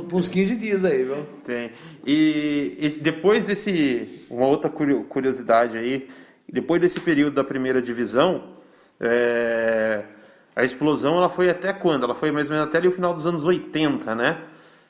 por 0.02 0.16
uns 0.18 0.26
15 0.26 0.56
dias 0.56 0.84
aí, 0.84 1.04
viu? 1.04 1.24
Tem. 1.44 1.70
E, 2.04 2.76
e, 2.76 2.88
depois 3.00 3.44
desse. 3.44 4.26
Uma 4.28 4.46
outra 4.46 4.68
curiosidade 4.68 5.78
aí. 5.78 6.10
Depois 6.52 6.80
desse 6.80 7.00
período 7.00 7.34
da 7.34 7.44
primeira 7.44 7.80
divisão, 7.80 8.56
é, 8.98 10.02
a 10.56 10.64
explosão 10.64 11.16
ela 11.16 11.28
foi 11.28 11.48
até 11.48 11.72
quando? 11.72 12.02
Ela 12.02 12.16
foi 12.16 12.32
mais 12.32 12.50
ou 12.50 12.56
menos 12.56 12.68
até 12.68 12.84
o 12.84 12.90
final 12.90 13.14
dos 13.14 13.26
anos 13.26 13.44
80, 13.44 14.16
né? 14.16 14.38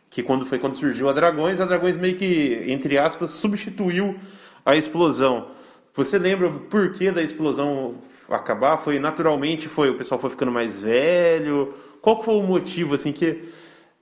Que 0.09 0.22
quando 0.22 0.47
foi 0.47 0.59
quando 0.59 0.77
surgiu 0.77 1.11
a 1.11 1.12
Dragões, 1.12 1.61
a 1.61 1.66
Dragões 1.66 1.97
meio 1.99 2.16
que, 2.16 2.64
entre 2.68 2.97
aspas, 2.97 3.33
substituiu 3.33 4.18
a 4.64 4.74
explosão. 4.77 5.49
Você 5.95 6.18
lembra 6.18 6.51
por 6.51 6.95
que 6.95 7.11
da 7.11 7.20
explosão 7.20 7.97
acabar? 8.29 8.77
Foi 8.79 8.99
naturalmente, 8.99 9.68
foi 9.68 9.91
o 9.91 9.97
pessoal 9.97 10.20
foi 10.20 10.31
ficando 10.31 10.53
mais 10.53 10.83
velho? 10.83 11.74
Qual 12.01 12.22
foi 12.22 12.35
o 12.35 12.43
motivo 12.43 12.95
assim 12.95 13.12
que 13.12 13.53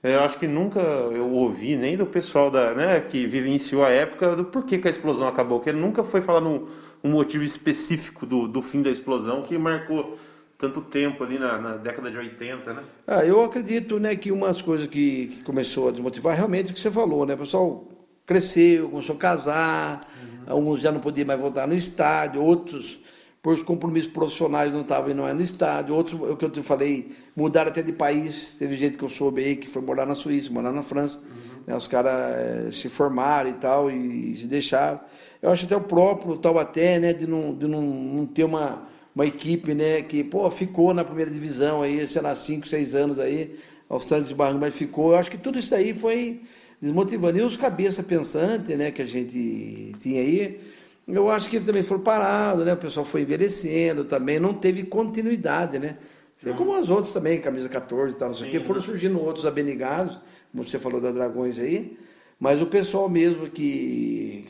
é, 0.05 0.17
eu 0.17 0.19
acho 0.19 0.37
que 0.37 0.45
nunca 0.45 0.79
eu 0.79 1.31
ouvi 1.31 1.75
nem 1.75 1.97
do 1.97 2.05
pessoal 2.05 2.51
da, 2.51 2.75
né, 2.75 2.99
que 2.99 3.25
vivenciou 3.25 3.83
a 3.83 3.89
época 3.89 4.35
do 4.35 4.45
porquê 4.45 4.77
que 4.77 4.87
a 4.87 4.91
explosão 4.91 5.27
acabou, 5.27 5.59
que 5.59 5.71
nunca 5.71 6.03
foi 6.03 6.21
falar 6.21 6.43
um, 6.47 6.67
um 7.03 7.09
motivo 7.09 7.43
específico 7.43 8.23
do, 8.23 8.47
do 8.47 8.61
fim 8.61 8.83
da 8.83 8.91
explosão 8.91 9.41
que 9.41 9.57
marcou 9.57 10.15
tanto 10.59 10.79
tempo 10.81 11.23
ali 11.23 11.39
na, 11.39 11.57
na, 11.57 11.77
década 11.77 12.11
de 12.11 12.17
80, 12.17 12.73
né? 12.73 12.83
Ah, 13.07 13.25
eu 13.25 13.43
acredito, 13.43 13.99
né, 13.99 14.15
que 14.15 14.31
umas 14.31 14.61
coisas 14.61 14.85
que, 14.85 15.25
que 15.25 15.43
começou 15.43 15.89
a 15.89 15.91
desmotivar 15.91 16.35
realmente 16.35 16.69
é 16.69 16.71
o 16.71 16.75
que 16.75 16.79
você 16.79 16.91
falou, 16.91 17.25
né? 17.25 17.33
O 17.33 17.39
pessoal 17.39 17.87
cresceu, 18.27 18.89
começou 18.89 19.15
a 19.15 19.19
casar, 19.19 19.99
uhum. 20.21 20.43
alguns 20.45 20.81
já 20.81 20.91
não 20.91 20.99
podiam 20.99 21.25
mais 21.25 21.39
voltar 21.39 21.67
no 21.67 21.73
estádio, 21.73 22.43
outros 22.43 22.99
por 23.45 23.53
os 23.53 23.61
compromissos 23.61 24.09
profissionais 24.09 24.73
não 24.73 24.81
estavam 24.81 25.11
indo 25.11 25.21
no 25.21 25.41
estádio, 25.43 25.93
outros, 25.93 26.19
o 26.19 26.35
que 26.35 26.45
eu 26.45 26.49
te 26.49 26.63
falei, 26.63 27.11
mudaram 27.35 27.69
até 27.69 27.83
de 27.83 27.93
país, 27.93 28.55
teve 28.57 28.75
gente 28.75 28.97
que 28.97 29.03
eu 29.03 29.09
soube 29.09 29.39
aí 29.43 29.55
que 29.55 29.67
foi 29.67 29.83
morar 29.83 30.03
na 30.03 30.15
Suíça, 30.15 30.49
morar 30.49 30.71
na 30.71 30.81
França, 30.81 31.19
uhum. 31.19 31.61
né, 31.67 31.75
os 31.75 31.85
caras 31.85 32.11
é, 32.11 32.71
se 32.71 32.89
formaram 32.89 33.51
e 33.51 33.53
tal, 33.53 33.91
e, 33.91 34.31
e, 34.31 34.35
se 34.35 34.47
deixaram. 34.47 34.99
Eu 35.43 35.51
acho 35.51 35.65
até 35.65 35.75
o 35.75 35.81
próprio 35.81 36.35
Taubaté, 36.37 36.99
né, 36.99 37.13
de 37.13 37.27
não, 37.27 37.53
de 37.53 37.67
não, 37.67 37.83
não 37.83 38.25
ter 38.25 38.45
uma, 38.45 38.87
uma 39.13 39.27
equipe, 39.27 39.75
né, 39.75 40.01
que, 40.01 40.23
pô, 40.23 40.49
ficou 40.49 40.91
na 40.91 41.03
primeira 41.03 41.29
divisão 41.29 41.83
aí, 41.83 42.07
sei 42.07 42.23
lá, 42.23 42.33
5, 42.33 42.67
6 42.67 42.95
anos 42.95 43.19
aí, 43.19 43.59
aos 43.87 44.05
tanques 44.05 44.29
de 44.29 44.33
barranco, 44.33 44.61
mas 44.61 44.73
ficou. 44.73 45.11
Eu 45.11 45.17
acho 45.17 45.29
que 45.29 45.37
tudo 45.37 45.59
isso 45.59 45.75
aí 45.75 45.93
foi 45.93 46.41
desmotivando. 46.81 47.37
E 47.37 47.43
os 47.43 47.55
cabeça 47.55 48.01
pensante, 48.01 48.73
né, 48.73 48.89
que 48.89 49.03
a 49.03 49.05
gente 49.05 49.93
tinha 50.01 50.19
aí, 50.19 50.59
eu 51.07 51.29
acho 51.29 51.49
que 51.49 51.57
eles 51.57 51.65
também 51.65 51.83
foram 51.83 52.01
parados, 52.01 52.65
né? 52.65 52.73
O 52.73 52.77
pessoal 52.77 53.05
foi 53.05 53.21
envelhecendo 53.21 54.03
também, 54.05 54.39
não 54.39 54.53
teve 54.53 54.83
continuidade, 54.83 55.77
né? 55.77 55.97
Assim, 56.37 56.53
como 56.53 56.75
as 56.75 56.89
outras 56.89 57.13
também, 57.13 57.39
camisa 57.39 57.69
14 57.69 58.13
e 58.13 58.17
tal, 58.17 58.29
não 58.29 58.35
sei 58.35 58.47
o 58.47 58.51
que, 58.51 58.59
foram 58.59 58.81
surgindo 58.81 59.19
outros 59.21 59.45
abenigados, 59.45 60.19
como 60.51 60.63
você 60.63 60.77
falou 60.77 60.99
da 60.99 61.11
Dragões 61.11 61.57
aí, 61.57 61.97
mas 62.39 62.61
o 62.61 62.65
pessoal 62.65 63.07
mesmo 63.07 63.49
que 63.49 64.45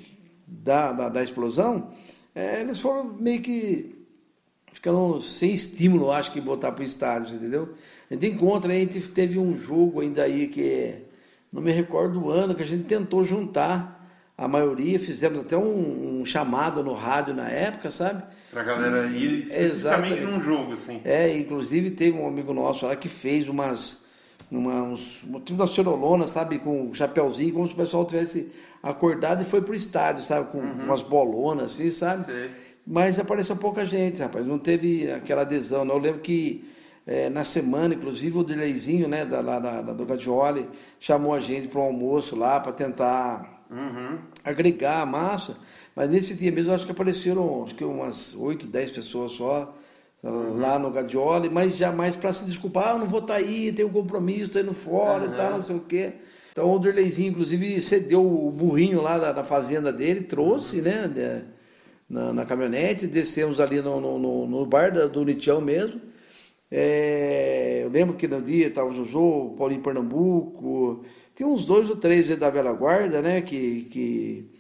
da, 0.48 0.92
da, 0.92 1.10
da 1.10 1.24
explosão, 1.24 1.92
é, 2.34 2.62
eles 2.62 2.80
foram 2.80 3.04
meio 3.04 3.42
que 3.42 3.96
ficando 4.74 5.22
sem 5.22 5.52
estímulo, 5.52 6.12
acho 6.12 6.32
que, 6.32 6.42
botar 6.42 6.72
para 6.72 6.82
o 6.82 6.86
estádio, 6.86 7.36
entendeu? 7.36 7.70
A 8.10 8.14
gente 8.14 8.28
encontra, 8.28 8.72
a 8.72 8.76
gente 8.76 9.00
teve 9.10 9.40
um 9.40 9.56
jogo 9.56 10.02
ainda 10.02 10.24
aí 10.24 10.48
que 10.48 10.96
não 11.52 11.62
me 11.62 11.72
recordo 11.72 12.22
o 12.22 12.30
ano, 12.30 12.54
que 12.54 12.62
a 12.62 12.66
gente 12.66 12.84
tentou 12.84 13.24
juntar 13.24 13.95
a 14.38 14.48
maioria, 14.48 15.00
fizemos 15.00 15.42
até 15.42 15.56
um, 15.56 16.22
um 16.22 16.26
chamado 16.26 16.84
no 16.84 16.94
rádio 16.94 17.34
na 17.34 17.50
época, 17.50 17.90
sabe? 17.90 18.24
Pra 18.52 18.64
galera 18.64 19.06
ir 19.08 19.48
especificamente 19.48 20.22
num 20.22 20.42
jogo, 20.42 20.74
assim. 20.74 21.02
É, 21.06 21.38
inclusive 21.38 21.92
teve 21.92 22.18
um 22.18 22.28
amigo 22.28 22.54
nosso 22.54 22.86
lá 22.86 22.96
que 22.96 23.08
fez 23.08 23.48
umas, 23.48 23.98
uma, 24.52 24.84
uns, 24.84 25.24
tipo 25.46 25.58
da 25.58 25.68
cerolona, 25.68 26.28
sabe, 26.28 26.60
com 26.60 26.90
um 26.90 26.94
chapéuzinho, 26.94 27.54
como 27.54 27.68
se 27.68 27.74
o 27.74 27.78
pessoal 27.78 28.06
tivesse 28.06 28.52
acordado 28.84 29.42
e 29.42 29.46
foi 29.46 29.62
pro 29.62 29.74
estádio, 29.74 30.24
sabe, 30.24 30.52
com 30.52 30.58
uhum. 30.58 30.84
umas 30.84 31.02
bolonas, 31.02 31.72
assim, 31.72 31.90
sabe? 31.90 32.26
Sei. 32.26 32.52
Mas 32.86 33.18
apareceu 33.18 33.56
pouca 33.56 33.86
gente, 33.86 34.22
rapaz, 34.22 34.46
não 34.46 34.60
teve 34.60 35.10
aquela 35.12 35.42
adesão, 35.42 35.86
não. 35.86 35.96
Eu 35.96 36.02
lembro 36.02 36.20
que 36.20 36.70
é, 37.08 37.30
na 37.30 37.44
semana, 37.44 37.94
inclusive, 37.94 38.38
o 38.38 38.44
Dirleizinho, 38.44 39.08
né, 39.08 39.26
da, 39.26 39.42
da, 39.42 39.60
da, 39.60 39.82
do 39.94 40.06
Gadioli, 40.06 40.68
chamou 41.00 41.34
a 41.34 41.40
gente 41.40 41.68
para 41.68 41.80
um 41.80 41.86
almoço 41.86 42.36
lá 42.36 42.60
para 42.60 42.74
tentar 42.74 43.55
uhum. 43.76 44.20
agregar 44.44 45.02
a 45.02 45.06
massa. 45.06 45.58
Mas 45.96 46.10
nesse 46.10 46.34
dia 46.34 46.52
mesmo, 46.52 46.72
acho 46.74 46.86
que 46.86 46.92
apareceram 46.92 47.64
acho 47.66 47.76
que 47.76 47.84
umas 47.84 48.36
8, 48.36 48.68
10 48.68 48.92
pessoas 48.92 49.34
só 49.34 49.76
uhum. 50.24 50.58
lá 50.60 50.80
no 50.80 50.92
Gadioli, 50.92 51.50
mas 51.50 51.78
jamais 51.78 52.16
para 52.16 52.34
se 52.34 52.44
desculpar, 52.46 52.90
ah, 52.90 52.92
eu 52.94 53.00
não 53.00 53.08
vou 53.08 53.20
estar 53.20 53.36
tá 53.36 53.40
aí, 53.40 53.72
tenho 53.72 53.88
um 53.88 53.92
compromisso, 53.92 54.46
estou 54.46 54.62
indo 54.62 54.74
fora 54.74 55.26
uhum. 55.26 55.34
e 55.34 55.36
tal, 55.36 55.52
não 55.52 55.62
sei 55.62 55.76
o 55.76 55.82
quê. 55.82 56.14
Então 56.52 56.72
o 56.74 56.80
Derleizinho, 56.80 57.32
inclusive, 57.32 57.82
cedeu 57.82 58.26
o 58.26 58.50
burrinho 58.50 59.02
lá 59.02 59.18
da, 59.18 59.32
da 59.32 59.44
fazenda 59.44 59.92
dele, 59.92 60.22
trouxe, 60.22 60.82
né, 60.82 61.08
de, 61.08 61.44
na, 62.10 62.32
na, 62.32 62.46
caminhonete, 62.46 63.08
descemos 63.08 63.60
ali 63.60 63.82
no, 63.82 64.00
no, 64.00 64.48
no 64.48 64.66
bar 64.66 64.94
da, 64.94 65.06
do 65.06 65.24
Nitião 65.26 65.60
mesmo. 65.60 66.00
É, 66.72 67.82
eu 67.84 67.90
lembro 67.90 68.16
que 68.16 68.28
no 68.28 68.42
dia 68.42 68.68
estava 68.68 68.90
o 68.90 68.94
Jojo, 68.94 69.20
o 69.20 69.56
Paulinho 69.58 69.82
Pernambuco, 69.82 71.04
tem 71.36 71.46
uns 71.46 71.66
dois 71.66 71.90
ou 71.90 71.98
três 71.98 72.36
da 72.38 72.50
velha 72.50 72.72
guarda, 72.72 73.22
né, 73.22 73.42
que, 73.42 73.82
que, 73.92 74.52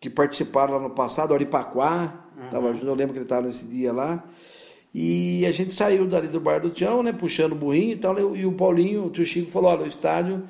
que 0.00 0.10
participaram 0.10 0.74
lá 0.74 0.80
no 0.80 0.90
passado, 0.90 1.32
Aripaquá, 1.32 2.26
uhum. 2.36 2.50
tava, 2.50 2.68
eu 2.68 2.94
lembro 2.94 3.12
que 3.12 3.18
ele 3.18 3.24
estava 3.24 3.46
nesse 3.46 3.64
dia 3.64 3.92
lá. 3.92 4.24
E 4.92 5.46
a 5.46 5.52
gente 5.52 5.72
saiu 5.72 6.06
dali 6.06 6.26
do 6.26 6.40
bar 6.40 6.60
do 6.60 6.70
Tião, 6.70 7.02
né, 7.04 7.12
puxando 7.12 7.52
o 7.52 7.54
burrinho 7.54 7.92
e 7.92 7.96
tal, 7.96 8.36
e 8.36 8.44
o 8.44 8.52
Paulinho, 8.52 9.04
o 9.06 9.10
tio 9.10 9.24
Chico 9.24 9.50
falou, 9.50 9.70
olha, 9.70 9.82
o 9.82 9.86
estádio, 9.86 10.42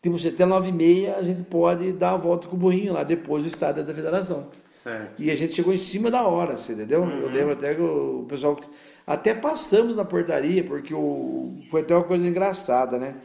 temos 0.00 0.24
até 0.24 0.46
nove 0.46 0.68
e 0.68 0.72
meia, 0.72 1.16
a 1.16 1.22
gente 1.22 1.42
pode 1.42 1.92
dar 1.92 2.12
a 2.12 2.16
volta 2.16 2.46
com 2.46 2.54
o 2.54 2.58
burrinho 2.58 2.92
lá, 2.92 3.02
depois 3.02 3.42
do 3.42 3.48
estádio 3.48 3.84
da 3.84 3.92
federação. 3.92 4.48
Certo. 4.84 5.20
E 5.20 5.32
a 5.32 5.34
gente 5.34 5.54
chegou 5.54 5.74
em 5.74 5.78
cima 5.78 6.12
da 6.12 6.22
hora, 6.22 6.56
você 6.56 6.74
entendeu? 6.74 7.02
Uhum. 7.02 7.22
Eu 7.22 7.28
lembro 7.28 7.52
até 7.52 7.74
que 7.74 7.82
o 7.82 8.24
pessoal... 8.28 8.56
Até 9.04 9.34
passamos 9.34 9.96
na 9.96 10.04
portaria, 10.04 10.62
porque 10.62 10.92
o, 10.92 11.56
foi 11.70 11.80
até 11.80 11.94
uma 11.94 12.04
coisa 12.04 12.28
engraçada, 12.28 12.98
né? 12.98 13.16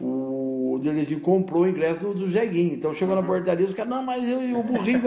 o 0.00 0.59
Dionísio 0.78 1.20
comprou 1.20 1.62
o 1.62 1.68
ingresso 1.68 2.00
do, 2.00 2.14
do 2.14 2.28
Jeguinho. 2.28 2.74
Então 2.74 2.94
chegou 2.94 3.14
na 3.14 3.22
portaria, 3.22 3.66
os 3.66 3.74
caras, 3.74 3.90
não, 3.90 4.02
mas 4.02 4.28
eu, 4.28 4.58
o 4.58 4.62
burrinho, 4.62 5.02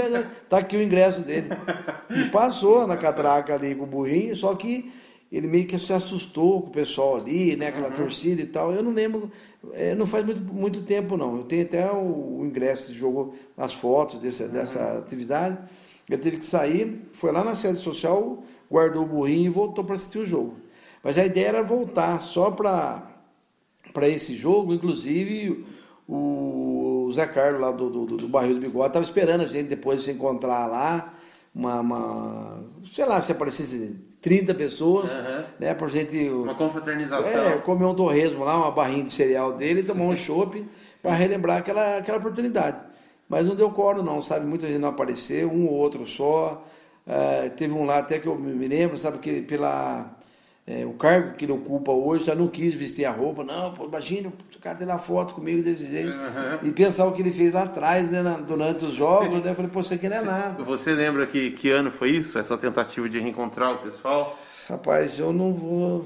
tá 0.49 0.57
aqui 0.57 0.75
o 0.75 0.81
ingresso 0.81 1.21
dele. 1.21 1.49
E 2.09 2.29
passou 2.29 2.87
na 2.87 2.97
catraca 2.97 3.53
ali 3.53 3.75
com 3.75 3.83
o 3.83 3.87
burrinho, 3.87 4.35
só 4.35 4.55
que 4.55 4.91
ele 5.31 5.47
meio 5.47 5.65
que 5.65 5.77
se 5.79 5.91
assustou 5.91 6.61
com 6.61 6.67
o 6.67 6.71
pessoal 6.71 7.15
ali, 7.15 7.55
né, 7.55 7.67
aquela 7.67 7.87
uhum. 7.87 7.93
torcida 7.93 8.41
e 8.41 8.45
tal. 8.45 8.71
Eu 8.71 8.83
não 8.83 8.91
lembro, 8.91 9.31
é, 9.73 9.95
não 9.95 10.05
faz 10.05 10.23
muito, 10.23 10.41
muito 10.53 10.81
tempo 10.83 11.17
não. 11.17 11.37
Eu 11.37 11.43
tenho 11.43 11.63
até 11.63 11.91
o, 11.91 12.39
o 12.39 12.45
ingresso 12.45 12.91
de 12.91 12.97
jogo, 12.97 13.33
as 13.57 13.73
fotos 13.73 14.19
desse, 14.19 14.43
uhum. 14.43 14.49
dessa 14.49 14.99
atividade. 14.99 15.57
Ele 16.09 16.21
teve 16.21 16.37
que 16.37 16.45
sair, 16.45 17.09
foi 17.13 17.31
lá 17.31 17.43
na 17.43 17.55
sede 17.55 17.79
social, 17.79 18.43
guardou 18.69 19.03
o 19.03 19.07
burrinho 19.07 19.45
e 19.45 19.49
voltou 19.49 19.83
para 19.83 19.95
assistir 19.95 20.19
o 20.19 20.25
jogo. 20.25 20.55
Mas 21.03 21.17
a 21.17 21.25
ideia 21.25 21.47
era 21.47 21.63
voltar 21.63 22.21
só 22.21 22.51
para 22.51 23.12
para 23.93 24.07
esse 24.07 24.35
jogo, 24.35 24.73
inclusive 24.73 25.65
o 26.07 27.09
Zé 27.13 27.25
Carlos 27.27 27.61
lá 27.61 27.71
do, 27.71 27.89
do, 27.89 28.17
do 28.17 28.27
Barril 28.27 28.55
do 28.55 28.61
Bigode 28.61 28.87
estava 28.87 29.05
esperando 29.05 29.41
a 29.41 29.47
gente 29.47 29.67
depois 29.67 29.99
de 29.99 30.05
se 30.05 30.11
encontrar 30.11 30.67
lá, 30.67 31.13
uma, 31.55 31.79
uma 31.79 32.63
sei 32.93 33.05
lá, 33.05 33.21
se 33.21 33.31
aparecesse 33.31 33.99
30 34.21 34.53
pessoas, 34.53 35.11
uhum. 35.11 35.43
né, 35.59 35.73
pra 35.73 35.87
gente... 35.87 36.29
Uma 36.29 36.55
confraternização. 36.55 37.27
É, 37.27 37.57
comer 37.57 37.85
um 37.85 37.93
torresmo 37.93 38.43
lá, 38.43 38.57
uma 38.57 38.71
barrinha 38.71 39.03
de 39.03 39.13
cereal 39.13 39.53
dele 39.53 39.83
tomar 39.83 40.05
um 40.05 40.15
chopp 40.15 40.65
para 41.01 41.13
relembrar 41.13 41.57
aquela, 41.57 41.97
aquela 41.97 42.17
oportunidade. 42.17 42.81
Mas 43.27 43.45
não 43.45 43.55
deu 43.55 43.69
coro 43.71 44.03
não, 44.03 44.21
sabe, 44.21 44.45
muita 44.45 44.67
gente 44.67 44.79
não 44.79 44.89
apareceu, 44.89 45.49
um 45.49 45.67
ou 45.67 45.73
outro 45.73 46.05
só, 46.05 46.65
uh, 47.07 47.49
teve 47.51 47.73
um 47.73 47.85
lá 47.85 47.99
até 47.99 48.19
que 48.19 48.27
eu 48.27 48.35
me 48.37 48.67
lembro, 48.67 48.97
sabe, 48.97 49.17
que 49.19 49.41
pela 49.41 50.15
é, 50.65 50.85
o 50.85 50.93
cargo 50.93 51.35
que 51.35 51.43
ele 51.43 51.51
ocupa 51.51 51.91
hoje, 51.91 52.25
já 52.25 52.35
não 52.35 52.47
quis 52.47 52.73
vestir 52.73 53.03
a 53.03 53.11
roupa. 53.11 53.43
Não, 53.43 53.73
pô, 53.73 53.85
imagina 53.85 54.29
o 54.29 54.59
cara 54.59 54.85
lá 54.85 54.97
foto 54.97 55.33
comigo 55.33 55.61
desse 55.61 55.85
jeito. 55.85 56.15
Uhum. 56.15 56.69
E 56.69 56.71
pensar 56.71 57.05
o 57.05 57.11
que 57.11 57.21
ele 57.21 57.31
fez 57.31 57.51
lá 57.51 57.63
atrás, 57.63 58.09
né, 58.09 58.21
na, 58.21 58.37
durante 58.37 58.85
os 58.85 58.93
jogos, 58.93 59.43
né? 59.43 59.51
Eu 59.51 59.55
falei, 59.55 59.69
pô, 59.69 59.81
isso 59.81 59.93
aqui 59.93 60.07
não 60.07 60.17
é 60.17 60.21
nada. 60.21 60.63
Você 60.63 60.93
lembra 60.93 61.27
que, 61.27 61.51
que 61.51 61.69
ano 61.69 61.91
foi 61.91 62.11
isso, 62.11 62.39
essa 62.39 62.57
tentativa 62.57 63.09
de 63.09 63.19
reencontrar 63.19 63.73
o 63.73 63.77
pessoal? 63.79 64.39
Rapaz, 64.69 65.19
eu 65.19 65.33
não 65.33 65.53
vou 65.53 66.05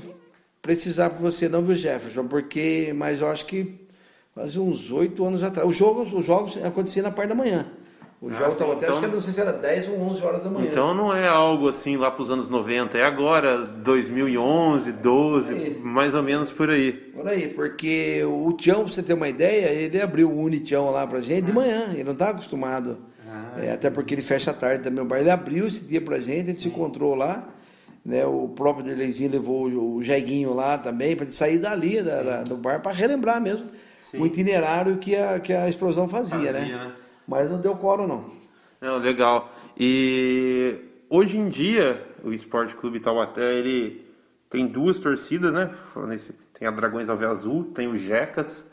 precisar 0.60 1.12
para 1.12 1.20
você 1.20 1.48
não, 1.48 1.62
viu, 1.62 1.76
Jefferson? 1.76 2.28
Porque, 2.28 2.92
mas 2.96 3.22
eu 3.22 3.30
acho 3.30 3.46
que 3.46 3.88
fazia 4.34 4.60
uns 4.60 4.92
oito 4.92 5.24
anos 5.24 5.44
atrás. 5.44 5.70
Os 5.70 5.78
jogos, 5.78 6.12
os 6.12 6.26
jogos 6.26 6.58
aconteciam 6.64 7.04
na 7.04 7.12
parte 7.12 7.30
da 7.30 7.36
manhã. 7.36 7.68
O 8.20 8.34
jogo 8.34 8.54
estava 8.54 8.74
até, 8.74 8.86
então, 8.86 8.98
acho 8.98 9.08
que 9.08 9.14
não 9.14 9.22
sei 9.22 9.34
se 9.34 9.40
era 9.40 9.54
10 9.54 9.90
ou 9.90 10.02
11 10.02 10.24
horas 10.24 10.44
da 10.44 10.50
manhã. 10.50 10.68
Então 10.72 10.92
não 10.92 11.16
é 11.16 11.28
algo 11.28 11.70
assim 11.70 11.98
lá 11.98 12.10
para 12.10 12.24
os 12.24 12.32
anos 12.32 12.50
90, 12.50 12.98
é 12.98 13.04
agora, 13.04 13.60
2011, 13.60 14.92
12, 14.92 15.54
aí. 15.54 15.80
mais 15.84 16.16
ou 16.16 16.24
menos 16.24 16.52
por 16.52 16.68
aí. 16.68 16.92
Por 16.92 17.28
aí, 17.28 17.48
porque 17.50 18.24
o 18.26 18.52
Tião, 18.54 18.84
para 18.84 18.92
você 18.92 19.04
ter 19.04 19.14
uma 19.14 19.30
ideia, 19.30 19.68
ele 19.68 20.02
abriu 20.02 20.32
o 20.32 20.42
Unitião 20.42 20.90
lá 20.90 21.06
para 21.06 21.22
gente 21.22 21.46
de 21.46 21.54
manhã, 21.54 21.92
ele 21.94 22.06
não 22.06 22.14
está 22.14 22.30
acostumado. 22.30 22.98
Ah, 23.30 23.64
é, 23.64 23.72
até 23.72 23.92
porque 23.92 24.16
ele 24.16 24.24
fecha 24.24 24.50
à 24.50 24.54
tarde 24.54 24.84
também 24.84 25.04
o 25.04 25.06
bar. 25.06 25.20
Ele 25.20 25.30
abriu 25.30 25.68
esse 25.68 25.82
dia 25.82 26.02
para 26.02 26.20
gente, 26.20 26.42
a 26.42 26.48
gente 26.48 26.62
se 26.62 26.68
encontrou 26.70 27.14
lá, 27.14 27.48
né? 28.04 28.26
O 28.26 28.48
próprio 28.48 28.84
Derleizinho 28.84 29.30
levou 29.30 29.66
o 29.68 30.02
Jeguinho 30.02 30.56
lá 30.56 30.80
também, 30.80 31.16
para 31.16 31.30
sair 31.30 31.60
dali 31.60 32.02
da, 32.02 32.24
da, 32.24 32.42
do 32.42 32.58
bar, 32.58 32.82
para 32.82 32.94
relembrar 32.94 33.40
mesmo 33.40 33.68
Sim. 34.10 34.20
o 34.20 34.26
itinerário 34.26 34.98
que 34.98 35.16
a, 35.16 35.40
que 35.40 35.54
a 35.54 35.70
explosão 35.70 36.08
fazia, 36.10 36.40
fazia 36.40 36.52
né? 36.52 36.66
né? 36.66 36.92
Mas 37.28 37.50
não 37.50 37.60
deu 37.60 37.76
coro, 37.76 38.08
não. 38.08 38.26
Não, 38.80 38.98
legal. 38.98 39.52
E 39.78 40.80
hoje 41.10 41.38
em 41.38 41.50
dia, 41.50 42.06
o 42.24 42.32
Esporte 42.32 42.76
Clube 42.76 43.00
Taubaté, 43.00 43.56
ele 43.56 44.06
tem 44.50 44.66
duas 44.66 45.00
torcidas, 45.00 45.54
né? 45.54 45.70
Tem 46.54 46.68
a 46.68 46.72
Dragões 46.72 47.10
Alve 47.10 47.26
Azul, 47.26 47.66
tem 47.74 47.88
o 47.88 47.98
Jecas. 47.98 48.66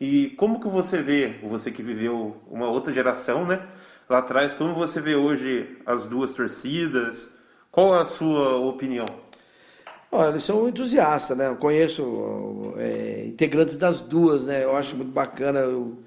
E 0.00 0.30
como 0.30 0.58
que 0.58 0.68
você 0.68 1.02
vê, 1.02 1.38
você 1.42 1.70
que 1.70 1.82
viveu 1.82 2.36
uma 2.50 2.68
outra 2.70 2.92
geração, 2.92 3.46
né? 3.46 3.66
Lá 4.08 4.18
atrás, 4.18 4.54
como 4.54 4.74
você 4.74 5.00
vê 5.00 5.14
hoje 5.14 5.76
as 5.84 6.08
duas 6.08 6.32
torcidas? 6.32 7.30
Qual 7.70 7.92
a 7.92 8.06
sua 8.06 8.56
opinião? 8.56 9.06
Olha, 10.10 10.30
eles 10.30 10.44
são 10.44 10.66
entusiastas, 10.68 11.36
né? 11.36 11.48
Eu 11.48 11.56
conheço 11.56 12.74
é, 12.78 13.26
integrantes 13.26 13.76
das 13.76 14.00
duas, 14.00 14.46
né? 14.46 14.64
Eu 14.64 14.74
acho 14.74 14.96
muito 14.96 15.12
bacana. 15.12 15.60
Eu 15.60 15.98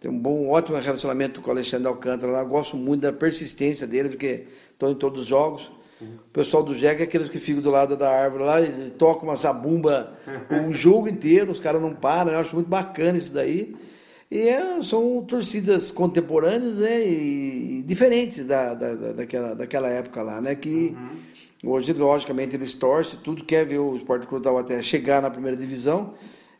tenho 0.00 0.14
um 0.14 0.18
bom, 0.18 0.48
ótimo 0.48 0.78
relacionamento 0.78 1.42
com 1.42 1.48
o 1.48 1.52
Alexandre 1.52 1.86
Alcântara 1.86 2.32
lá. 2.32 2.42
Gosto 2.42 2.74
muito 2.74 3.02
da 3.02 3.12
persistência 3.12 3.86
dele, 3.86 4.08
porque 4.08 4.46
estão 4.72 4.90
em 4.90 4.94
todos 4.94 5.22
os 5.22 5.26
jogos. 5.26 5.70
O 6.00 6.32
pessoal 6.32 6.62
do 6.62 6.74
Jeca 6.74 7.02
é 7.02 7.04
aqueles 7.04 7.28
que 7.28 7.38
ficam 7.38 7.60
do 7.60 7.70
lado 7.70 7.94
da 7.94 8.10
árvore 8.10 8.44
lá 8.44 8.60
e 8.62 8.90
tocam 8.92 9.28
uma 9.28 9.36
zabumba 9.36 10.14
o 10.66 10.72
jogo 10.72 11.06
inteiro, 11.06 11.52
os 11.52 11.60
caras 11.60 11.82
não 11.82 11.94
param. 11.94 12.32
Eu 12.32 12.38
acho 12.38 12.54
muito 12.54 12.68
bacana 12.68 13.18
isso 13.18 13.30
daí. 13.30 13.76
E 14.30 14.48
é, 14.48 14.80
são 14.80 15.22
torcidas 15.24 15.90
contemporâneas 15.90 16.76
né, 16.76 17.06
e, 17.06 17.82
diferentes 17.84 18.46
da, 18.46 18.72
da, 18.72 18.94
daquela, 18.94 19.54
daquela 19.54 19.88
época 19.88 20.22
lá, 20.22 20.40
né? 20.40 20.54
Que 20.54 20.96
uhum. 21.62 21.72
hoje, 21.72 21.92
logicamente, 21.92 22.56
eles 22.56 22.72
torcem, 22.72 23.18
tudo 23.22 23.44
quer 23.44 23.66
ver 23.66 23.78
o 23.78 23.96
Esporte 23.96 24.26
Clube 24.26 24.48
até 24.48 24.80
chegar 24.80 25.20
na 25.20 25.28
primeira 25.28 25.56
divisão, 25.56 26.14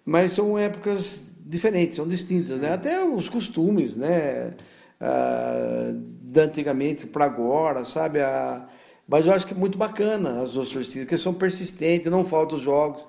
mas 0.05 0.33
são 0.33 0.59
épocas 0.59 1.30
diferentes, 1.45 1.97
são 1.97 2.07
distintas, 2.07 2.59
né? 2.59 2.73
Até 2.73 3.03
os 3.05 3.29
costumes, 3.29 3.97
né? 3.97 4.55
Ah, 5.01 5.95
da 6.23 6.43
antigamente 6.43 7.07
para 7.07 7.25
agora, 7.25 7.85
sabe? 7.85 8.21
A, 8.21 8.67
mas 9.09 9.27
eu 9.27 9.33
acho 9.33 9.47
que 9.47 9.55
é 9.55 9.57
muito 9.57 9.77
bacana 9.77 10.43
as 10.43 10.53
duas 10.53 10.69
torcidas, 10.69 11.09
que 11.09 11.19
são 11.19 11.35
persistentes, 11.35 12.11
não 12.11 12.25
faltam 12.25 12.57
os 12.57 12.63
jogos. 12.63 13.03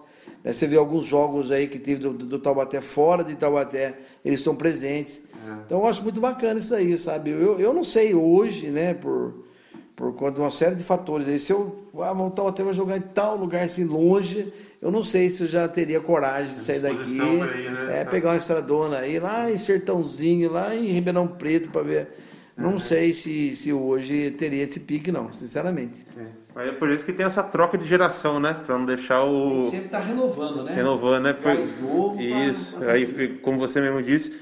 Né? 0.44 0.54
Você 0.54 0.66
vê 0.66 0.78
alguns 0.78 1.06
jogos 1.06 1.52
aí 1.52 1.68
que 1.68 1.78
teve 1.78 2.02
do, 2.02 2.14
do 2.14 2.40
Taubaté 2.40 2.82
fora 2.82 3.24
de 3.24 3.36
Taubaté, 3.36 3.94
eles 4.26 4.40
estão 4.40 4.56
presentes. 4.56 5.22
É. 5.48 5.64
Então 5.66 5.80
eu 5.80 5.88
acho 5.88 6.02
muito 6.02 6.20
bacana 6.20 6.60
isso 6.60 6.74
aí, 6.74 6.98
sabe? 6.98 7.30
Eu, 7.30 7.60
eu 7.60 7.74
não 7.74 7.84
sei 7.84 8.16
hoje, 8.16 8.70
né, 8.70 8.94
por, 8.94 9.46
por 10.02 10.16
conta 10.16 10.32
de 10.32 10.40
uma 10.40 10.50
série 10.50 10.74
de 10.74 10.84
fatores 10.84 11.28
aí, 11.28 11.38
se 11.38 11.54
eu 11.54 11.88
ah, 12.00 12.12
voltar 12.12 12.48
até 12.48 12.64
vai 12.64 12.74
jogar 12.74 12.98
em 12.98 13.02
tal 13.02 13.38
lugar 13.38 13.62
assim 13.62 13.84
longe, 13.84 14.52
eu 14.82 14.90
não 14.90 15.04
sei 15.04 15.30
se 15.30 15.44
eu 15.44 15.48
já 15.48 15.68
teria 15.68 16.00
coragem 16.00 16.56
de 16.56 16.62
sair 16.62 16.80
daqui, 16.80 17.22
aí, 17.22 17.70
né? 17.70 18.00
é, 18.00 18.04
pegar 18.04 18.30
uma 18.30 18.38
estradona 18.38 18.98
aí 18.98 19.20
lá 19.20 19.52
em 19.52 19.60
Sertãozinho, 19.60 20.52
lá 20.52 20.76
em 20.76 20.88
Ribeirão 20.88 21.28
Preto 21.28 21.70
para 21.70 21.84
ver. 21.84 22.08
Não 22.58 22.78
é. 22.78 22.80
sei 22.80 23.14
se, 23.14 23.56
se 23.56 23.72
hoje 23.72 24.32
teria 24.32 24.64
esse 24.64 24.80
pique, 24.80 25.12
não, 25.12 25.32
sinceramente. 25.32 26.04
É. 26.18 26.26
Mas 26.56 26.70
é 26.70 26.72
por 26.72 26.90
isso 26.90 27.06
que 27.06 27.14
tem 27.14 27.28
essa 27.28 27.44
troca 27.44 27.78
de 27.78 27.86
geração, 27.86 28.40
né? 28.40 28.56
Para 28.66 28.80
não 28.80 28.86
deixar 28.88 29.24
o. 29.24 29.70
sempre 29.70 29.90
tá 29.90 30.00
renovando, 30.00 30.64
né? 30.64 30.74
Renovando, 30.74 31.24
né? 31.26 31.36
Foi... 31.40 31.54
Mais 31.54 31.80
novo. 31.80 32.20
Isso. 32.20 32.76
Pra... 32.76 32.94
Aí, 32.94 33.38
como 33.44 33.60
você 33.60 33.80
mesmo 33.80 34.02
disse, 34.02 34.34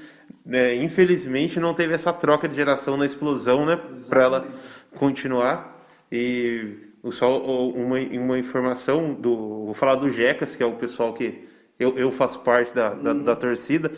né, 0.44 0.74
infelizmente 0.74 1.60
não 1.60 1.74
teve 1.74 1.92
essa 1.92 2.12
troca 2.14 2.48
de 2.48 2.56
geração 2.56 2.96
na 2.96 3.04
explosão, 3.04 3.66
né? 3.66 3.78
Para 4.08 4.22
ela 4.22 4.48
continuar. 4.96 5.86
E 6.10 6.76
só 7.10 7.38
uma, 7.38 7.98
uma 7.98 8.38
informação 8.38 9.14
do. 9.14 9.64
Vou 9.66 9.74
falar 9.74 9.94
do 9.94 10.10
Jecas, 10.10 10.56
que 10.56 10.62
é 10.62 10.66
o 10.66 10.74
pessoal 10.74 11.14
que 11.14 11.48
eu, 11.78 11.96
eu 11.96 12.12
faço 12.12 12.40
parte 12.40 12.74
da, 12.74 12.90
da, 12.90 13.12
da 13.12 13.36
torcida. 13.36 13.90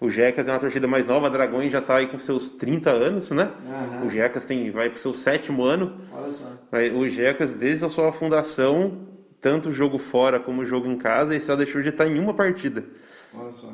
O 0.00 0.10
Jecas 0.10 0.48
é 0.48 0.52
uma 0.52 0.58
torcida 0.58 0.86
mais 0.86 1.06
nova, 1.06 1.26
a 1.26 1.30
Dragões 1.30 1.70
já 1.70 1.78
está 1.78 1.96
aí 1.96 2.06
com 2.06 2.18
seus 2.18 2.50
30 2.50 2.90
anos, 2.90 3.30
né? 3.30 3.50
Uhum. 3.64 4.06
O 4.06 4.10
Jecas 4.10 4.44
tem, 4.44 4.70
vai 4.70 4.88
para 4.88 4.96
o 4.96 5.00
seu 5.00 5.12
sétimo 5.12 5.62
ano. 5.62 6.00
Olha 6.12 6.32
só. 6.32 6.98
O 6.98 7.08
Jecas, 7.08 7.54
desde 7.54 7.84
a 7.84 7.88
sua 7.88 8.10
fundação, 8.10 9.06
tanto 9.40 9.68
o 9.68 9.72
jogo 9.72 9.98
fora 9.98 10.40
como 10.40 10.62
o 10.62 10.66
jogo 10.66 10.86
em 10.86 10.96
casa, 10.96 11.34
ele 11.34 11.40
só 11.40 11.54
deixou 11.54 11.82
de 11.82 11.90
estar 11.90 12.06
em 12.06 12.18
uma 12.18 12.34
partida. 12.34 12.84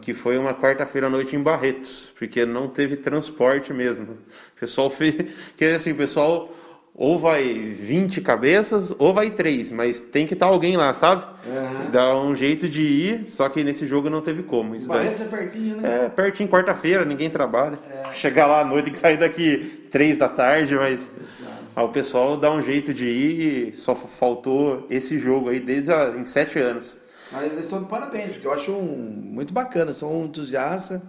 Que 0.03 0.12
foi 0.12 0.37
uma 0.37 0.55
quarta-feira 0.55 1.07
à 1.07 1.11
noite 1.11 1.35
em 1.35 1.43
Barretos, 1.43 2.12
porque 2.18 2.45
não 2.45 2.68
teve 2.68 2.97
transporte 2.97 3.72
mesmo. 3.72 4.12
O 4.57 4.61
pessoal 4.61 4.91
fez. 4.91 5.14
Que 5.57 5.64
assim, 5.64 5.93
o 5.93 5.97
pessoal 5.97 6.53
ou 6.99 7.18
vai 7.18 7.42
20 7.44 8.22
cabeças 8.22 8.90
ou 8.99 9.12
vai 9.12 9.30
3, 9.30 9.70
mas 9.70 10.01
tem 10.01 10.26
que 10.26 10.32
estar 10.32 10.47
tá 10.47 10.53
alguém 10.53 10.78
lá, 10.78 10.94
sabe? 10.94 11.24
Uhum. 11.47 11.90
Dá 11.90 12.18
um 12.18 12.34
jeito 12.34 12.66
de 12.66 12.80
ir, 12.80 13.26
só 13.26 13.51
que 13.51 13.62
nesse 13.62 13.86
jogo 13.86 14.09
não 14.09 14.22
teve 14.22 14.42
como. 14.42 14.74
Isso 14.74 14.88
Barretos 14.88 15.18
daí... 15.18 15.26
é 15.26 15.30
pertinho, 15.30 15.76
né? 15.76 16.07
É, 16.07 16.09
pertinho, 16.09 16.49
quarta-feira, 16.49 17.05
ninguém 17.05 17.28
trabalha. 17.28 17.78
É. 17.90 18.14
Chegar 18.14 18.47
lá 18.47 18.61
à 18.61 18.64
noite, 18.64 18.86
tem 18.86 18.94
que 18.94 18.99
sair 18.99 19.18
daqui 19.18 19.88
3 19.92 20.16
da 20.16 20.28
tarde, 20.28 20.74
mas 20.74 21.11
aí 21.76 21.84
o 21.84 21.88
pessoal 21.90 22.34
dá 22.38 22.51
um 22.51 22.62
jeito 22.62 22.94
de 22.94 23.05
ir 23.05 23.68
e 23.74 23.76
só 23.76 23.94
faltou 23.94 24.86
esse 24.88 25.18
jogo 25.18 25.51
aí 25.51 25.61
desde 25.61 25.92
a, 25.92 26.14
em 26.16 26.24
7 26.24 26.59
anos. 26.59 26.97
Mas 27.30 27.53
eles 27.53 27.64
estão 27.64 27.82
de 27.82 27.88
parabéns, 27.90 28.32
porque 28.32 28.47
eu 28.47 28.53
acho 28.53 28.72
um, 28.72 28.86
muito 28.86 29.53
bacana, 29.53 29.92
são 29.92 30.24
entusiastas 30.24 31.03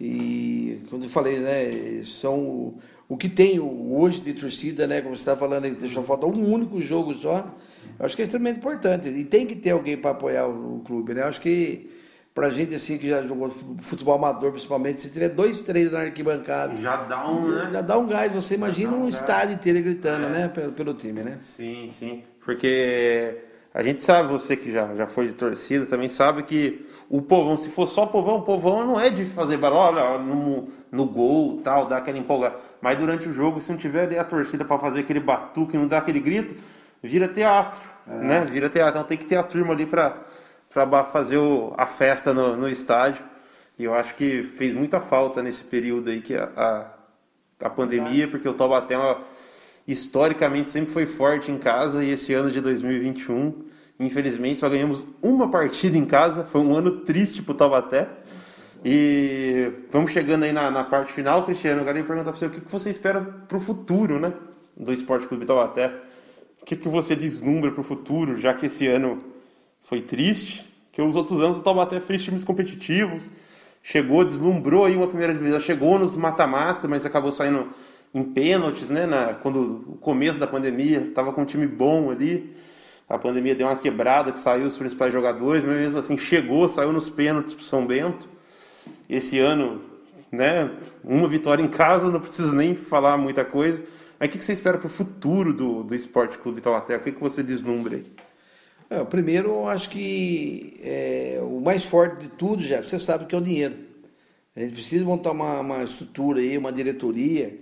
e, 0.00 0.82
como 0.90 1.04
eu 1.04 1.08
falei, 1.08 1.38
né, 1.38 2.02
são 2.04 2.74
o 3.10 3.16
que 3.16 3.28
tem 3.28 3.58
hoje 3.58 4.20
de 4.20 4.32
torcida, 4.32 4.86
né? 4.86 5.02
Como 5.02 5.16
você 5.16 5.22
está 5.22 5.36
falando, 5.36 5.68
deixou 5.74 6.00
faltar 6.04 6.30
um 6.30 6.48
único 6.48 6.80
jogo 6.80 7.12
só. 7.12 7.52
Eu 7.98 8.06
acho 8.06 8.14
que 8.14 8.22
é 8.22 8.24
extremamente 8.24 8.58
importante. 8.58 9.08
E 9.08 9.24
tem 9.24 9.48
que 9.48 9.56
ter 9.56 9.70
alguém 9.70 9.96
para 9.96 10.12
apoiar 10.12 10.46
o, 10.46 10.80
clube, 10.86 11.12
né? 11.12 11.22
Eu 11.22 11.26
acho 11.26 11.40
que 11.40 11.90
pra 12.32 12.50
gente 12.50 12.72
assim 12.72 12.98
que 12.98 13.08
já 13.08 13.26
jogou 13.26 13.50
futebol 13.80 14.14
amador, 14.14 14.52
principalmente, 14.52 15.00
se 15.00 15.10
tiver 15.10 15.30
dois, 15.30 15.60
três 15.60 15.90
na 15.90 16.02
arquibancada. 16.02 16.80
Já 16.80 16.98
dá 16.98 17.28
um, 17.28 17.48
né? 17.48 17.70
Já 17.72 17.80
dá 17.82 17.98
um 17.98 18.06
gás. 18.06 18.32
Você 18.32 18.54
imagina 18.54 18.92
um, 18.92 19.06
um 19.06 19.08
estádio 19.08 19.56
inteiro 19.56 19.82
gritando, 19.82 20.28
é. 20.28 20.30
né? 20.30 20.48
Pelo, 20.48 20.70
pelo 20.70 20.94
time, 20.94 21.24
né? 21.24 21.36
Sim, 21.56 21.88
sim. 21.90 22.22
Porque 22.44 23.38
a 23.74 23.82
gente 23.82 24.04
sabe, 24.04 24.28
você 24.30 24.56
que 24.56 24.70
já, 24.70 24.94
já 24.94 25.08
foi 25.08 25.26
de 25.26 25.32
torcida, 25.32 25.84
também 25.84 26.08
sabe 26.08 26.44
que 26.44 26.86
o 27.08 27.20
povão, 27.20 27.56
se 27.56 27.70
for 27.70 27.88
só 27.88 28.06
povão, 28.06 28.36
o 28.36 28.42
povão 28.42 28.86
não 28.86 29.00
é 29.00 29.10
de 29.10 29.24
fazer 29.24 29.56
barulho 29.56 30.18
no, 30.24 30.68
no 30.90 31.04
gol 31.06 31.60
tal, 31.62 31.86
dar 31.86 31.98
aquela 31.98 32.18
empolgada. 32.18 32.56
Mas 32.80 32.98
durante 32.98 33.28
o 33.28 33.32
jogo, 33.32 33.60
se 33.60 33.70
não 33.70 33.78
tiver 33.78 34.04
ali 34.04 34.18
a 34.18 34.24
torcida 34.24 34.64
para 34.64 34.78
fazer 34.78 35.00
aquele 35.00 35.20
batuque, 35.20 35.76
não 35.76 35.86
dar 35.86 35.98
aquele 35.98 36.20
grito, 36.20 36.60
vira 37.02 37.28
teatro, 37.28 37.80
é. 38.06 38.14
né? 38.14 38.46
Vira 38.50 38.68
teatro. 38.68 38.98
Então 38.98 39.04
tem 39.04 39.18
que 39.18 39.26
ter 39.26 39.36
a 39.36 39.42
turma 39.42 39.72
ali 39.72 39.86
para 39.86 40.24
fazer 41.12 41.38
o, 41.38 41.72
a 41.76 41.86
festa 41.86 42.32
no, 42.32 42.56
no 42.56 42.68
estádio. 42.68 43.24
E 43.78 43.84
eu 43.84 43.94
acho 43.94 44.14
que 44.14 44.42
fez 44.42 44.74
muita 44.74 45.00
falta 45.00 45.42
nesse 45.42 45.62
período 45.62 46.10
aí 46.10 46.20
que 46.20 46.34
a, 46.36 46.50
a, 46.56 47.66
a 47.66 47.70
pandemia, 47.70 48.28
porque 48.28 48.48
o 48.48 48.52
Taubaté 48.52 48.94
é 48.94 49.16
historicamente 49.86 50.70
sempre 50.70 50.92
foi 50.92 51.06
forte 51.06 51.50
em 51.50 51.58
casa 51.58 52.04
e 52.04 52.10
esse 52.10 52.32
ano 52.32 52.50
de 52.50 52.60
2021, 52.60 53.64
infelizmente, 53.98 54.60
só 54.60 54.68
ganhamos 54.68 55.06
uma 55.22 55.50
partida 55.50 55.96
em 55.96 56.04
casa. 56.04 56.44
Foi 56.44 56.60
um 56.60 56.74
ano 56.76 57.00
triste 57.00 57.42
para 57.42 57.52
o 57.52 57.54
Taubaté. 57.54 58.08
E 58.84 59.72
vamos 59.90 60.10
chegando 60.10 60.44
aí 60.44 60.52
na, 60.52 60.70
na 60.70 60.84
parte 60.84 61.12
final, 61.12 61.44
Cristiano. 61.44 61.82
Eu 61.82 61.84
perguntar 61.84 62.24
para 62.24 62.32
você 62.32 62.46
o 62.46 62.50
que, 62.50 62.60
que 62.60 62.72
você 62.72 62.88
espera 62.88 63.20
para 63.20 63.58
o 63.58 63.60
futuro 63.60 64.18
né, 64.18 64.32
do 64.76 64.92
Esporte 64.92 65.26
Clube 65.26 65.44
Taubaté. 65.44 65.92
O 66.62 66.64
que, 66.64 66.76
que 66.76 66.88
você 66.88 67.14
deslumbra 67.14 67.70
para 67.70 67.80
o 67.80 67.84
futuro, 67.84 68.36
já 68.36 68.54
que 68.54 68.66
esse 68.66 68.86
ano 68.86 69.22
foi 69.82 70.00
triste, 70.00 70.64
que 70.92 71.02
os 71.02 71.14
outros 71.14 71.40
anos 71.42 71.58
o 71.58 71.62
Taubaté 71.62 72.00
fez 72.00 72.22
times 72.22 72.42
competitivos, 72.42 73.30
chegou, 73.82 74.24
deslumbrou 74.24 74.84
aí 74.84 74.96
uma 74.96 75.06
primeira 75.06 75.34
divisão, 75.34 75.60
chegou 75.60 75.98
nos 75.98 76.16
mata-mata, 76.16 76.88
mas 76.88 77.04
acabou 77.04 77.32
saindo 77.32 77.68
em 78.14 78.24
pênaltis, 78.24 78.88
né? 78.88 79.06
Na, 79.06 79.34
quando 79.34 79.84
o 79.88 79.96
começo 79.98 80.38
da 80.38 80.46
pandemia 80.46 81.00
estava 81.00 81.32
com 81.32 81.42
um 81.42 81.46
time 81.46 81.66
bom 81.66 82.10
ali, 82.10 82.54
a 83.08 83.18
pandemia 83.18 83.54
deu 83.54 83.66
uma 83.66 83.76
quebrada 83.76 84.32
que 84.32 84.38
saiu 84.38 84.66
os 84.66 84.78
principais 84.78 85.12
jogadores, 85.12 85.64
mas 85.64 85.76
mesmo 85.76 85.98
assim 85.98 86.16
chegou, 86.16 86.68
saiu 86.68 86.92
nos 86.92 87.10
pênaltis 87.10 87.52
para 87.52 87.64
São 87.64 87.86
Bento. 87.86 88.39
Esse 89.10 89.40
ano, 89.40 89.82
né? 90.30 90.70
Uma 91.02 91.26
vitória 91.26 91.62
em 91.62 91.68
casa, 91.68 92.08
não 92.08 92.20
preciso 92.20 92.54
nem 92.54 92.76
falar 92.76 93.18
muita 93.18 93.44
coisa. 93.44 93.82
Mas 94.18 94.28
o 94.28 94.32
que 94.32 94.44
você 94.44 94.52
espera 94.52 94.78
para 94.78 94.86
o 94.86 94.90
futuro 94.90 95.52
do, 95.52 95.82
do 95.82 95.94
Esporte 95.94 96.38
Clube 96.38 96.60
Taubaté? 96.60 96.96
O 96.96 97.00
que, 97.00 97.10
que 97.10 97.20
você 97.20 97.42
deslumbra 97.42 97.96
aí? 97.96 98.06
É, 98.88 99.04
primeiro, 99.04 99.48
eu 99.48 99.68
acho 99.68 99.90
que 99.90 100.78
é, 100.82 101.40
o 101.42 101.60
mais 101.60 101.84
forte 101.84 102.22
de 102.22 102.28
tudo, 102.28 102.62
já 102.62 102.82
você 102.82 102.98
sabe 102.98 103.26
que 103.26 103.34
é 103.34 103.38
o 103.38 103.42
dinheiro. 103.42 103.74
A 104.54 104.60
gente 104.60 104.74
precisa 104.74 105.04
montar 105.04 105.32
uma, 105.32 105.60
uma 105.60 105.82
estrutura 105.82 106.40
aí, 106.40 106.56
uma 106.56 106.72
diretoria 106.72 107.58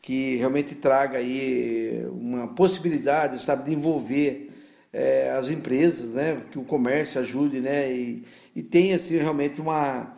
que 0.00 0.36
realmente 0.36 0.74
traga 0.74 1.18
aí 1.18 2.06
uma 2.10 2.48
possibilidade, 2.48 3.42
sabe, 3.42 3.64
de 3.64 3.74
envolver 3.74 4.50
é, 4.92 5.30
as 5.30 5.48
empresas, 5.48 6.14
né, 6.14 6.42
que 6.50 6.58
o 6.58 6.64
comércio 6.64 7.20
ajude, 7.20 7.60
né, 7.60 7.92
e, 7.92 8.24
e 8.54 8.62
tenha 8.62 8.96
assim 8.96 9.16
realmente 9.16 9.60
uma 9.60 10.14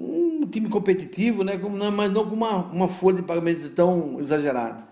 um 0.00 0.46
time 0.46 0.68
competitivo, 0.68 1.44
né, 1.44 1.58
como, 1.58 1.76
mas 1.90 2.10
não 2.10 2.26
com 2.26 2.34
uma, 2.34 2.64
uma 2.66 2.88
folha 2.88 3.18
de 3.18 3.22
pagamento 3.22 3.68
tão 3.70 4.18
exagerada. 4.18 4.88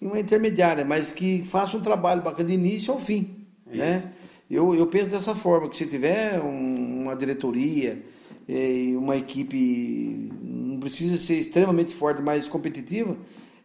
E 0.00 0.06
uma 0.06 0.18
intermediária, 0.18 0.84
mas 0.84 1.12
que 1.12 1.42
faça 1.44 1.76
um 1.76 1.80
trabalho 1.80 2.22
bacana 2.22 2.48
de 2.48 2.54
início 2.54 2.92
ao 2.92 2.98
fim. 2.98 3.36
né? 3.78 4.12
Eu, 4.50 4.74
eu 4.74 4.86
penso 4.86 5.10
dessa 5.10 5.34
forma, 5.34 5.68
que 5.68 5.76
se 5.76 5.86
tiver 5.86 6.40
um, 6.40 7.02
uma 7.02 7.14
diretoria 7.14 8.02
e 8.48 8.96
uma 8.96 9.16
equipe, 9.16 10.30
não 10.42 10.80
precisa 10.80 11.16
ser 11.16 11.36
extremamente 11.36 11.94
forte, 11.94 12.20
mas 12.20 12.48
competitiva, 12.48 13.16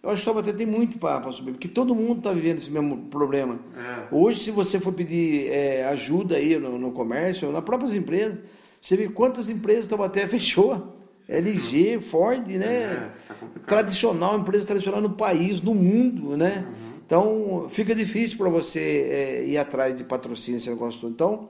eu 0.03 0.11
acho 0.11 0.23
que 0.23 0.29
o 0.29 0.33
Taubaté 0.33 0.55
tem 0.55 0.67
muito 0.67 0.99
para 0.99 1.31
subir, 1.31 1.53
porque 1.53 1.67
todo 1.67 1.95
mundo 1.95 2.19
está 2.19 2.31
vivendo 2.31 2.57
esse 2.57 2.69
mesmo 2.69 2.97
problema. 3.09 3.57
É. 3.75 4.15
Hoje, 4.15 4.41
se 4.41 4.51
você 4.51 4.79
for 4.79 4.93
pedir 4.93 5.47
é, 5.47 5.85
ajuda 5.85 6.35
aí 6.35 6.59
no, 6.59 6.77
no 6.77 6.91
comércio, 6.91 7.51
nas 7.51 7.63
próprias 7.63 7.95
empresas, 7.95 8.37
você 8.85 8.95
vê 8.95 9.09
quantas 9.09 9.49
empresas 9.49 9.87
Taubaté 9.87 10.27
fechou. 10.29 10.93
LG, 11.27 11.99
Ford, 12.01 12.47
né? 12.47 12.83
É, 12.83 13.11
tá 13.27 13.35
tradicional, 13.65 14.37
empresa 14.37 14.67
tradicional 14.67 15.01
no 15.01 15.09
país, 15.09 15.59
no 15.59 15.73
mundo, 15.73 16.37
né? 16.37 16.67
Uhum. 16.67 16.85
Então, 17.03 17.65
fica 17.67 17.95
difícil 17.95 18.37
para 18.37 18.47
você 18.47 18.79
é, 18.79 19.43
ir 19.43 19.57
atrás 19.57 19.95
de 19.95 20.03
patrocínio, 20.03 20.57
esse 20.57 20.69
negócio 20.69 21.01
todo. 21.01 21.11
Então, 21.11 21.49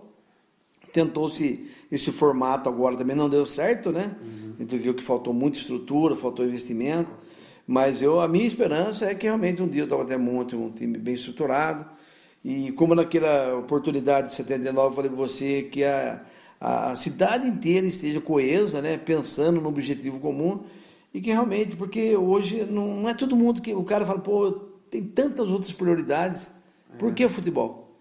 tentou-se 0.93 1.69
esse 1.91 2.09
formato 2.09 2.69
agora, 2.69 2.95
também 2.95 3.17
não 3.17 3.27
deu 3.27 3.45
certo, 3.45 3.91
né? 3.91 4.15
Uhum. 4.21 4.53
A 4.57 4.61
gente 4.61 4.77
viu 4.77 4.93
que 4.93 5.03
faltou 5.03 5.33
muita 5.33 5.57
estrutura, 5.57 6.15
faltou 6.15 6.45
investimento. 6.45 7.11
Mas 7.67 8.01
eu, 8.01 8.21
a 8.21 8.29
minha 8.29 8.47
esperança 8.47 9.07
é 9.07 9.13
que 9.13 9.25
realmente 9.25 9.61
um 9.61 9.67
dia 9.67 9.85
eu 9.89 10.01
até 10.01 10.15
monte 10.15 10.55
um 10.55 10.71
time 10.71 10.97
bem 10.97 11.15
estruturado. 11.15 11.85
E 12.45 12.71
como 12.71 12.95
naquela 12.95 13.57
oportunidade 13.57 14.29
de 14.29 14.35
79 14.35 14.87
eu 14.87 14.95
falei 14.95 15.09
para 15.09 15.19
você 15.19 15.63
que 15.63 15.83
a 15.83 16.21
a 16.59 16.95
cidade 16.95 17.47
inteira 17.47 17.85
esteja 17.85 18.21
coesa, 18.21 18.81
né, 18.81 18.97
pensando 18.97 19.61
no 19.61 19.69
objetivo 19.69 20.19
comum 20.19 20.61
e 21.13 21.21
que 21.21 21.31
realmente, 21.31 21.75
porque 21.75 22.15
hoje 22.15 22.65
não, 22.65 23.07
é 23.07 23.13
todo 23.13 23.35
mundo 23.35 23.61
que 23.61 23.73
o 23.73 23.83
cara 23.83 24.05
fala, 24.05 24.19
pô, 24.19 24.51
tem 24.89 25.03
tantas 25.03 25.49
outras 25.49 25.71
prioridades, 25.71 26.49
por 26.97 27.13
que 27.13 27.25
o 27.25 27.29
futebol? 27.29 27.95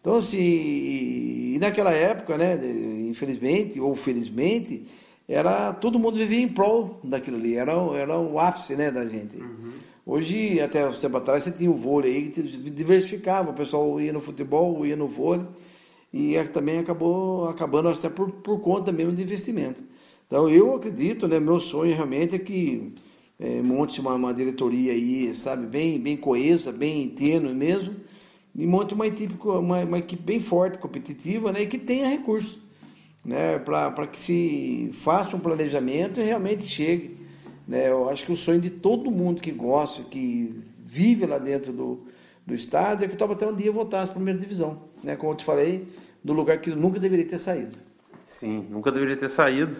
Então, 0.00 0.16
assim, 0.16 0.38
e 0.38 1.58
naquela 1.58 1.92
época, 1.92 2.36
né, 2.36 2.58
infelizmente 3.08 3.80
ou 3.80 3.94
felizmente, 3.94 4.86
era 5.26 5.72
todo 5.72 5.98
mundo 5.98 6.16
vivia 6.16 6.40
em 6.40 6.48
prol 6.48 7.00
daquilo 7.02 7.38
ali, 7.38 7.56
era, 7.56 7.72
era 7.96 8.18
o 8.18 8.38
ápice 8.38 8.76
né, 8.76 8.90
da 8.90 9.06
gente. 9.06 9.36
Uhum. 9.36 9.72
Hoje, 10.06 10.60
até 10.60 10.86
uns 10.86 11.00
tempo 11.00 11.16
atrás, 11.16 11.44
você 11.44 11.50
tinha 11.50 11.70
o 11.70 11.74
vôlei 11.74 12.14
aí 12.14 12.30
que 12.30 12.42
diversificava, 12.42 13.50
o 13.50 13.54
pessoal 13.54 13.98
ia 13.98 14.12
no 14.12 14.20
futebol, 14.20 14.84
ia 14.84 14.94
no 14.94 15.08
vôlei 15.08 15.46
e 16.14 16.36
é, 16.36 16.44
também 16.44 16.78
acabou 16.78 17.48
acabando 17.48 17.88
até 17.88 18.08
por, 18.08 18.30
por 18.30 18.60
conta 18.60 18.92
mesmo 18.92 19.12
de 19.12 19.20
investimento. 19.20 19.82
Então 20.28 20.48
eu 20.48 20.72
acredito, 20.76 21.26
né, 21.26 21.40
meu 21.40 21.58
sonho 21.58 21.92
realmente 21.92 22.36
é 22.36 22.38
que 22.38 22.92
é, 23.36 23.60
monte 23.60 24.00
uma, 24.00 24.14
uma, 24.14 24.32
diretoria 24.32 24.92
aí, 24.92 25.34
sabe, 25.34 25.66
bem, 25.66 25.98
bem 25.98 26.16
coesa, 26.16 26.70
bem 26.70 27.08
tênue 27.08 27.52
mesmo, 27.52 27.96
e 28.54 28.64
monte 28.64 28.94
uma 28.94 29.08
equipe, 29.08 29.36
uma, 29.44 29.80
uma 29.80 29.98
equipe 29.98 30.22
bem 30.22 30.38
forte, 30.38 30.78
competitiva, 30.78 31.50
né, 31.50 31.62
e 31.62 31.66
que 31.66 31.78
tenha 31.78 32.08
recursos, 32.08 32.60
né, 33.24 33.58
para 33.58 34.06
que 34.06 34.16
se 34.16 34.90
faça 34.92 35.34
um 35.34 35.40
planejamento 35.40 36.20
e 36.20 36.22
realmente 36.22 36.64
chegue. 36.64 37.16
Né, 37.66 37.88
eu 37.90 38.08
acho 38.08 38.24
que 38.24 38.30
o 38.30 38.36
sonho 38.36 38.60
de 38.60 38.70
todo 38.70 39.10
mundo 39.10 39.40
que 39.40 39.50
gosta, 39.50 40.04
que 40.04 40.62
vive 40.86 41.26
lá 41.26 41.38
dentro 41.38 41.72
do, 41.72 42.04
do 42.46 42.54
estádio, 42.54 43.04
é 43.04 43.08
que 43.08 43.20
até 43.20 43.44
um 43.48 43.56
dia 43.56 43.72
voltar 43.72 44.04
à 44.04 44.06
primeira 44.06 44.38
divisão. 44.38 44.82
Né, 45.02 45.16
como 45.16 45.32
eu 45.32 45.36
te 45.36 45.44
falei, 45.44 45.88
do 46.24 46.32
lugar 46.32 46.58
que 46.58 46.70
nunca 46.70 46.98
deveria 46.98 47.26
ter 47.26 47.38
saído. 47.38 47.76
Sim, 48.24 48.66
nunca 48.70 48.90
deveria 48.90 49.16
ter 49.16 49.28
saído. 49.28 49.76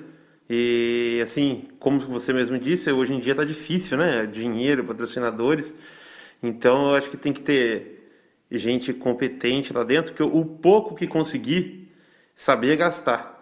E 0.48 1.20
assim, 1.22 1.68
como 1.78 1.98
você 2.00 2.32
mesmo 2.32 2.58
disse, 2.58 2.92
hoje 2.92 3.14
em 3.14 3.18
dia 3.18 3.32
está 3.32 3.44
difícil, 3.44 3.96
né? 3.96 4.26
Dinheiro, 4.26 4.84
patrocinadores. 4.84 5.74
Então 6.42 6.90
eu 6.90 6.96
acho 6.96 7.10
que 7.10 7.16
tem 7.16 7.32
que 7.32 7.40
ter 7.40 8.10
gente 8.50 8.92
competente 8.92 9.72
lá 9.72 9.82
dentro, 9.82 10.12
que 10.12 10.22
o 10.22 10.44
pouco 10.44 10.94
que 10.94 11.06
conseguir, 11.06 11.90
saber 12.36 12.76
gastar. 12.76 13.34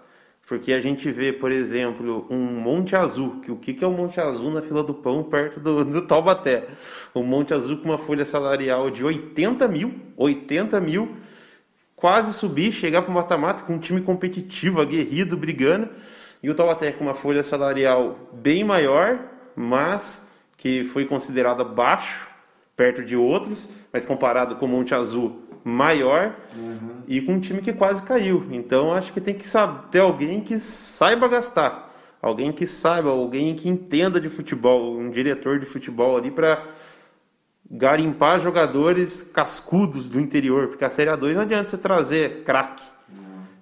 Porque 0.46 0.72
a 0.72 0.80
gente 0.80 1.10
vê, 1.10 1.32
por 1.32 1.50
exemplo, 1.50 2.26
um 2.28 2.38
Monte 2.38 2.94
Azul, 2.94 3.40
que 3.40 3.50
o 3.50 3.56
que 3.56 3.82
é 3.82 3.86
o 3.86 3.92
Monte 3.92 4.20
Azul 4.20 4.50
na 4.50 4.60
fila 4.60 4.82
do 4.82 4.92
pão 4.92 5.24
perto 5.24 5.58
do, 5.58 5.84
do 5.84 6.06
Taubaté? 6.06 6.68
Um 7.14 7.22
Monte 7.22 7.54
Azul 7.54 7.78
com 7.78 7.86
uma 7.86 7.98
folha 7.98 8.24
salarial 8.24 8.90
de 8.90 9.04
80 9.04 9.66
mil, 9.66 9.94
80 10.16 10.80
mil, 10.80 11.16
quase 12.02 12.32
subir, 12.32 12.72
chegar 12.72 13.02
para 13.02 13.12
o 13.12 13.14
mata-mata 13.14 13.62
com 13.62 13.74
um 13.74 13.78
time 13.78 14.00
competitivo, 14.00 14.80
aguerrido, 14.80 15.36
brigando. 15.36 15.88
E 16.42 16.50
o 16.50 16.54
Taubaté 16.54 16.90
com 16.90 17.04
uma 17.04 17.14
folha 17.14 17.44
salarial 17.44 18.28
bem 18.32 18.64
maior, 18.64 19.20
mas 19.54 20.20
que 20.56 20.82
foi 20.82 21.06
considerada 21.06 21.62
baixo, 21.62 22.26
perto 22.76 23.04
de 23.04 23.14
outros, 23.14 23.68
mas 23.92 24.04
comparado 24.04 24.56
com 24.56 24.66
o 24.66 24.68
Monte 24.68 24.92
Azul, 24.92 25.42
maior, 25.62 26.34
uhum. 26.56 27.02
e 27.06 27.20
com 27.20 27.34
um 27.34 27.40
time 27.40 27.62
que 27.62 27.72
quase 27.72 28.02
caiu. 28.02 28.48
Então 28.50 28.92
acho 28.92 29.12
que 29.12 29.20
tem 29.20 29.34
que 29.34 29.46
saber, 29.46 29.86
ter 29.92 30.00
alguém 30.00 30.40
que 30.40 30.58
saiba 30.58 31.28
gastar, 31.28 31.94
alguém 32.20 32.50
que 32.50 32.66
saiba, 32.66 33.10
alguém 33.10 33.54
que 33.54 33.68
entenda 33.68 34.20
de 34.20 34.28
futebol, 34.28 34.98
um 34.98 35.08
diretor 35.08 35.60
de 35.60 35.66
futebol 35.66 36.16
ali 36.16 36.32
para 36.32 36.66
garimpar 37.72 38.38
jogadores 38.38 39.22
cascudos 39.22 40.10
do 40.10 40.20
interior, 40.20 40.68
porque 40.68 40.84
a 40.84 40.90
Série 40.90 41.10
A2 41.10 41.34
não 41.34 41.40
adianta 41.40 41.70
você 41.70 41.78
trazer 41.78 42.42
craque. 42.44 42.84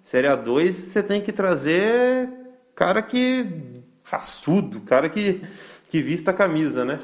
Série 0.02 0.26
A2 0.26 0.72
você 0.72 1.00
tem 1.00 1.22
que 1.22 1.30
trazer 1.30 2.28
cara 2.74 3.00
que 3.00 3.46
raçudo, 4.02 4.80
cara 4.80 5.08
que, 5.08 5.40
que 5.88 6.02
vista 6.02 6.32
a 6.32 6.34
camisa, 6.34 6.84
né? 6.84 6.98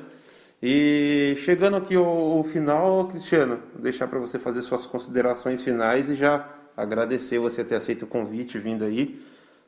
E 0.61 1.37
chegando 1.45 1.77
aqui 1.77 1.95
ao, 1.95 2.05
ao 2.05 2.43
final, 2.43 3.07
Cristiano, 3.07 3.61
vou 3.73 3.83
deixar 3.83 4.09
para 4.09 4.19
você 4.19 4.37
fazer 4.37 4.63
suas 4.63 4.85
considerações 4.85 5.63
finais 5.63 6.11
e 6.11 6.17
já 6.17 6.49
agradecer 6.77 7.39
você 7.39 7.63
ter 7.63 7.77
aceito 7.77 8.03
o 8.03 8.09
convite 8.09 8.59
vindo 8.59 8.85
aí. 8.85 9.23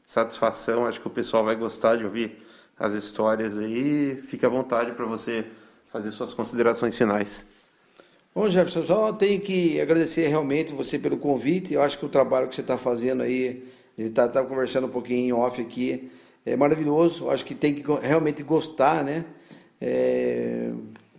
Satisfação, 0.04 0.86
acho 0.86 1.00
que 1.00 1.06
o 1.06 1.10
pessoal 1.10 1.44
vai 1.44 1.54
gostar 1.54 1.96
de 1.96 2.04
ouvir 2.04 2.44
as 2.76 2.94
histórias 2.94 3.56
aí. 3.56 4.20
Fique 4.26 4.44
à 4.44 4.48
vontade 4.48 4.92
para 4.92 5.06
você 5.06 5.46
fazer 5.92 6.10
suas 6.12 6.34
considerações 6.34 6.96
finais. 6.96 7.46
Bom, 8.34 8.48
Jefferson, 8.48 8.84
só 8.84 9.12
tenho 9.12 9.40
que 9.40 9.80
agradecer 9.80 10.28
realmente 10.28 10.72
você 10.72 10.98
pelo 10.98 11.16
convite. 11.16 11.74
Eu 11.74 11.82
acho 11.82 11.98
que 11.98 12.06
o 12.06 12.08
trabalho 12.08 12.48
que 12.48 12.54
você 12.54 12.60
está 12.60 12.78
fazendo 12.78 13.22
aí, 13.22 13.64
a 13.96 14.02
gente 14.02 14.10
está 14.10 14.28
tá 14.28 14.42
conversando 14.44 14.86
um 14.86 14.90
pouquinho 14.90 15.26
em 15.26 15.32
off 15.32 15.60
aqui, 15.60 16.10
é 16.46 16.54
maravilhoso. 16.54 17.24
Eu 17.24 17.30
acho 17.30 17.44
que 17.44 17.54
tem 17.54 17.74
que 17.74 17.82
realmente 18.00 18.42
gostar, 18.42 19.02
né? 19.02 19.24
É, 19.80 20.70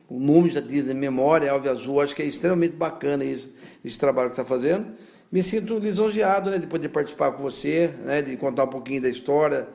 o 0.10 0.20
número 0.20 0.54
da 0.54 0.62
Disney 0.62 0.94
Memória, 0.94 1.52
Alve 1.52 1.70
Azul, 1.70 2.02
acho 2.02 2.16
que 2.16 2.22
é 2.22 2.26
extremamente 2.26 2.76
bacana 2.76 3.24
isso, 3.24 3.52
esse 3.86 3.98
trabalho 3.98 4.30
que 4.30 4.34
está 4.34 4.46
fazendo. 4.46 4.88
Me 5.32 5.44
sinto 5.44 5.78
lisonjeado 5.78 6.50
né, 6.50 6.58
de 6.58 6.66
poder 6.66 6.90
participar 6.90 7.32
com 7.34 7.44
você, 7.44 7.94
né, 8.04 8.22
de 8.22 8.36
contar 8.36 8.64
um 8.64 8.70
pouquinho 8.70 9.02
da 9.02 9.10
história, 9.10 9.68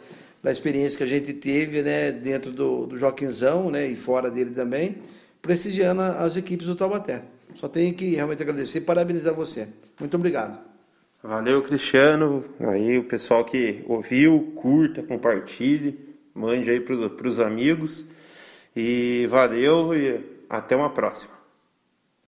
da 0.44 0.52
experiência 0.52 0.98
que 0.98 1.02
a 1.02 1.06
gente 1.06 1.32
teve 1.32 1.80
né, 1.80 2.12
dentro 2.12 2.52
do, 2.52 2.84
do 2.84 2.98
Joaquinzão 2.98 3.70
né, 3.70 3.86
e 3.86 3.96
fora 3.96 4.30
dele 4.30 4.50
também, 4.50 4.96
prestigiando 5.40 6.02
as 6.02 6.36
equipes 6.36 6.66
do 6.66 6.76
Taubaté. 6.76 7.22
Só 7.54 7.66
tenho 7.66 7.94
que 7.94 8.14
realmente 8.14 8.42
agradecer 8.42 8.78
e 8.78 8.80
parabenizar 8.82 9.32
você. 9.32 9.68
Muito 9.98 10.14
obrigado. 10.14 10.58
Valeu, 11.22 11.62
Cristiano. 11.62 12.44
Aí 12.60 12.98
o 12.98 13.04
pessoal 13.04 13.42
que 13.42 13.82
ouviu, 13.88 14.52
curta, 14.54 15.02
compartilhe, 15.02 15.98
mande 16.34 16.70
aí 16.70 16.78
para 16.78 17.26
os 17.26 17.40
amigos. 17.40 18.04
E 18.76 19.26
valeu 19.30 19.96
e 19.96 20.20
até 20.50 20.76
uma 20.76 20.90
próxima. 20.90 21.33